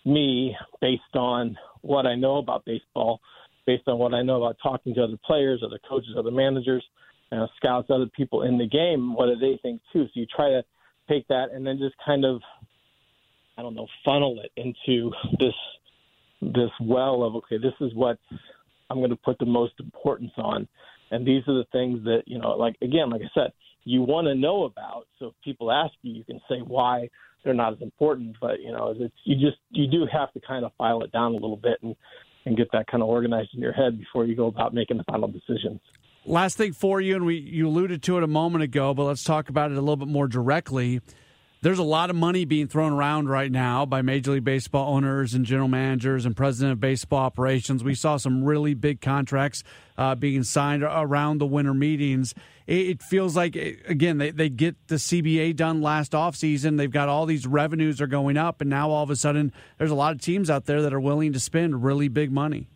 me 0.05 0.55
based 0.81 1.15
on 1.15 1.57
what 1.81 2.05
I 2.05 2.15
know 2.15 2.37
about 2.37 2.65
baseball, 2.65 3.19
based 3.65 3.87
on 3.87 3.97
what 3.97 4.13
I 4.13 4.21
know 4.21 4.43
about 4.43 4.57
talking 4.61 4.93
to 4.95 5.03
other 5.03 5.17
players, 5.25 5.63
other 5.65 5.79
coaches, 5.87 6.15
other 6.17 6.31
managers– 6.31 6.83
you 7.31 7.37
know, 7.37 7.47
scouts 7.57 7.89
other 7.89 8.05
people 8.15 8.43
in 8.43 8.57
the 8.57 8.65
game. 8.67 9.13
What 9.13 9.25
do 9.25 9.35
they 9.35 9.59
think 9.61 9.81
too? 9.91 10.05
So 10.05 10.11
you 10.13 10.25
try 10.33 10.49
to 10.49 10.63
take 11.09 11.27
that 11.27 11.47
and 11.53 11.67
then 11.67 11.77
just 11.77 11.95
kind 12.05 12.23
of, 12.23 12.41
I 13.57 13.61
don't 13.61 13.75
know, 13.75 13.87
funnel 14.05 14.39
it 14.43 14.51
into 14.55 15.11
this 15.39 15.53
this 16.41 16.69
well 16.79 17.23
of 17.23 17.35
okay, 17.35 17.57
this 17.57 17.73
is 17.81 17.93
what 17.95 18.19
I'm 18.89 18.97
going 18.97 19.09
to 19.09 19.15
put 19.15 19.39
the 19.39 19.45
most 19.45 19.73
importance 19.79 20.31
on, 20.37 20.67
and 21.11 21.25
these 21.25 21.43
are 21.47 21.55
the 21.55 21.65
things 21.71 22.03
that 22.03 22.23
you 22.25 22.39
know, 22.39 22.51
like 22.51 22.75
again, 22.81 23.09
like 23.09 23.21
I 23.21 23.29
said, 23.33 23.51
you 23.83 24.01
want 24.01 24.27
to 24.27 24.35
know 24.35 24.65
about. 24.65 25.07
So 25.17 25.27
if 25.27 25.33
people 25.43 25.71
ask 25.71 25.93
you, 26.01 26.13
you 26.13 26.23
can 26.23 26.39
say 26.49 26.57
why 26.59 27.09
they're 27.43 27.53
not 27.53 27.73
as 27.73 27.81
important. 27.81 28.35
But 28.39 28.61
you 28.61 28.71
know, 28.71 28.93
it's 28.97 29.13
you 29.23 29.35
just 29.35 29.57
you 29.71 29.87
do 29.87 30.05
have 30.11 30.31
to 30.33 30.41
kind 30.45 30.65
of 30.65 30.71
file 30.77 31.01
it 31.03 31.11
down 31.11 31.31
a 31.31 31.37
little 31.37 31.57
bit 31.57 31.79
and 31.81 31.95
and 32.45 32.55
get 32.55 32.67
that 32.73 32.87
kind 32.87 33.01
of 33.03 33.09
organized 33.09 33.49
in 33.53 33.59
your 33.59 33.73
head 33.73 33.97
before 33.97 34.25
you 34.25 34.35
go 34.35 34.47
about 34.47 34.73
making 34.73 34.97
the 34.97 35.03
final 35.03 35.27
decisions. 35.27 35.81
Last 36.25 36.57
thing 36.57 36.73
for 36.73 37.01
you, 37.01 37.15
and 37.15 37.25
we 37.25 37.37
you 37.37 37.67
alluded 37.67 38.03
to 38.03 38.17
it 38.17 38.23
a 38.23 38.27
moment 38.27 38.63
ago, 38.63 38.93
but 38.93 39.05
let's 39.05 39.23
talk 39.23 39.49
about 39.49 39.71
it 39.71 39.77
a 39.77 39.81
little 39.81 39.95
bit 39.95 40.09
more 40.09 40.27
directly. 40.27 41.01
There's 41.59 41.79
a 41.79 41.83
lot 41.83 42.11
of 42.11 42.15
money 42.15 42.45
being 42.45 42.67
thrown 42.67 42.93
around 42.93 43.29
right 43.29 43.51
now 43.51 43.83
by 43.83 44.03
Major 44.03 44.33
League 44.33 44.43
Baseball 44.43 44.93
owners 44.93 45.33
and 45.33 45.43
general 45.43 45.67
managers 45.67 46.23
and 46.23 46.37
president 46.37 46.73
of 46.73 46.79
baseball 46.79 47.19
operations. 47.19 47.83
We 47.83 47.95
saw 47.95 48.17
some 48.17 48.43
really 48.43 48.75
big 48.75 49.01
contracts 49.01 49.63
uh, 49.97 50.13
being 50.13 50.43
signed 50.43 50.83
around 50.83 51.39
the 51.39 51.47
winter 51.47 51.73
meetings. 51.73 52.35
It, 52.67 52.87
it 52.89 53.01
feels 53.01 53.35
like, 53.35 53.55
again, 53.55 54.19
they, 54.19 54.29
they 54.29 54.49
get 54.49 54.75
the 54.87 54.95
CBA 54.95 55.55
done 55.55 55.81
last 55.81 56.11
offseason. 56.11 56.77
They've 56.77 56.91
got 56.91 57.09
all 57.09 57.25
these 57.25 57.47
revenues 57.47 58.01
are 58.01 58.07
going 58.07 58.37
up, 58.37 58.61
and 58.61 58.69
now 58.69 58.91
all 58.91 59.01
of 59.01 59.09
a 59.09 59.15
sudden 59.15 59.51
there's 59.79 59.91
a 59.91 59.95
lot 59.95 60.13
of 60.13 60.21
teams 60.21 60.51
out 60.51 60.65
there 60.65 60.83
that 60.83 60.93
are 60.93 60.99
willing 60.99 61.33
to 61.33 61.39
spend 61.39 61.83
really 61.83 62.07
big 62.07 62.31
money. 62.31 62.67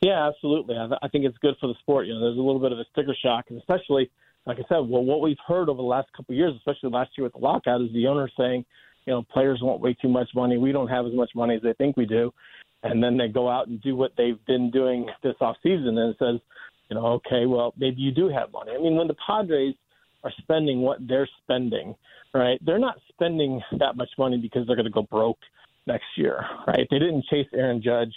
Yeah, 0.00 0.26
absolutely. 0.26 0.76
I, 0.76 0.88
I 1.02 1.08
think 1.08 1.24
it's 1.24 1.38
good 1.38 1.54
for 1.60 1.68
the 1.68 1.74
sport. 1.78 2.08
You 2.08 2.14
know, 2.14 2.20
there's 2.20 2.36
a 2.36 2.42
little 2.42 2.60
bit 2.60 2.72
of 2.72 2.80
a 2.80 2.84
sticker 2.90 3.14
shock, 3.22 3.46
especially, 3.56 4.10
like 4.46 4.58
I 4.58 4.62
said, 4.68 4.88
well, 4.88 5.04
what 5.04 5.20
we've 5.20 5.36
heard 5.46 5.68
over 5.68 5.78
the 5.78 5.82
last 5.82 6.08
couple 6.16 6.34
of 6.34 6.38
years, 6.38 6.54
especially 6.56 6.90
last 6.90 7.10
year 7.16 7.24
with 7.24 7.32
the 7.32 7.38
lockout, 7.38 7.80
is 7.80 7.92
the 7.92 8.06
owner 8.06 8.28
saying, 8.38 8.64
you 9.06 9.12
know, 9.12 9.22
players 9.22 9.60
want 9.62 9.80
way 9.80 9.94
too 10.00 10.08
much 10.08 10.28
money. 10.34 10.58
We 10.58 10.72
don't 10.72 10.88
have 10.88 11.06
as 11.06 11.12
much 11.12 11.30
money 11.34 11.56
as 11.56 11.62
they 11.62 11.72
think 11.74 11.96
we 11.96 12.06
do, 12.06 12.32
and 12.82 13.02
then 13.02 13.16
they 13.16 13.28
go 13.28 13.48
out 13.48 13.68
and 13.68 13.80
do 13.82 13.96
what 13.96 14.12
they've 14.16 14.44
been 14.46 14.70
doing 14.70 15.06
this 15.22 15.34
off 15.40 15.56
season, 15.62 15.98
and 15.98 16.10
it 16.10 16.16
says, 16.18 16.40
you 16.90 16.96
know, 16.96 17.06
okay, 17.06 17.46
well, 17.46 17.72
maybe 17.78 18.00
you 18.00 18.12
do 18.12 18.28
have 18.28 18.52
money. 18.52 18.72
I 18.72 18.78
mean, 18.78 18.96
when 18.96 19.08
the 19.08 19.16
Padres 19.26 19.74
are 20.22 20.32
spending 20.38 20.80
what 20.80 20.98
they're 21.06 21.28
spending, 21.42 21.94
right? 22.32 22.58
They're 22.64 22.78
not 22.78 22.96
spending 23.08 23.60
that 23.78 23.96
much 23.96 24.10
money 24.18 24.38
because 24.38 24.66
they're 24.66 24.76
going 24.76 24.86
to 24.86 24.90
go 24.90 25.06
broke 25.10 25.38
next 25.86 26.06
year, 26.16 26.44
right? 26.66 26.86
They 26.90 26.98
didn't 26.98 27.24
chase 27.30 27.46
Aaron 27.54 27.82
Judge 27.82 28.14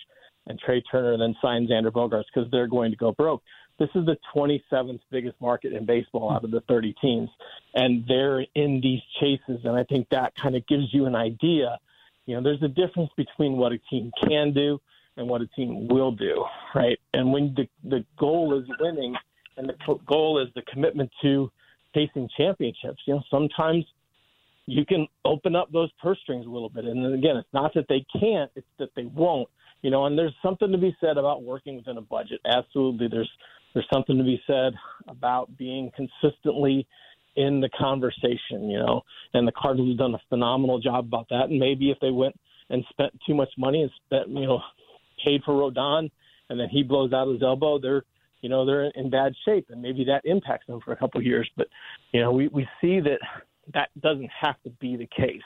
and 0.48 0.58
Trea 0.60 0.82
Turner 0.90 1.14
and 1.14 1.22
then 1.22 1.36
sign 1.42 1.68
Xander 1.68 1.92
Bogaerts 1.92 2.24
because 2.34 2.50
they're 2.50 2.68
going 2.68 2.92
to 2.92 2.98
go 2.98 3.12
broke. 3.12 3.44
This 3.80 3.90
is 3.94 4.06
the 4.06 4.18
27th 4.36 5.00
biggest 5.12 5.40
market 5.40 5.74
in 5.74 5.86
baseball 5.86 6.32
out 6.32 6.44
of 6.44 6.52
the 6.52 6.62
30 6.62 6.96
teams, 7.02 7.30
and 7.76 8.04
they're 8.08 8.46
in 8.56 8.82
these 8.82 9.02
chases. 9.20 9.64
And 9.66 9.76
I 9.76 9.84
think 9.84 10.10
that 10.10 10.34
kind 10.36 10.56
of 10.56 10.66
gives 10.68 10.92
you 10.94 11.06
an 11.06 11.16
idea. 11.16 11.78
You 12.26 12.36
know, 12.36 12.44
there's 12.44 12.64
a 12.64 12.68
difference 12.68 13.12
between 13.16 13.54
what 13.54 13.72
a 13.72 13.78
team 13.90 14.12
can 14.28 14.52
do 14.54 14.80
and 15.16 15.28
what 15.28 15.42
a 15.42 15.48
team 15.48 15.88
will 15.88 16.12
do, 16.12 16.44
right? 16.74 17.00
And 17.14 17.32
when 17.32 17.54
the 17.56 17.68
the 17.88 18.04
goal 18.18 18.60
is 18.60 18.68
winning, 18.80 19.16
and 19.58 19.70
the 19.70 19.96
goal 20.08 20.42
is 20.42 20.50
the 20.56 20.64
commitment 20.64 21.12
to 21.22 21.52
chasing 21.94 22.30
championships, 22.36 23.02
you 23.06 23.16
know, 23.16 23.24
sometimes 23.30 23.86
you 24.66 24.86
can 24.86 25.08
open 25.24 25.56
up 25.56 25.72
those 25.72 25.90
purse 26.02 26.20
strings 26.24 26.46
a 26.46 26.50
little 26.50 26.70
bit. 26.70 26.86
And 26.86 27.04
then 27.04 27.14
again, 27.14 27.38
it's 27.38 27.54
not 27.54 27.74
that 27.76 27.86
they 27.88 28.06
can't; 28.20 28.52
it's 28.56 28.68
that 28.80 28.90
they 28.96 29.06
won't 29.06 29.50
you 29.82 29.92
know, 29.92 30.06
and 30.06 30.18
there's 30.18 30.34
something 30.42 30.72
to 30.72 30.78
be 30.78 30.96
said 31.00 31.18
about 31.18 31.44
working 31.44 31.76
within 31.76 31.98
a 31.98 32.02
budget. 32.02 32.42
Absolutely, 32.46 33.08
there's 33.08 33.30
there's 33.78 33.88
something 33.94 34.18
to 34.18 34.24
be 34.24 34.42
said 34.48 34.74
about 35.08 35.56
being 35.56 35.92
consistently 35.96 36.88
in 37.36 37.62
the 37.62 37.70
conversation. 37.78 38.68
You 38.72 38.80
know, 38.80 39.02
and 39.36 39.48
the 39.48 39.52
Cardinals 39.52 39.92
have 39.92 40.00
done 40.00 40.16
a 40.16 40.22
phenomenal 40.30 40.80
job 40.80 41.06
about 41.06 41.30
that. 41.30 41.50
And 41.50 41.60
maybe 41.60 41.92
if 41.92 42.00
they 42.00 42.10
went 42.10 42.36
and 42.72 42.84
spent 42.90 43.14
too 43.28 43.36
much 43.36 43.50
money 43.56 43.84
and 43.84 43.92
spent, 44.04 44.30
you 44.30 44.48
know, 44.48 44.62
paid 45.24 45.44
for 45.46 45.54
Rodon, 45.54 46.10
and 46.50 46.60
then 46.60 46.70
he 46.70 46.82
blows 46.82 47.14
out 47.14 47.28
his 47.28 47.44
elbow, 47.44 47.78
they're 47.80 48.04
you 48.42 48.50
know 48.50 48.66
they're 48.66 48.86
in 48.96 49.12
bad 49.12 49.34
shape, 49.46 49.68
and 49.70 49.80
maybe 49.80 50.04
that 50.06 50.22
impacts 50.26 50.66
them 50.66 50.80
for 50.84 50.92
a 50.92 50.98
couple 50.98 51.20
of 51.20 51.26
years. 51.26 51.48
But 51.56 51.68
you 52.14 52.22
know, 52.22 52.32
we 52.32 52.48
we 52.48 52.68
see 52.82 53.00
that 53.02 53.20
that 53.76 53.90
doesn't 54.02 54.32
have 54.42 54.56
to 54.64 54.72
be 54.82 54.96
the 54.96 55.08
case. 55.16 55.42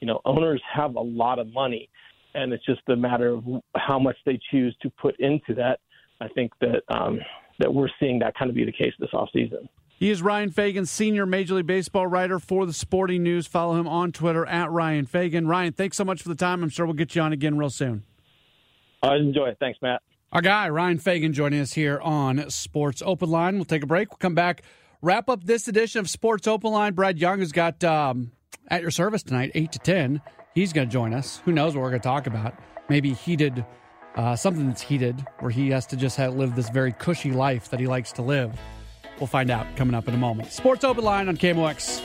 You 0.00 0.08
know, 0.08 0.20
owners 0.24 0.60
have 0.74 0.96
a 0.96 1.00
lot 1.00 1.38
of 1.38 1.52
money 1.52 1.88
and 2.34 2.52
it's 2.52 2.64
just 2.64 2.80
a 2.88 2.96
matter 2.96 3.34
of 3.34 3.44
how 3.76 3.98
much 3.98 4.16
they 4.24 4.38
choose 4.50 4.74
to 4.82 4.90
put 4.90 5.18
into 5.18 5.54
that. 5.54 5.80
I 6.20 6.28
think 6.28 6.52
that 6.60 6.82
um, 6.88 7.20
that 7.60 7.72
we're 7.72 7.88
seeing 7.98 8.18
that 8.18 8.34
kind 8.34 8.50
of 8.50 8.54
be 8.54 8.64
the 8.64 8.72
case 8.72 8.92
this 8.98 9.10
offseason. 9.12 9.68
He 9.98 10.10
is 10.10 10.22
Ryan 10.22 10.50
Fagan, 10.50 10.86
senior 10.86 11.26
Major 11.26 11.54
League 11.54 11.66
Baseball 11.66 12.06
writer 12.06 12.38
for 12.38 12.66
the 12.66 12.72
Sporting 12.72 13.22
News. 13.22 13.46
Follow 13.46 13.78
him 13.78 13.86
on 13.86 14.12
Twitter 14.12 14.46
at 14.46 14.70
Ryan 14.70 15.06
Fagan. 15.06 15.46
Ryan, 15.46 15.72
thanks 15.72 15.96
so 15.96 16.04
much 16.04 16.22
for 16.22 16.30
the 16.30 16.34
time. 16.34 16.62
I'm 16.62 16.70
sure 16.70 16.86
we'll 16.86 16.94
get 16.94 17.14
you 17.14 17.22
on 17.22 17.32
again 17.32 17.58
real 17.58 17.70
soon. 17.70 18.02
I 19.02 19.16
enjoy 19.16 19.48
it. 19.48 19.58
Thanks, 19.60 19.78
Matt. 19.82 20.02
Our 20.32 20.40
guy, 20.40 20.68
Ryan 20.68 20.98
Fagan, 20.98 21.32
joining 21.32 21.60
us 21.60 21.74
here 21.74 22.00
on 22.00 22.48
Sports 22.50 23.02
Open 23.04 23.30
Line. 23.30 23.56
We'll 23.56 23.64
take 23.64 23.82
a 23.82 23.86
break. 23.86 24.10
We'll 24.10 24.18
come 24.18 24.34
back, 24.34 24.62
wrap 25.02 25.28
up 25.28 25.44
this 25.44 25.68
edition 25.68 26.00
of 26.00 26.08
Sports 26.08 26.48
Open 26.48 26.72
Line. 26.72 26.94
Brad 26.94 27.18
Young 27.18 27.40
has 27.40 27.52
got 27.52 27.82
um, 27.84 28.32
at 28.68 28.80
your 28.80 28.90
service 28.90 29.22
tonight, 29.22 29.50
8 29.54 29.72
to 29.72 29.78
10 29.80 30.22
he's 30.54 30.72
going 30.72 30.88
to 30.88 30.92
join 30.92 31.14
us. 31.14 31.40
Who 31.44 31.52
knows 31.52 31.74
what 31.74 31.82
we're 31.82 31.90
going 31.90 32.02
to 32.02 32.08
talk 32.08 32.26
about? 32.26 32.54
Maybe 32.88 33.12
heated, 33.12 33.64
uh, 34.16 34.36
something 34.36 34.68
that's 34.68 34.82
heated, 34.82 35.24
where 35.40 35.50
he 35.50 35.70
has 35.70 35.86
to 35.86 35.96
just 35.96 36.16
have, 36.16 36.34
live 36.34 36.56
this 36.56 36.70
very 36.70 36.92
cushy 36.92 37.32
life 37.32 37.70
that 37.70 37.80
he 37.80 37.86
likes 37.86 38.12
to 38.12 38.22
live. 38.22 38.58
We'll 39.18 39.26
find 39.26 39.50
out 39.50 39.66
coming 39.76 39.94
up 39.94 40.08
in 40.08 40.14
a 40.14 40.18
moment. 40.18 40.50
Sports 40.52 40.84
Open 40.84 41.04
Line 41.04 41.28
on 41.28 41.36
KMOX. 41.36 42.00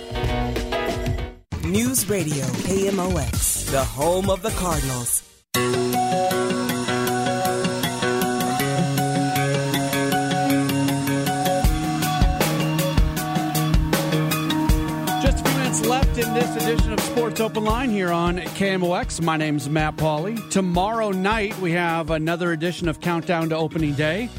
News 1.65 2.07
Radio 2.09 2.45
KMOX, 2.45 3.71
the 3.71 3.83
home 3.83 4.29
of 4.29 4.41
the 4.41 4.51
Cardinals. 4.51 5.34
In 16.17 16.33
this 16.33 16.55
edition 16.55 16.93
of 16.93 16.99
Sports 17.01 17.41
Open 17.41 17.65
Line 17.65 17.89
here 17.89 18.09
on 18.09 18.37
KMOX. 18.37 19.21
My 19.21 19.35
name's 19.35 19.67
Matt 19.67 19.97
Pauley. 19.97 20.49
Tomorrow 20.49 21.11
night 21.11 21.57
we 21.59 21.71
have 21.71 22.09
another 22.09 22.53
edition 22.53 22.87
of 22.87 23.01
Countdown 23.01 23.49
to 23.49 23.57
Opening 23.57 23.95
Day. 23.95 24.29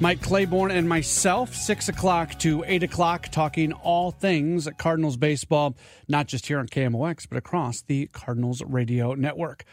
Mike 0.00 0.20
Claiborne 0.20 0.70
and 0.70 0.86
myself, 0.86 1.54
6 1.54 1.88
o'clock 1.88 2.38
to 2.40 2.62
8 2.66 2.82
o'clock, 2.82 3.28
talking 3.30 3.72
all 3.72 4.10
things 4.10 4.68
Cardinals 4.76 5.16
baseball, 5.16 5.76
not 6.08 6.26
just 6.26 6.46
here 6.46 6.58
on 6.58 6.66
KMOX, 6.66 7.26
but 7.26 7.38
across 7.38 7.80
the 7.80 8.06
Cardinals 8.12 8.62
radio 8.62 9.14
network. 9.14 9.64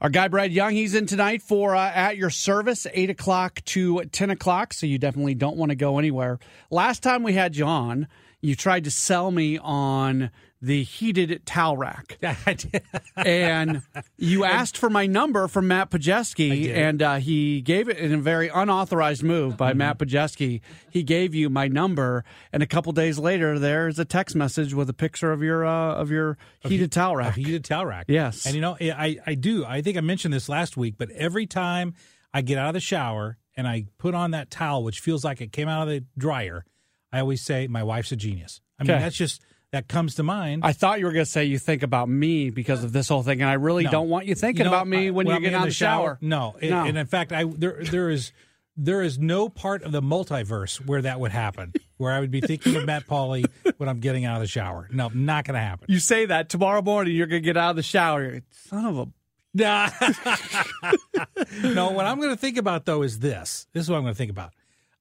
Our 0.00 0.10
guy 0.10 0.28
Brad 0.28 0.52
Young, 0.52 0.74
he's 0.74 0.94
in 0.94 1.06
tonight 1.06 1.42
for 1.42 1.74
uh, 1.74 1.90
At 1.90 2.18
Your 2.18 2.30
Service, 2.30 2.86
8 2.92 3.10
o'clock 3.10 3.64
to 3.64 4.04
10 4.04 4.30
o'clock, 4.30 4.72
so 4.72 4.86
you 4.86 4.98
definitely 4.98 5.34
don't 5.34 5.56
want 5.56 5.70
to 5.70 5.76
go 5.76 5.98
anywhere. 5.98 6.38
Last 6.70 7.02
time 7.02 7.24
we 7.24 7.32
had 7.32 7.56
you 7.56 7.64
on, 7.64 8.06
you 8.40 8.54
tried 8.54 8.84
to 8.84 8.92
sell 8.92 9.32
me 9.32 9.58
on 9.58 10.30
the 10.62 10.82
heated 10.82 11.46
towel 11.46 11.76
rack. 11.76 12.18
and 13.16 13.82
you 14.18 14.44
asked 14.44 14.76
for 14.76 14.90
my 14.90 15.06
number 15.06 15.48
from 15.48 15.68
Matt 15.68 15.90
Pajeski, 15.90 16.74
and 16.74 17.02
uh, 17.02 17.16
he 17.16 17.60
gave 17.60 17.88
it 17.88 17.96
in 17.98 18.12
a 18.12 18.18
very 18.18 18.48
unauthorized 18.48 19.22
move 19.22 19.56
by 19.56 19.72
Matt 19.72 19.98
Pajeski. 19.98 20.60
He 20.90 21.02
gave 21.02 21.34
you 21.34 21.48
my 21.48 21.68
number, 21.68 22.24
and 22.52 22.62
a 22.62 22.66
couple 22.66 22.92
days 22.92 23.18
later, 23.18 23.58
there's 23.58 23.98
a 23.98 24.04
text 24.04 24.36
message 24.36 24.74
with 24.74 24.88
a 24.90 24.94
picture 24.94 25.32
of 25.32 25.42
your 25.42 25.64
uh, 25.64 25.94
of 25.94 26.10
your 26.10 26.36
heated 26.60 26.92
towel 26.92 27.16
rack. 27.16 27.34
heated 27.36 27.64
towel 27.64 27.86
rack. 27.86 28.06
Yes. 28.08 28.44
And 28.46 28.54
you 28.54 28.60
know, 28.60 28.76
I, 28.80 29.18
I 29.26 29.34
do. 29.34 29.64
I 29.64 29.82
think 29.82 29.96
I 29.96 30.00
mentioned 30.02 30.34
this 30.34 30.48
last 30.48 30.76
week, 30.76 30.94
but 30.98 31.10
every 31.12 31.46
time 31.46 31.94
I 32.34 32.42
get 32.42 32.58
out 32.58 32.68
of 32.68 32.74
the 32.74 32.80
shower 32.80 33.38
and 33.56 33.66
I 33.66 33.86
put 33.98 34.14
on 34.14 34.30
that 34.32 34.50
towel, 34.50 34.84
which 34.84 35.00
feels 35.00 35.24
like 35.24 35.40
it 35.40 35.52
came 35.52 35.68
out 35.68 35.82
of 35.82 35.88
the 35.88 36.04
dryer, 36.18 36.64
I 37.12 37.20
always 37.20 37.42
say, 37.42 37.66
my 37.66 37.82
wife's 37.82 38.12
a 38.12 38.16
genius. 38.16 38.60
I 38.78 38.84
mean, 38.84 38.90
Okay. 38.92 39.00
that's 39.02 39.16
just, 39.16 39.42
that 39.72 39.86
comes 39.88 40.16
to 40.16 40.22
mind. 40.22 40.62
I 40.64 40.72
thought 40.72 40.98
you 40.98 41.06
were 41.06 41.12
going 41.12 41.24
to 41.24 41.30
say 41.30 41.44
you 41.44 41.58
think 41.58 41.82
about 41.82 42.08
me 42.08 42.50
because 42.50 42.82
of 42.84 42.92
this 42.92 43.08
whole 43.08 43.22
thing, 43.22 43.40
and 43.40 43.48
I 43.50 43.54
really 43.54 43.84
No. 43.84 43.90
don't 43.90 44.08
want 44.08 44.26
you 44.26 44.34
thinking 44.34 44.64
You 44.64 44.70
know, 44.70 44.76
about 44.76 44.88
me 44.88 45.08
I- 45.08 45.10
when, 45.10 45.26
you're 45.26 45.36
I'm 45.36 45.42
getting 45.42 45.54
out 45.56 45.62
of 45.62 45.68
the 45.68 45.74
shower. 45.74 46.18
No. 46.20 46.56
And- 46.60 46.70
No. 46.70 46.84
And 46.84 46.98
in 46.98 47.06
fact, 47.06 47.32
I 47.32 47.44
there 47.44 47.78
there 47.82 48.10
is 48.10 48.32
there 48.76 49.02
is 49.02 49.18
no 49.18 49.48
part 49.48 49.82
of 49.82 49.92
the 49.92 50.00
multiverse 50.00 50.84
where 50.86 51.02
that 51.02 51.20
would 51.20 51.32
happen, 51.32 51.72
where 51.98 52.12
I 52.12 52.20
would 52.20 52.30
be 52.30 52.40
thinking 52.40 52.76
of 52.76 52.86
Matt 52.86 53.06
Pauley 53.06 53.44
when 53.76 53.88
I'm 53.88 54.00
getting 54.00 54.24
out 54.24 54.36
of 54.36 54.42
the 54.42 54.48
shower. 54.48 54.88
No, 54.90 55.10
not 55.12 55.44
going 55.44 55.54
to 55.54 55.60
happen. 55.60 55.86
You 55.88 55.98
say 55.98 56.24
that 56.26 56.48
tomorrow 56.48 56.80
morning, 56.80 57.14
you're 57.14 57.26
going 57.26 57.42
to 57.42 57.44
get 57.46 57.56
out 57.58 57.70
of 57.70 57.76
the 57.76 57.82
shower. 57.82 58.22
You're, 58.24 58.40
Son 58.50 58.86
of 58.86 58.98
a 58.98 59.06
Nah. 59.52 59.90
no, 61.62 61.90
what 61.90 62.06
I'm 62.06 62.18
going 62.18 62.30
to 62.30 62.36
think 62.36 62.56
about 62.56 62.86
though 62.86 63.02
is 63.02 63.18
this. 63.18 63.66
This 63.72 63.82
is 63.84 63.90
what 63.90 63.96
I'm 63.96 64.02
going 64.02 64.14
to 64.14 64.18
think 64.18 64.30
about. 64.30 64.52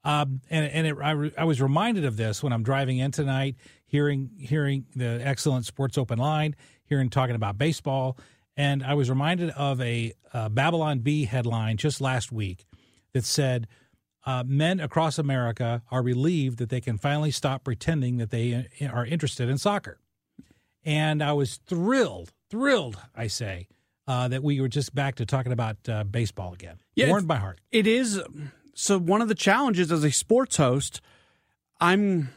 Um, 0.03 0.41
and 0.49 0.65
and 0.71 0.87
it, 0.87 0.95
I, 1.01 1.11
re- 1.11 1.33
I 1.37 1.43
was 1.43 1.61
reminded 1.61 2.05
of 2.05 2.17
this 2.17 2.41
when 2.41 2.53
I'm 2.53 2.63
driving 2.63 2.97
in 2.99 3.11
tonight, 3.11 3.55
hearing 3.89 4.29
hearing 4.37 4.85
the 4.95 5.19
excellent 5.23 5.65
Sports 5.65 5.97
Open 5.97 6.17
line, 6.17 6.55
hearing 6.85 7.09
talking 7.09 7.35
about 7.35 7.57
baseball, 7.57 8.17
and 8.55 8.83
I 8.83 8.93
was 8.93 9.09
reminded 9.09 9.49
of 9.51 9.81
a 9.81 10.13
uh, 10.33 10.49
Babylon 10.49 10.99
Bee 10.99 11.25
headline 11.25 11.77
just 11.77 11.99
last 12.01 12.31
week 12.31 12.65
that 13.13 13.25
said. 13.25 13.67
Uh, 14.25 14.43
men 14.45 14.81
across 14.81 15.17
America 15.17 15.81
are 15.89 16.03
relieved 16.03 16.59
that 16.59 16.69
they 16.69 16.81
can 16.81 16.97
finally 16.97 17.31
stop 17.31 17.63
pretending 17.63 18.17
that 18.17 18.29
they 18.31 18.67
uh, 18.81 18.85
are 18.87 19.05
interested 19.05 19.47
in 19.47 19.57
soccer. 19.57 19.97
And 20.83 21.23
I 21.23 21.31
was 21.31 21.55
thrilled, 21.65 22.33
thrilled, 22.49 22.97
I 23.15 23.27
say, 23.27 23.69
uh, 24.07 24.27
that 24.27 24.43
we 24.43 24.59
were 24.59 24.67
just 24.67 24.93
back 24.93 25.15
to 25.15 25.25
talking 25.25 25.51
about 25.51 25.77
uh, 25.87 26.03
baseball 26.03 26.53
again. 26.53 26.79
Yeah, 26.95 27.09
Warmed 27.09 27.27
my 27.27 27.37
heart. 27.37 27.61
It 27.71 27.87
is. 27.87 28.21
So 28.73 28.99
one 28.99 29.21
of 29.21 29.29
the 29.29 29.35
challenges 29.35 29.91
as 29.91 30.03
a 30.03 30.11
sports 30.11 30.57
host, 30.57 30.99
I'm 31.79 32.29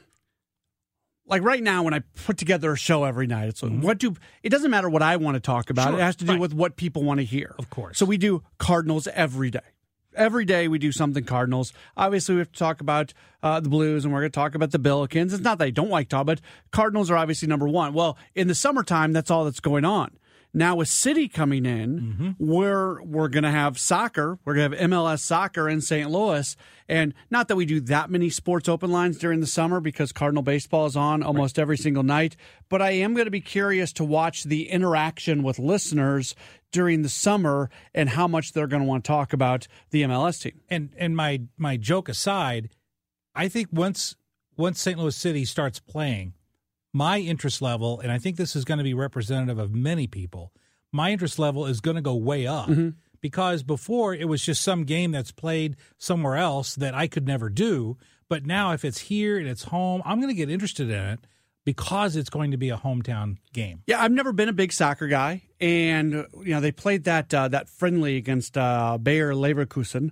like 1.27 1.43
right 1.43 1.63
now 1.63 1.83
when 1.83 1.95
I 1.95 2.01
put 2.27 2.37
together 2.37 2.73
a 2.73 2.77
show 2.77 3.05
every 3.05 3.27
night. 3.27 3.49
It's 3.49 3.63
like, 3.63 3.73
what 3.81 3.99
do 3.99 4.15
it 4.43 4.51
doesn't 4.51 4.71
matter 4.71 4.89
what 4.89 5.03
I 5.03 5.17
want 5.17 5.37
to 5.37 5.41
talk 5.41 5.71
about. 5.71 5.89
Mm-hmm. 5.89 5.95
Sure, 5.95 6.01
it 6.01 6.05
has 6.05 6.17
to 6.17 6.25
do 6.25 6.33
right. 6.33 6.41
with 6.41 6.55
what 6.55 6.77
people 6.77 7.03
want 7.03 7.21
to 7.21 7.25
hear. 7.25 7.55
Of 7.59 7.71
course. 7.71 7.99
So 7.99 8.07
we 8.07 8.19
do 8.19 8.43
Cardinals 8.59 9.07
every 9.09 9.51
day. 9.51 9.61
Every 10.15 10.45
day 10.45 10.69
we 10.69 10.79
do 10.79 10.93
something 10.93 11.25
Cardinals. 11.25 11.73
Obviously, 11.97 12.35
we 12.35 12.41
have 12.41 12.53
to 12.53 12.59
talk 12.59 12.83
about 12.83 13.15
uh, 13.43 13.61
the 13.61 13.71
Blues, 13.71 14.05
and 14.05 14.13
we're 14.13 14.21
going 14.21 14.31
to 14.31 14.35
talk 14.35 14.55
about 14.55 14.71
the 14.71 14.79
Billikens. 14.79 15.33
It's 15.33 15.41
not 15.41 15.57
that 15.57 15.65
I 15.65 15.71
don't 15.71 15.89
like 15.89 16.11
talk, 16.11 16.27
but 16.27 16.41
Cardinals 16.71 17.11
are 17.11 17.17
obviously 17.17 17.49
number 17.49 17.67
one. 17.67 17.95
Well, 17.95 18.19
in 18.35 18.47
the 18.47 18.55
summertime, 18.55 19.13
that's 19.13 19.31
all 19.31 19.47
that's 19.47 19.61
going 19.61 19.87
on. 19.87 20.19
Now 20.55 20.77
with 20.77 20.89
City 20.89 21.29
coming 21.29 21.65
in, 21.65 21.99
Mm-hmm. 21.99 22.31
we're 22.39 23.01
we're 23.03 23.29
going 23.29 23.45
to 23.45 23.51
have 23.51 23.79
soccer. 23.79 24.39
We're 24.45 24.55
going 24.55 24.71
to 24.73 24.77
have 24.79 24.91
MLS 24.91 25.21
soccer 25.21 25.67
in 25.69 25.81
St. 25.81 26.11
Louis, 26.11 26.55
and 26.89 27.15
not 27.31 27.49
that 27.49 27.57
we 27.57 27.65
do 27.65 27.81
that 27.81 28.11
many 28.11 28.29
sports 28.29 28.69
open 28.69 28.93
lines 28.93 29.17
during 29.17 29.41
the 29.41 29.47
summer 29.47 29.81
because 29.81 30.13
Cardinal 30.13 30.43
baseball 30.43 30.85
is 30.85 30.95
on 30.97 31.23
almost 31.23 31.59
every 31.59 31.79
single 31.79 32.03
night. 32.03 32.37
But 32.69 32.83
I 32.83 32.91
am 32.91 33.15
going 33.15 33.25
to 33.25 33.31
be 33.31 33.41
curious 33.41 33.95
to 33.95 34.05
watch 34.05 34.45
the 34.45 34.69
interaction 34.69 35.43
with 35.43 35.59
listeners 35.59 36.35
during 36.71 37.01
the 37.03 37.09
summer 37.09 37.71
and 37.95 38.11
how 38.11 38.29
much 38.29 38.53
they're 38.53 38.67
going 38.67 38.83
to 38.83 38.89
want 38.89 39.05
to 39.05 39.09
talk 39.09 39.33
about 39.33 39.67
the 39.91 40.03
MLS 40.03 40.43
team. 40.43 40.61
And 40.69 40.91
and 40.99 41.17
my 41.17 41.43
my 41.57 41.79
joke 41.79 42.11
aside, 42.11 42.69
I 43.35 43.49
think 43.49 43.69
once 43.73 44.17
once 44.59 44.79
St. 44.83 44.99
Louis 44.99 45.17
City 45.17 45.47
starts 45.47 45.81
playing, 45.81 46.35
my 46.93 47.19
interest 47.19 47.63
level, 47.63 48.01
and 48.01 48.13
I 48.13 48.19
think 48.19 48.37
this 48.37 48.55
is 48.55 48.65
going 48.65 48.79
to 48.79 48.85
be 48.85 48.95
representative 48.95 49.59
of 49.59 49.75
many 49.75 50.07
people, 50.07 50.53
my 50.93 51.11
interest 51.11 51.39
level 51.39 51.67
is 51.67 51.81
going 51.81 51.97
to 51.97 52.03
go 52.03 52.15
way 52.15 52.47
up. 52.47 52.69
Because 53.21 53.63
before 53.63 54.15
it 54.15 54.27
was 54.27 54.45
just 54.45 54.63
some 54.63 54.83
game 54.83 55.13
that's 55.13 55.31
played 55.31 55.77
somewhere 55.97 56.37
else 56.37 56.75
that 56.75 56.93
I 56.93 57.07
could 57.07 57.25
never 57.25 57.49
do. 57.49 57.97
But 58.29 58.45
now, 58.45 58.73
if 58.73 58.85
it's 58.85 58.99
here 58.99 59.39
and 59.39 59.47
it's 59.47 59.63
home, 59.63 60.03
I'm 60.05 60.19
going 60.19 60.29
to 60.29 60.35
get 60.35 60.51
interested 60.51 60.91
in 60.91 61.01
it 61.01 61.21
because 61.65 62.17
it's 62.17 62.31
going 62.31 62.51
to 62.51 62.57
be 62.57 62.71
a 62.71 62.77
hometown 62.77 63.37
game. 63.53 63.83
Yeah, 63.87 64.03
I've 64.03 64.11
never 64.11 64.33
been 64.33 64.49
a 64.49 64.53
big 64.53 64.73
soccer 64.73 65.07
guy, 65.07 65.43
and 65.61 66.13
you 66.13 66.55
know 66.55 66.61
they 66.61 66.73
played 66.73 67.05
that 67.05 67.33
uh, 67.33 67.49
that 67.49 67.69
friendly 67.69 68.17
against 68.17 68.59
uh, 68.59 68.99
Bayer 68.99 69.35
Leverkusen, 69.35 70.11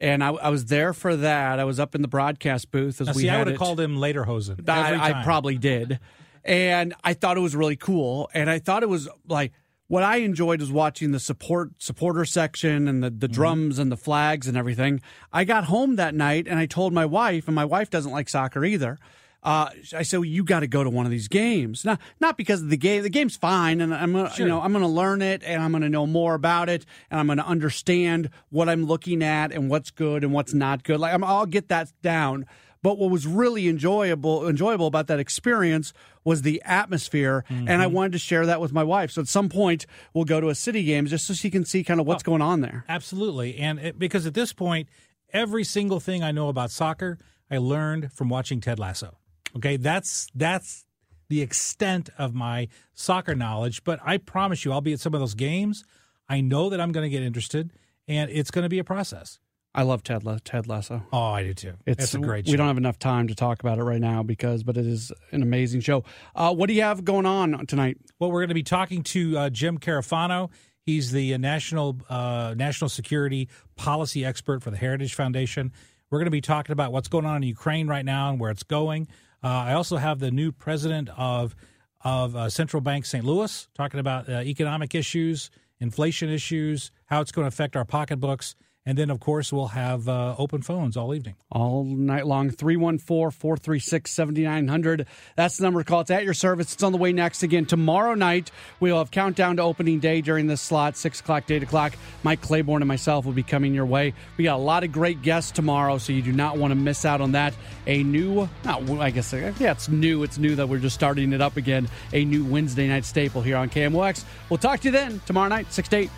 and 0.00 0.22
I, 0.22 0.28
I 0.28 0.50
was 0.50 0.66
there 0.66 0.92
for 0.92 1.16
that. 1.16 1.58
I 1.58 1.64
was 1.64 1.80
up 1.80 1.94
in 1.94 2.02
the 2.02 2.08
broadcast 2.08 2.70
booth 2.70 3.00
as 3.00 3.08
Now, 3.08 3.12
we 3.14 3.22
see, 3.22 3.28
I 3.28 3.38
would 3.38 3.48
have 3.48 3.58
called 3.58 3.80
him 3.80 3.96
Lederhosen. 3.96 4.68
I, 4.68 5.20
I 5.20 5.24
probably 5.24 5.58
did. 5.58 5.98
And 6.44 6.94
I 7.04 7.14
thought 7.14 7.36
it 7.36 7.40
was 7.40 7.54
really 7.54 7.76
cool. 7.76 8.28
And 8.34 8.50
I 8.50 8.58
thought 8.58 8.82
it 8.82 8.88
was 8.88 9.08
like 9.28 9.52
what 9.88 10.02
I 10.02 10.16
enjoyed 10.18 10.60
was 10.60 10.72
watching 10.72 11.12
the 11.12 11.20
support 11.20 11.72
supporter 11.78 12.24
section 12.24 12.88
and 12.88 13.02
the, 13.02 13.10
the 13.10 13.26
Mm-hmm. 13.26 13.34
drums 13.34 13.78
and 13.78 13.92
the 13.92 13.96
flags 13.96 14.48
and 14.48 14.56
everything. 14.56 15.00
I 15.32 15.44
got 15.44 15.64
home 15.64 15.96
that 15.96 16.14
night 16.14 16.46
and 16.48 16.58
I 16.58 16.66
told 16.66 16.92
my 16.92 17.04
wife, 17.06 17.46
and 17.46 17.54
my 17.54 17.64
wife 17.64 17.90
doesn't 17.90 18.10
like 18.12 18.28
soccer 18.28 18.64
either. 18.64 18.98
Uh, 19.44 19.68
I 19.92 20.02
said, 20.04 20.18
well, 20.18 20.24
"You 20.24 20.44
got 20.44 20.60
to 20.60 20.68
go 20.68 20.84
to 20.84 20.88
one 20.88 21.04
of 21.04 21.10
these 21.10 21.26
games." 21.26 21.84
Not 21.84 22.00
not 22.20 22.36
because 22.36 22.62
of 22.62 22.70
the 22.70 22.76
game. 22.76 23.02
The 23.02 23.10
game's 23.10 23.36
fine, 23.36 23.80
and 23.80 23.92
I'm 23.92 24.12
gonna, 24.12 24.30
you 24.36 24.46
know 24.46 24.60
I'm 24.60 24.70
going 24.72 24.84
to 24.84 24.88
learn 24.88 25.20
it, 25.20 25.42
and 25.44 25.60
I'm 25.60 25.72
going 25.72 25.82
to 25.82 25.88
know 25.88 26.06
more 26.06 26.34
about 26.34 26.68
it, 26.68 26.86
and 27.10 27.18
I'm 27.18 27.26
going 27.26 27.38
to 27.38 27.46
understand 27.46 28.30
what 28.50 28.68
I'm 28.68 28.84
looking 28.84 29.20
at 29.20 29.50
and 29.50 29.68
what's 29.68 29.90
good 29.90 30.22
and 30.22 30.32
what's 30.32 30.54
not 30.54 30.84
good. 30.84 31.00
Like 31.00 31.12
I'm, 31.12 31.24
I'll 31.24 31.46
get 31.46 31.66
that 31.68 31.92
down. 32.02 32.46
But 32.82 32.98
what 32.98 33.10
was 33.10 33.26
really 33.26 33.68
enjoyable 33.68 34.48
enjoyable 34.48 34.86
about 34.88 35.06
that 35.06 35.20
experience 35.20 35.92
was 36.24 36.42
the 36.42 36.60
atmosphere, 36.64 37.44
and 37.48 37.70
I 37.70 37.84
Mm-hmm. 37.86 37.94
wanted 37.94 38.12
to 38.12 38.18
share 38.18 38.44
that 38.46 38.60
with 38.60 38.72
my 38.72 38.82
wife. 38.82 39.12
So 39.12 39.20
at 39.22 39.28
some 39.28 39.48
point, 39.48 39.86
we'll 40.14 40.24
go 40.24 40.40
to 40.40 40.48
a 40.48 40.54
city 40.54 40.82
game 40.84 41.06
just 41.06 41.26
so 41.26 41.34
she 41.34 41.48
can 41.50 41.64
see 41.64 41.84
kind 41.84 42.00
of 42.00 42.06
what's 42.06 42.22
going 42.24 42.42
on 42.42 42.60
there. 42.60 42.84
Absolutely. 42.88 43.56
And 43.58 43.78
it, 43.78 43.98
because 43.98 44.26
at 44.26 44.34
this 44.34 44.52
point, 44.52 44.88
every 45.32 45.62
single 45.64 46.00
thing 46.00 46.22
I 46.24 46.32
know 46.32 46.48
about 46.48 46.70
soccer, 46.72 47.18
I 47.50 47.58
learned 47.58 48.12
from 48.12 48.28
watching 48.28 48.60
Ted 48.60 48.78
Lasso. 48.78 49.16
Okay, 49.56 49.76
that's 49.76 50.26
that's 50.34 50.84
the 51.28 51.40
extent 51.40 52.10
of 52.18 52.34
my 52.34 52.68
soccer 52.94 53.34
knowledge, 53.34 53.84
but 53.84 54.00
I 54.04 54.16
promise 54.16 54.64
you 54.64 54.72
I'll 54.72 54.80
be 54.80 54.92
at 54.92 55.00
some 55.00 55.14
of 55.14 55.20
those 55.20 55.34
games. 55.34 55.84
I 56.28 56.40
know 56.40 56.68
that 56.70 56.80
I'm 56.80 56.90
going 56.92 57.04
to 57.04 57.10
get 57.10 57.22
interested 57.22 57.72
and 58.08 58.30
it's 58.30 58.50
going 58.50 58.64
to 58.64 58.68
be 58.68 58.78
a 58.78 58.84
process. 58.84 59.38
I 59.74 59.82
love 59.82 60.02
Ted 60.02 60.24
La- 60.24 60.38
Ted 60.44 60.66
Lasso. 60.66 61.02
Oh, 61.12 61.18
I 61.18 61.44
do 61.44 61.54
too. 61.54 61.74
It's, 61.86 62.14
a 62.14 62.18
great 62.18 62.46
show. 62.46 62.52
We 62.52 62.56
don't 62.58 62.66
have 62.66 62.76
enough 62.76 62.98
time 62.98 63.28
to 63.28 63.34
talk 63.34 63.60
about 63.60 63.78
it 63.78 63.84
right 63.84 64.00
now 64.00 64.22
because, 64.22 64.62
but 64.62 64.76
it 64.76 64.86
is 64.86 65.12
an 65.30 65.42
amazing 65.42 65.80
show. 65.80 66.04
Uh, 66.34 66.54
what 66.54 66.66
do 66.66 66.74
you 66.74 66.82
have 66.82 67.04
going 67.04 67.24
on 67.24 67.66
tonight? 67.66 67.96
Well, 68.18 68.30
we're 68.30 68.40
going 68.40 68.48
to 68.48 68.54
be 68.54 68.62
talking 68.62 69.02
to 69.04 69.38
uh, 69.38 69.50
Jim 69.50 69.78
Carafano. 69.78 70.50
He's 70.84 71.12
the 71.12 71.34
uh, 71.34 71.38
national 71.38 72.00
uh, 72.10 72.54
national 72.56 72.90
security 72.90 73.48
policy 73.76 74.24
expert 74.24 74.62
for 74.62 74.70
the 74.70 74.76
Heritage 74.76 75.14
Foundation. 75.14 75.72
We're 76.10 76.18
going 76.18 76.26
to 76.26 76.30
be 76.32 76.42
talking 76.42 76.72
about 76.72 76.92
what's 76.92 77.08
going 77.08 77.24
on 77.24 77.36
in 77.36 77.42
Ukraine 77.44 77.88
right 77.88 78.04
now 78.04 78.30
and 78.30 78.38
where 78.38 78.50
it's 78.50 78.64
going. 78.64 79.08
Uh, 79.42 79.48
I 79.48 79.72
also 79.72 79.96
have 79.96 80.18
the 80.18 80.30
new 80.30 80.52
president 80.52 81.08
of 81.16 81.56
of 82.04 82.36
uh, 82.36 82.50
Central 82.50 82.80
Bank 82.80 83.06
St. 83.06 83.24
Louis 83.24 83.68
talking 83.74 84.00
about 84.00 84.28
uh, 84.28 84.40
economic 84.40 84.94
issues, 84.94 85.50
inflation 85.80 86.28
issues, 86.28 86.90
how 87.06 87.20
it's 87.20 87.32
going 87.32 87.44
to 87.44 87.48
affect 87.48 87.76
our 87.76 87.84
pocketbooks, 87.84 88.56
And 88.84 88.98
then, 88.98 89.10
of 89.10 89.20
course, 89.20 89.52
we'll 89.52 89.68
have 89.68 90.08
uh, 90.08 90.34
open 90.38 90.60
phones 90.60 90.96
all 90.96 91.14
evening. 91.14 91.36
All 91.52 91.84
night 91.84 92.26
long. 92.26 92.50
314 92.50 93.30
436 93.30 94.10
7900. 94.10 95.06
That's 95.36 95.56
the 95.56 95.62
number 95.62 95.80
to 95.80 95.84
call. 95.84 96.00
It's 96.00 96.10
at 96.10 96.24
your 96.24 96.34
service. 96.34 96.74
It's 96.74 96.82
on 96.82 96.90
the 96.90 96.98
way 96.98 97.12
next. 97.12 97.44
Again, 97.44 97.64
tomorrow 97.64 98.14
night, 98.14 98.50
we'll 98.80 98.98
have 98.98 99.12
countdown 99.12 99.56
to 99.58 99.62
opening 99.62 100.00
day 100.00 100.20
during 100.20 100.48
this 100.48 100.60
slot, 100.60 100.96
6 100.96 101.20
o'clock 101.20 101.46
to 101.46 101.54
8 101.54 101.62
o'clock. 101.62 101.92
Mike 102.24 102.40
Claiborne 102.40 102.82
and 102.82 102.88
myself 102.88 103.24
will 103.24 103.32
be 103.32 103.44
coming 103.44 103.72
your 103.72 103.86
way. 103.86 104.14
We 104.36 104.44
got 104.44 104.56
a 104.56 104.62
lot 104.62 104.82
of 104.82 104.90
great 104.90 105.22
guests 105.22 105.52
tomorrow, 105.52 105.98
so 105.98 106.12
you 106.12 106.22
do 106.22 106.32
not 106.32 106.58
want 106.58 106.72
to 106.72 106.74
miss 106.74 107.04
out 107.04 107.20
on 107.20 107.32
that. 107.32 107.54
A 107.86 108.02
new, 108.02 108.48
not, 108.64 108.88
I 108.90 109.10
guess, 109.10 109.32
yeah, 109.32 109.70
it's 109.70 109.88
new. 109.88 110.24
It's 110.24 110.38
new 110.38 110.56
that 110.56 110.68
we're 110.68 110.78
just 110.78 110.96
starting 110.96 111.32
it 111.32 111.40
up 111.40 111.56
again. 111.56 111.88
A 112.12 112.24
new 112.24 112.44
Wednesday 112.44 112.88
night 112.88 113.04
staple 113.04 113.42
here 113.42 113.56
on 113.56 113.70
KMOX. 113.70 114.24
We'll 114.50 114.58
talk 114.58 114.80
to 114.80 114.88
you 114.88 114.92
then 114.92 115.20
tomorrow 115.24 115.48
night, 115.48 115.72
6 115.72 115.88
to 115.90 115.96
8. 115.98 116.10